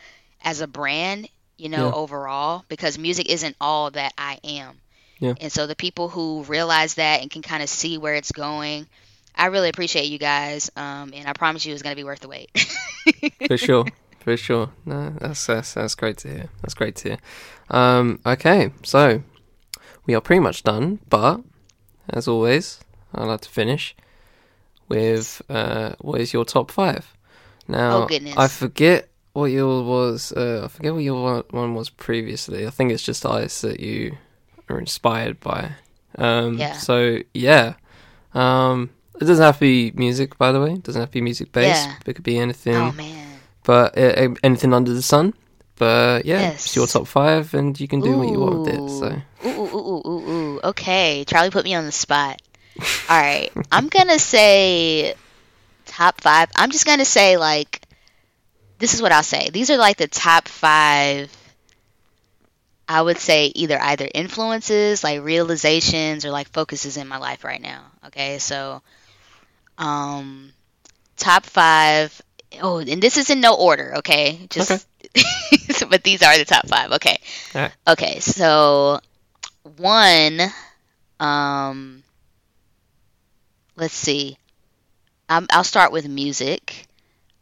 as 0.42 0.60
a 0.60 0.66
brand, 0.66 1.28
you 1.58 1.68
know, 1.68 1.88
Yeah. 1.88 1.92
overall, 1.92 2.64
because 2.68 2.98
music 2.98 3.28
isn't 3.28 3.56
all 3.60 3.90
that 3.92 4.12
I 4.18 4.38
am. 4.44 4.80
Yeah. 5.20 5.34
And 5.36 5.52
so 5.52 5.66
the 5.66 5.76
people 5.76 6.08
who 6.08 6.44
realize 6.44 6.94
that 6.94 7.20
and 7.22 7.30
can 7.30 7.42
kind 7.42 7.62
of 7.62 7.68
see 7.68 7.98
where 7.98 8.14
it's 8.14 8.32
going, 8.32 8.88
I 9.34 9.46
really 9.46 9.68
appreciate 9.68 10.06
you 10.06 10.18
guys. 10.18 10.70
Um, 10.76 11.12
and 11.14 11.26
I 11.28 11.32
promise 11.32 11.64
you 11.64 11.72
it's 11.72 11.82
going 11.82 11.94
to 11.94 12.00
be 12.00 12.04
worth 12.04 12.20
the 12.20 12.28
wait. 12.28 12.50
for 13.48 13.56
sure, 13.56 13.86
for 14.20 14.36
sure. 14.36 14.70
No, 14.84 15.10
that's 15.20 15.46
that's 15.46 15.74
that's 15.74 15.94
great 15.94 16.18
to 16.18 16.28
hear. 16.28 16.48
That's 16.62 16.74
great 16.74 16.96
to 16.96 17.08
hear. 17.10 17.18
Um, 17.70 18.20
okay, 18.26 18.72
so 18.82 19.22
we 20.06 20.14
are 20.14 20.20
pretty 20.20 20.40
much 20.40 20.62
done, 20.62 20.98
but 21.08 21.40
as 22.08 22.26
always, 22.28 22.80
I'd 23.14 23.24
like 23.26 23.40
to 23.42 23.48
finish 23.48 23.94
with 24.88 25.40
uh, 25.48 25.92
what 26.00 26.20
is 26.20 26.32
your 26.32 26.44
top 26.44 26.70
five? 26.70 27.14
Now, 27.68 28.02
Oh, 28.02 28.06
goodness. 28.06 28.34
I 28.36 28.48
forget 28.48 29.08
what 29.32 29.46
your 29.52 29.84
was. 29.84 30.32
Uh, 30.32 30.62
I 30.64 30.68
forget 30.68 30.92
what 30.92 31.04
your 31.04 31.22
one- 31.22 31.44
one 31.50 31.74
was 31.74 31.88
previously. 31.90 32.66
I 32.66 32.70
think 32.70 32.90
it's 32.92 33.02
just 33.02 33.24
artists 33.24 33.60
that 33.60 33.78
you 33.80 34.16
are 34.68 34.78
inspired 34.78 35.38
by. 35.40 35.72
Um, 36.18 36.58
Yeah. 36.58 36.72
So 36.78 37.18
yeah, 37.32 37.74
um, 38.34 38.90
it 39.20 39.24
doesn't 39.26 39.44
have 39.44 39.56
to 39.56 39.60
be 39.60 39.92
music, 39.94 40.38
by 40.38 40.52
the 40.52 40.60
way. 40.60 40.72
It 40.72 40.82
doesn't 40.82 41.00
have 41.00 41.10
to 41.10 41.12
be 41.12 41.20
music 41.20 41.52
based. 41.52 41.86
Yeah. 41.86 41.96
It 42.06 42.14
could 42.14 42.24
be 42.24 42.38
anything 42.38 42.74
oh, 42.76 42.92
man. 42.92 43.38
but 43.64 43.96
uh, 43.96 44.34
anything 44.42 44.72
under 44.72 44.92
the 44.94 45.02
sun. 45.02 45.34
But 45.76 46.26
yeah, 46.26 46.40
Yes. 46.40 46.66
it's 46.66 46.76
your 46.76 46.86
top 46.86 47.06
five, 47.06 47.54
and 47.54 47.78
you 47.80 47.88
can 47.88 48.00
do 48.00 48.18
what 48.18 48.28
you 48.28 48.38
want 48.38 48.60
with 48.60 48.68
it. 48.74 48.90
So 48.90 49.22
Ooh, 49.46 49.48
ooh, 49.48 49.76
ooh, 49.76 49.88
ooh, 49.88 50.02
ooh, 50.06 50.30
ooh. 50.30 50.60
Okay, 50.64 51.24
Charlie 51.26 51.50
put 51.50 51.64
me 51.64 51.74
on 51.74 51.86
the 51.86 51.92
spot. 51.92 52.42
All 53.08 53.20
right, 53.20 53.50
I'm 53.72 53.88
gonna 53.88 54.18
say 54.18 55.14
top 55.86 56.20
five. 56.20 56.50
I'm 56.54 56.70
just 56.70 56.84
gonna 56.86 57.06
say 57.06 57.36
like 57.38 57.80
this 58.78 58.94
is 58.94 59.02
what 59.02 59.12
I'll 59.12 59.22
say. 59.22 59.50
These 59.50 59.70
are 59.70 59.76
like 59.76 59.96
the 59.96 60.08
top 60.08 60.48
five. 60.48 61.34
I 62.88 63.00
would 63.00 63.18
say 63.18 63.46
either 63.54 63.80
either 63.80 64.08
influences, 64.12 65.04
like 65.04 65.22
realizations, 65.22 66.24
or 66.24 66.30
like 66.30 66.48
focuses 66.48 66.96
in 66.96 67.06
my 67.06 67.18
life 67.18 67.44
right 67.44 67.62
now. 67.62 67.84
Okay, 68.06 68.38
so 68.38 68.82
um, 69.80 70.52
top 71.16 71.44
five. 71.44 72.20
Oh, 72.62 72.78
and 72.78 73.02
this 73.02 73.16
is 73.16 73.30
in 73.30 73.40
no 73.40 73.54
order. 73.54 73.96
Okay, 73.98 74.46
just 74.50 74.86
but 75.88 76.04
these 76.04 76.22
are 76.22 76.38
the 76.38 76.44
top 76.44 76.68
five. 76.68 76.92
Okay. 76.92 77.18
Okay, 77.88 78.20
so 78.20 79.00
one, 79.76 80.40
um, 81.18 82.02
let's 83.76 83.94
see. 83.94 84.36
Um, 85.28 85.46
I'll 85.50 85.64
start 85.64 85.92
with 85.92 86.08
music. 86.08 86.86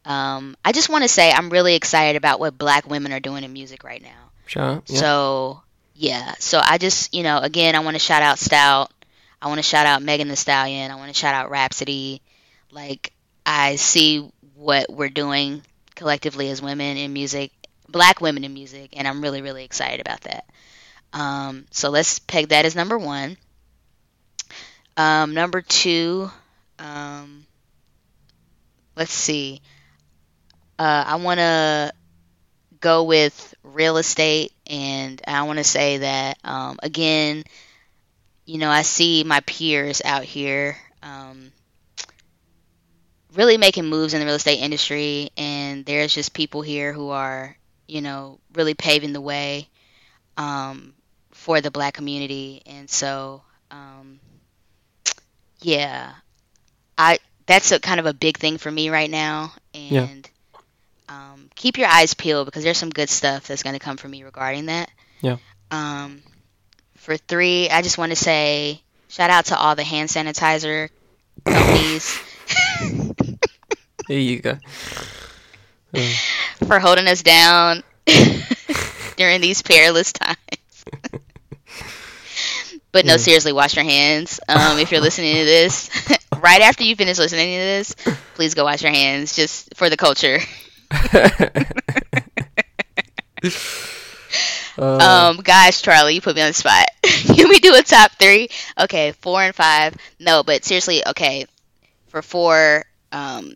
Um, 0.05 0.57
I 0.65 0.73
just 0.73 0.89
want 0.89 1.05
to 1.05 1.09
say 1.09 1.31
I'm 1.31 1.51
really 1.51 1.75
excited 1.75 2.17
about 2.17 2.41
what 2.41 2.57
Black 2.57 2.89
women 2.89 3.13
are 3.13 3.21
doing 3.21 3.45
in 3.45 3.53
music 3.53 3.85
right 3.85 4.03
now. 4.03 4.31
sure. 4.47 4.83
Yeah. 4.87 4.99
So 4.99 5.63
yeah, 5.95 6.35
so 6.39 6.61
I 6.63 6.79
just 6.79 7.15
you 7.15 7.23
know 7.23 7.39
again 7.39 7.75
I 7.75 7.81
want 7.81 7.95
to 7.95 7.99
shout 8.01 8.23
out 8.23 8.39
Stout. 8.39 8.91
I 9.41 9.49
want 9.49 9.59
to 9.59 9.63
shout 9.63 9.87
out 9.87 10.03
Megan 10.03 10.29
Thee 10.29 10.35
Stallion. 10.37 10.91
I 10.91 10.97
want 10.97 11.13
to 11.13 11.19
shout 11.19 11.35
out 11.35 11.51
Rapsody. 11.51 12.23
Like 12.71 13.13
I 13.47 13.77
see 13.77 14.31
what 14.55 14.87
we're 14.91 15.09
doing 15.09 15.63
collectively 15.95 16.51
as 16.51 16.63
women 16.63 16.97
in 16.97 17.13
music, 17.13 17.53
Black 17.89 18.21
women 18.21 18.45
in 18.45 18.53
music, 18.55 18.91
and 18.97 19.09
I'm 19.09 19.23
really 19.23 19.43
really 19.43 19.65
excited 19.65 20.01
about 20.01 20.23
that. 20.23 20.45
Um, 21.13 21.67
so 21.71 21.91
let's 21.91 22.19
peg 22.21 22.49
that 22.51 22.67
as 22.67 22.77
number 22.77 22.99
one. 22.99 23.37
Um, 24.97 25.35
number 25.35 25.63
two, 25.63 26.31
um, 26.79 27.47
let's 28.97 29.13
see. 29.13 29.61
Uh, 30.79 31.05
I 31.07 31.17
want 31.17 31.39
to 31.41 31.93
go 32.81 33.05
with 33.05 33.55
real 33.65 33.99
estate, 33.99 34.53
and 34.67 35.21
I 35.27 35.43
want 35.45 35.59
to 35.59 35.65
say 35.65 35.99
that 35.99 36.39
um, 36.45 36.79
again. 36.83 37.45
You 38.47 38.59
know, 38.59 38.71
I 38.71 38.83
see 38.83 39.25
my 39.25 39.41
peers 39.41 40.01
out 40.05 40.25
here, 40.25 40.77
um, 41.03 41.53
really 43.39 43.59
making 43.59 43.87
moves 43.87 44.15
in 44.15 44.21
the 44.21 44.27
real 44.27 44.37
estate 44.37 44.59
industry, 44.61 45.31
and 45.39 45.87
there's 45.87 46.15
just 46.15 46.35
people 46.35 46.63
here 46.63 46.93
who 46.93 47.11
are, 47.11 47.57
you 47.89 48.03
know, 48.03 48.41
really 48.55 48.75
paving 48.75 49.15
the 49.15 49.23
way 49.23 49.69
um, 50.37 50.95
for 51.33 51.61
the 51.61 51.71
black 51.71 51.95
community. 51.95 52.63
And 52.67 52.91
so, 52.91 53.43
um, 53.71 54.21
yeah, 55.61 56.13
I 56.99 57.19
that's 57.47 57.73
a 57.73 57.81
kind 57.81 58.01
of 58.01 58.07
a 58.07 58.15
big 58.15 58.39
thing 58.39 58.59
for 58.59 58.71
me 58.71 58.91
right 58.91 59.11
now. 59.11 59.53
And 59.75 60.29
Yeah. 61.09 61.15
um, 61.15 61.51
keep 61.57 61.79
your 61.79 61.89
eyes 61.89 62.15
peeled 62.15 62.47
because 62.47 62.65
there's 62.65 62.79
some 62.79 62.91
good 62.91 63.11
stuff 63.11 63.49
that's 63.49 63.63
going 63.63 63.75
to 63.75 63.81
come 63.81 63.99
from 63.99 64.13
me 64.13 64.25
regarding 64.25 64.67
that. 64.67 64.91
Yeah. 65.21 65.39
Um, 65.71 66.23
for 66.97 67.17
three, 67.17 67.71
I 67.71 67.83
just 67.83 67.99
want 67.99 68.13
to 68.13 68.17
say 68.17 68.83
shout 69.09 69.31
out 69.31 69.47
to 69.47 69.59
all 69.59 69.77
the 69.77 69.85
hand 69.85 70.11
sanitizer 70.11 70.91
companies 71.47 72.21
Here 74.09 74.19
you 74.21 74.41
go. 74.41 74.59
for 76.67 76.81
holding 76.81 77.09
us 77.09 77.23
down 77.23 77.83
during 79.17 79.41
these 79.41 79.63
perilous 79.63 80.13
times. 80.13 80.37
but 82.93 83.07
no, 83.07 83.17
seriously, 83.17 83.53
wash 83.53 83.77
your 83.77 83.85
hands. 83.85 84.41
Um, 84.49 84.79
if 84.79 84.93
you're 84.93 85.01
listening 85.01 85.37
to 85.37 85.45
this, 85.45 85.91
right 86.41 86.63
after 86.63 86.85
you 86.85 86.97
finish 86.97 87.19
listening 87.19 87.55
to 87.55 87.59
this, 87.65 87.95
please 88.35 88.55
go 88.55 88.65
wash 88.65 88.83
your 88.83 88.93
hands 88.93 89.37
just 89.37 89.75
for 89.77 89.91
the 89.91 89.97
culture. 89.97 90.41
Uh, 94.79 95.33
Um, 95.37 95.39
guys, 95.43 95.81
Charlie, 95.83 96.15
you 96.15 96.21
put 96.21 96.37
me 96.37 96.43
on 96.43 96.49
the 96.49 96.55
spot. 96.55 96.87
Can 97.03 97.49
we 97.49 97.59
do 97.59 97.75
a 97.75 97.83
top 97.83 98.13
three? 98.13 98.49
Okay, 98.79 99.13
four 99.13 99.43
and 99.43 99.55
five. 99.55 99.97
No, 100.21 100.43
but 100.45 100.65
seriously, 100.65 101.03
okay, 101.07 101.47
for 102.09 102.23
four, 102.23 102.85
um, 103.13 103.55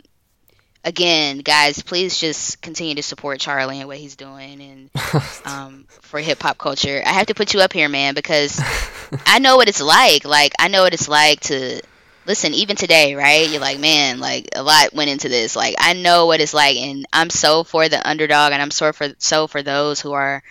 again, 0.85 1.39
guys, 1.39 1.83
please 1.83 2.19
just 2.19 2.61
continue 2.61 2.95
to 2.97 3.03
support 3.03 3.41
Charlie 3.41 3.79
and 3.79 3.89
what 3.89 3.99
he's 3.99 4.17
doing, 4.17 4.61
and 4.61 4.91
um, 5.45 5.87
for 5.89 6.21
hip 6.21 6.43
hop 6.43 6.59
culture. 6.59 7.03
I 7.05 7.13
have 7.13 7.27
to 7.27 7.35
put 7.35 7.55
you 7.55 7.61
up 7.61 7.73
here, 7.73 7.89
man, 7.89 8.15
because 8.15 8.61
I 9.27 9.39
know 9.39 9.57
what 9.57 9.69
it's 9.69 9.81
like. 9.83 10.25
Like, 10.25 10.53
I 10.59 10.69
know 10.69 10.83
what 10.83 10.95
it's 10.95 11.09
like 11.09 11.41
to 11.41 11.81
listen. 12.27 12.55
Even 12.55 12.77
today, 12.77 13.15
right? 13.15 13.49
You're 13.49 13.61
like, 13.61 13.79
man, 13.79 14.21
like 14.21 14.49
a 14.55 14.63
lot 14.63 14.93
went 14.93 15.11
into 15.11 15.29
this. 15.29 15.57
Like, 15.57 15.75
I 15.79 15.95
know 15.95 16.27
what 16.27 16.41
it's 16.41 16.55
like, 16.55 16.77
and 16.77 17.07
I'm 17.13 17.31
so 17.31 17.65
for 17.65 17.89
the 17.89 18.07
underdog, 18.09 18.53
and 18.53 18.63
I'm 18.63 18.71
so 18.71 18.93
for 18.93 19.09
so 19.19 19.47
for 19.47 19.63
those 19.63 20.01
who 20.01 20.13
are 20.13 20.43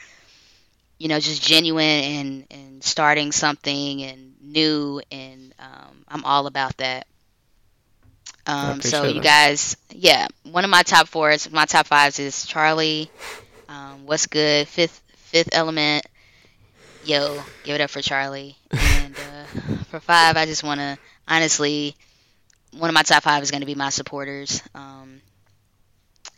you 0.97 1.07
know, 1.07 1.19
just 1.19 1.41
genuine 1.41 1.83
and, 1.83 2.45
and 2.51 2.83
starting 2.83 3.31
something 3.31 4.03
and 4.03 4.35
new, 4.39 5.01
and 5.11 5.51
um, 5.57 6.05
I'm 6.07 6.23
all 6.23 6.45
about 6.45 6.77
that. 6.77 7.07
Um, 8.45 8.81
so 8.81 9.03
you 9.05 9.21
that. 9.21 9.23
guys, 9.23 9.77
yeah, 9.91 10.27
one 10.43 10.63
of 10.63 10.69
my 10.69 10.83
top 10.83 11.07
fours, 11.07 11.49
my 11.51 11.65
top 11.65 11.87
fives 11.87 12.19
is 12.19 12.45
Charlie. 12.45 13.11
Um, 13.69 14.05
what's 14.05 14.27
good? 14.27 14.67
Fifth, 14.67 15.01
Fifth 15.15 15.49
Element. 15.53 16.05
Yo, 17.03 17.43
give 17.63 17.75
it 17.75 17.81
up 17.81 17.89
for 17.89 18.01
Charlie. 18.01 18.57
And 18.71 19.15
uh, 19.17 19.45
for 19.89 19.99
five, 19.99 20.37
I 20.37 20.45
just 20.45 20.63
want 20.63 20.79
to 20.79 20.97
honestly, 21.27 21.95
one 22.71 22.89
of 22.89 22.93
my 22.93 23.03
top 23.03 23.23
five 23.23 23.43
is 23.43 23.51
going 23.51 23.61
to 23.61 23.67
be 23.67 23.75
my 23.75 23.89
supporters. 23.89 24.61
Um, 24.75 25.21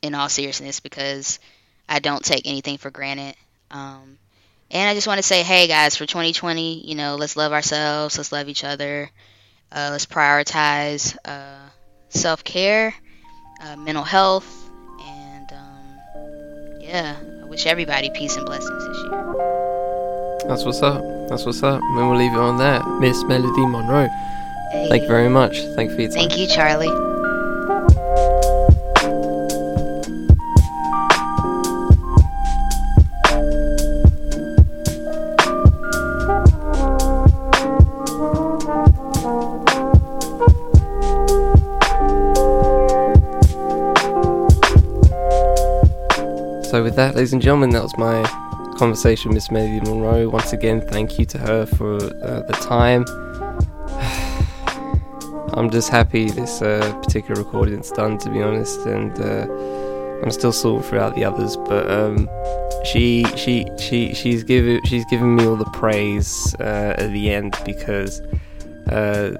in 0.01 0.13
all 0.13 0.29
seriousness, 0.29 0.79
because 0.79 1.39
I 1.87 1.99
don't 1.99 2.23
take 2.23 2.45
anything 2.45 2.77
for 2.77 2.91
granted. 2.91 3.35
Um, 3.71 4.19
and 4.69 4.89
I 4.89 4.93
just 4.93 5.07
want 5.07 5.17
to 5.19 5.23
say, 5.23 5.43
hey 5.43 5.67
guys, 5.67 5.95
for 5.95 6.05
2020, 6.05 6.85
you 6.87 6.95
know, 6.95 7.15
let's 7.15 7.37
love 7.37 7.53
ourselves, 7.53 8.17
let's 8.17 8.31
love 8.31 8.49
each 8.49 8.63
other, 8.63 9.09
uh, 9.71 9.89
let's 9.91 10.05
prioritize 10.05 11.17
uh, 11.25 11.69
self 12.13 12.43
care, 12.43 12.93
uh, 13.61 13.75
mental 13.75 14.03
health, 14.03 14.69
and 15.01 15.51
um, 15.51 16.81
yeah, 16.81 17.15
I 17.41 17.45
wish 17.45 17.65
everybody 17.65 18.09
peace 18.11 18.35
and 18.35 18.45
blessings 18.45 18.87
this 18.87 18.97
year. 19.03 19.33
That's 20.47 20.65
what's 20.65 20.81
up. 20.81 21.01
That's 21.29 21.45
what's 21.45 21.63
up. 21.63 21.81
And 21.81 21.95
we'll 21.95 22.17
leave 22.17 22.33
it 22.33 22.39
on 22.39 22.57
that. 22.57 22.85
Miss 22.99 23.23
Melody 23.23 23.65
Monroe. 23.65 24.09
Hey, 24.71 24.87
Thank 24.89 25.03
you 25.03 25.07
very 25.07 25.29
much. 25.29 25.57
Thank 25.75 25.91
you 25.91 25.95
for 25.95 26.01
your 26.01 26.11
time. 26.11 26.29
Thank 26.29 26.37
you, 26.37 26.47
Charlie. 26.47 27.12
So 46.73 46.81
with 46.81 46.95
that, 46.95 47.13
ladies 47.13 47.33
and 47.33 47.39
gentlemen, 47.39 47.69
that 47.69 47.83
was 47.83 47.95
my 47.99 48.23
conversation 48.79 49.29
with 49.29 49.35
Miss 49.35 49.51
Melody 49.51 49.79
Monroe. 49.81 50.27
Once 50.27 50.53
again, 50.53 50.81
thank 50.81 51.19
you 51.19 51.25
to 51.25 51.37
her 51.37 51.67
for 51.67 51.97
uh, 51.97 52.41
the 52.47 52.57
time. 52.63 53.05
I'm 55.53 55.69
just 55.69 55.89
happy 55.89 56.31
this 56.31 56.63
uh, 56.63 56.91
particular 57.03 57.39
recording's 57.43 57.91
done, 57.91 58.17
to 58.17 58.29
be 58.31 58.41
honest, 58.41 58.79
and 58.87 59.11
uh, 59.21 59.47
I'm 60.23 60.31
still 60.31 60.51
sorting 60.51 60.89
throughout 60.89 61.13
the 61.13 61.23
others. 61.23 61.57
But 61.57 61.91
um, 61.91 62.27
she, 62.83 63.25
she, 63.37 63.67
she, 63.77 64.15
she's 64.15 64.43
given 64.43 64.83
she's 64.85 65.05
given 65.11 65.35
me 65.35 65.45
all 65.45 65.55
the 65.55 65.65
praise 65.65 66.55
uh, 66.59 66.95
at 66.97 67.11
the 67.11 67.29
end 67.29 67.55
because 67.65 68.19
uh, 68.89 69.35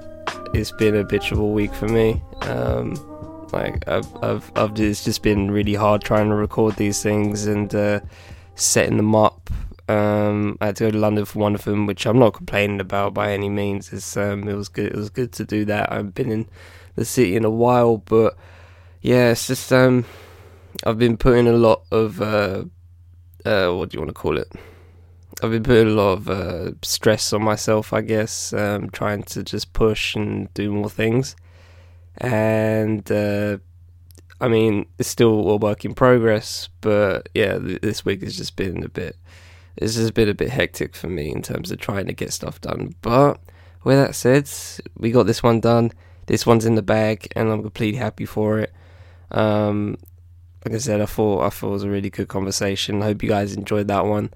it's 0.54 0.72
been 0.74 0.96
a 0.98 1.04
bitch 1.04 1.32
of 1.32 1.40
a 1.40 1.48
week 1.48 1.74
for 1.74 1.88
me. 1.88 2.22
Um, 2.42 2.94
like 3.54 3.88
I've, 3.88 4.24
I've, 4.24 4.52
I've 4.56 4.80
it's 4.80 5.04
just 5.04 5.22
been 5.22 5.52
really 5.52 5.76
hard 5.76 6.02
trying 6.02 6.30
to 6.30 6.36
record 6.36 6.76
these 6.76 7.02
things 7.02 7.46
and 7.46 7.74
uh, 7.74 8.00
setting 8.56 8.98
them 8.98 9.16
up. 9.16 9.50
Um, 9.88 10.58
I 10.60 10.68
had 10.68 10.78
to 10.78 10.86
go 10.86 10.92
to 10.92 10.98
London 10.98 11.26
for 11.26 11.40
one 11.40 11.56
of 11.56 11.64
them, 11.64 11.86
which 11.86 12.06
I'm 12.06 12.18
not 12.18 12.34
complaining 12.34 12.80
about 12.80 13.14
by 13.14 13.32
any 13.32 13.50
means. 13.50 13.94
It's 13.94 14.18
um, 14.18 14.50
it 14.50 14.56
was 14.56 14.70
good. 14.70 14.88
It 14.88 14.96
was 14.96 15.10
good 15.10 15.32
to 15.34 15.46
do 15.46 15.66
that. 15.66 15.92
I've 15.92 16.14
been 16.14 16.32
in 16.32 16.50
the 16.96 17.06
city 17.06 17.36
in 17.36 17.46
a 17.46 17.50
while, 17.50 17.98
but 17.98 18.36
yeah, 19.02 19.30
it's 19.30 19.48
just 19.48 19.72
um, 19.72 20.06
I've 20.86 20.98
been 20.98 21.18
putting 21.18 21.48
a 21.48 21.54
lot 21.54 21.84
of 21.92 22.22
uh, 22.22 22.64
uh, 23.46 23.72
what 23.72 23.90
do 23.90 23.96
you 23.96 24.00
want 24.02 24.10
to 24.10 24.14
call 24.14 24.38
it? 24.38 24.52
I've 25.42 25.52
been 25.52 25.64
putting 25.64 25.88
a 25.88 25.96
lot 25.96 26.14
of 26.14 26.30
uh, 26.30 26.72
stress 26.82 27.34
on 27.34 27.44
myself, 27.44 27.92
I 27.92 28.02
guess, 28.02 28.54
um, 28.54 28.90
trying 28.90 29.24
to 29.24 29.44
just 29.44 29.74
push 29.74 30.16
and 30.16 30.54
do 30.54 30.72
more 30.72 30.90
things 30.90 31.36
and 32.18 33.10
uh, 33.12 33.58
I 34.40 34.48
mean 34.48 34.86
it's 34.98 35.10
still 35.10 35.50
a 35.50 35.58
work 35.58 35.86
in 35.86 35.94
progress. 35.94 36.70
But 36.82 37.30
yeah, 37.34 37.58
th- 37.58 37.82
this 37.82 38.06
week 38.06 38.24
has 38.24 38.38
just 38.38 38.56
been 38.56 38.84
a 38.84 38.90
bit. 38.90 39.18
It's 39.76 39.96
just 39.96 40.14
been 40.14 40.30
a 40.30 40.36
bit 40.36 40.50
hectic 40.50 40.96
for 40.96 41.08
me 41.08 41.32
in 41.32 41.42
terms 41.42 41.72
of 41.72 41.80
trying 41.80 42.06
to 42.06 42.14
get 42.14 42.32
stuff 42.32 42.62
done. 42.62 42.96
But 43.02 43.40
with 43.84 43.98
that 43.98 44.16
said, 44.16 44.50
we 44.98 45.12
got 45.12 45.24
this 45.24 45.44
one 45.44 45.60
done. 45.60 45.92
This 46.28 46.46
one's 46.46 46.66
in 46.66 46.76
the 46.76 46.82
bag, 46.82 47.28
and 47.36 47.50
I'm 47.50 47.62
completely 47.62 48.00
happy 48.00 48.26
for 48.26 48.60
it. 48.60 48.72
Um, 49.32 49.98
like 50.66 50.76
I 50.76 50.78
said, 50.78 51.02
I 51.02 51.06
thought 51.06 51.44
I 51.44 51.50
thought 51.50 51.70
it 51.70 51.72
was 51.72 51.84
a 51.84 51.90
really 51.90 52.10
good 52.10 52.28
conversation. 52.28 53.02
I 53.02 53.06
hope 53.06 53.24
you 53.24 53.30
guys 53.30 53.56
enjoyed 53.56 53.88
that 53.90 54.06
one. 54.06 54.32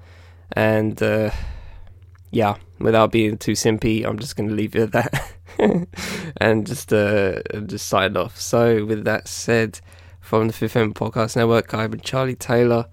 And 0.52 1.02
uh, 1.02 1.32
yeah, 2.32 2.56
without 2.80 3.12
being 3.12 3.38
too 3.38 3.54
simpy, 3.54 4.06
I'm 4.06 4.20
just 4.20 4.36
going 4.36 4.49
to 4.49 4.56
leave 4.56 4.76
it 4.76 4.82
at 4.84 4.91
that. 4.94 5.34
and 6.38 6.68
just 6.68 6.94
uh 6.94 7.41
just 7.66 7.88
sign 7.88 8.16
off. 8.16 8.40
So 8.40 8.86
with 8.86 9.06
that 9.06 9.28
said, 9.28 9.80
from 10.22 10.48
the 10.48 10.54
Fifth 10.54 10.76
Element 10.76 10.98
Podcast 10.98 11.36
Network, 11.36 11.74
I've 11.74 11.91
been 11.91 12.02
Charlie 12.02 12.36
Taylor, 12.36 12.88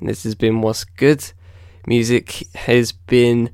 and 0.00 0.08
this 0.08 0.24
has 0.24 0.34
been 0.34 0.60
What's 0.60 0.84
Good. 0.84 1.32
Music 1.86 2.46
has 2.54 2.92
been 2.92 3.50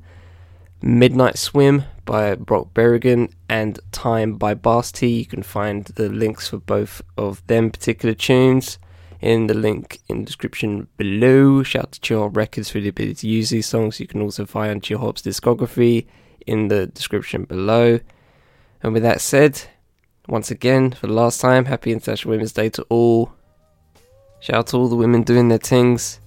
Midnight 0.81 1.37
Swim 1.37 1.83
by 2.05 2.35
Brock 2.35 2.73
Berrigan 2.73 3.31
and 3.49 3.79
Time 3.91 4.35
by 4.35 4.53
Basti. 4.53 5.09
You 5.09 5.25
can 5.25 5.43
find 5.43 5.85
the 5.85 6.09
links 6.09 6.47
for 6.47 6.57
both 6.57 7.01
of 7.17 7.45
them 7.47 7.71
particular 7.71 8.15
tunes 8.15 8.79
in 9.25 9.47
the 9.47 9.55
link 9.55 9.99
in 10.07 10.19
the 10.19 10.25
description 10.25 10.87
below. 10.97 11.63
Shout 11.63 11.85
out 11.85 11.91
to 11.93 11.99
Chillhop 11.99 12.35
Records 12.37 12.69
for 12.69 12.79
the 12.79 12.89
ability 12.89 13.15
to 13.15 13.27
use 13.27 13.49
these 13.49 13.65
songs. 13.65 13.99
You 13.99 14.05
can 14.05 14.21
also 14.21 14.45
find 14.45 14.83
Chillhop's 14.83 15.23
discography 15.23 16.05
in 16.45 16.67
the 16.67 16.85
description 16.85 17.45
below. 17.45 17.99
And 18.83 18.93
with 18.93 19.01
that 19.01 19.21
said, 19.21 19.63
once 20.27 20.51
again, 20.51 20.91
for 20.91 21.07
the 21.07 21.13
last 21.13 21.41
time, 21.41 21.65
happy 21.65 21.91
International 21.91 22.31
Women's 22.31 22.53
Day 22.53 22.69
to 22.69 22.83
all. 22.83 23.33
Shout 24.41 24.55
out 24.57 24.67
to 24.67 24.77
all 24.77 24.89
the 24.89 24.95
women 24.95 25.23
doing 25.23 25.49
their 25.49 25.57
things. 25.57 26.19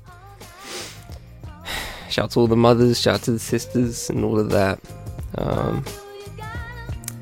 Shout 2.10 2.24
out 2.24 2.30
to 2.32 2.40
all 2.40 2.46
the 2.48 2.56
mothers, 2.56 3.00
shout 3.00 3.14
out 3.14 3.22
to 3.22 3.32
the 3.32 3.38
sisters, 3.38 4.10
and 4.10 4.24
all 4.24 4.40
of 4.40 4.50
that. 4.50 4.80
Um, 5.36 5.84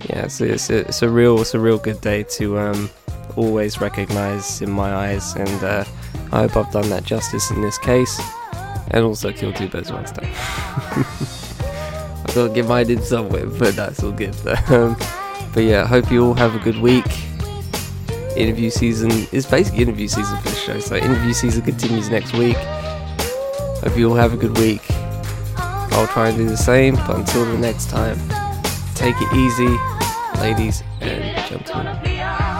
yeah, 0.09 0.25
it's, 0.25 0.41
it's, 0.41 0.71
a, 0.71 0.87
it's 0.89 1.03
a 1.03 1.09
real, 1.11 1.39
it's 1.41 1.53
a 1.53 1.61
real 1.61 1.79
good 1.79 2.01
day 2.01 2.23
to 2.23 2.59
um, 2.59 2.89
always 3.37 3.81
recognise 3.81 4.63
in 4.63 4.71
my 4.71 4.95
eyes, 4.95 5.35
and 5.35 5.65
uh, 5.65 5.85
I 6.33 6.43
hope 6.43 6.57
I've 6.57 6.73
done 6.73 6.89
that 6.91 7.05
justice 7.05 7.51
in 7.51 7.61
this 7.61 7.79
case, 7.79 8.21
and 8.91 9.05
also 9.05 9.33
kill 9.33 9.53
two 9.53 9.69
birds 9.69 9.91
one 9.91 10.07
stone. 10.07 10.25
I 12.27 12.29
thought 12.33 12.55
get 12.55 12.67
mine 12.67 12.91
in 12.91 13.03
somewhere, 13.03 13.47
but 13.47 13.75
that's 13.77 14.03
all 14.03 14.13
good. 14.13 14.35
Um, 14.69 14.97
but 15.55 15.65
yeah, 15.65 15.87
hope 15.87 16.11
you 16.11 16.23
all 16.23 16.35
have 16.35 16.55
a 16.55 16.59
good 16.59 16.77
week. 16.79 17.07
interview 18.37 18.69
season 18.69 19.11
is 19.33 19.47
basically 19.47 19.83
interview 19.83 20.07
season 20.07 20.37
for 20.39 20.51
the 20.51 20.55
show. 20.55 20.79
So 20.81 20.97
interview 20.97 21.33
season 21.33 21.63
continues 21.63 22.11
next 22.11 22.35
week. 22.35 22.57
Hope 22.57 23.97
you 23.97 24.11
all 24.11 24.17
have 24.17 24.35
a 24.35 24.37
good 24.37 24.57
week. 24.59 24.83
I'll 25.97 26.07
try 26.09 26.29
and 26.29 26.37
do 26.37 26.47
the 26.47 26.57
same, 26.59 26.97
but 26.97 27.17
until 27.17 27.47
the 27.47 27.57
next 27.57 27.89
time, 27.89 28.19
take 28.95 29.15
it 29.19 29.33
easy, 29.35 29.75
ladies 30.43 30.83
and 31.01 31.49
gentlemen. 31.49 32.56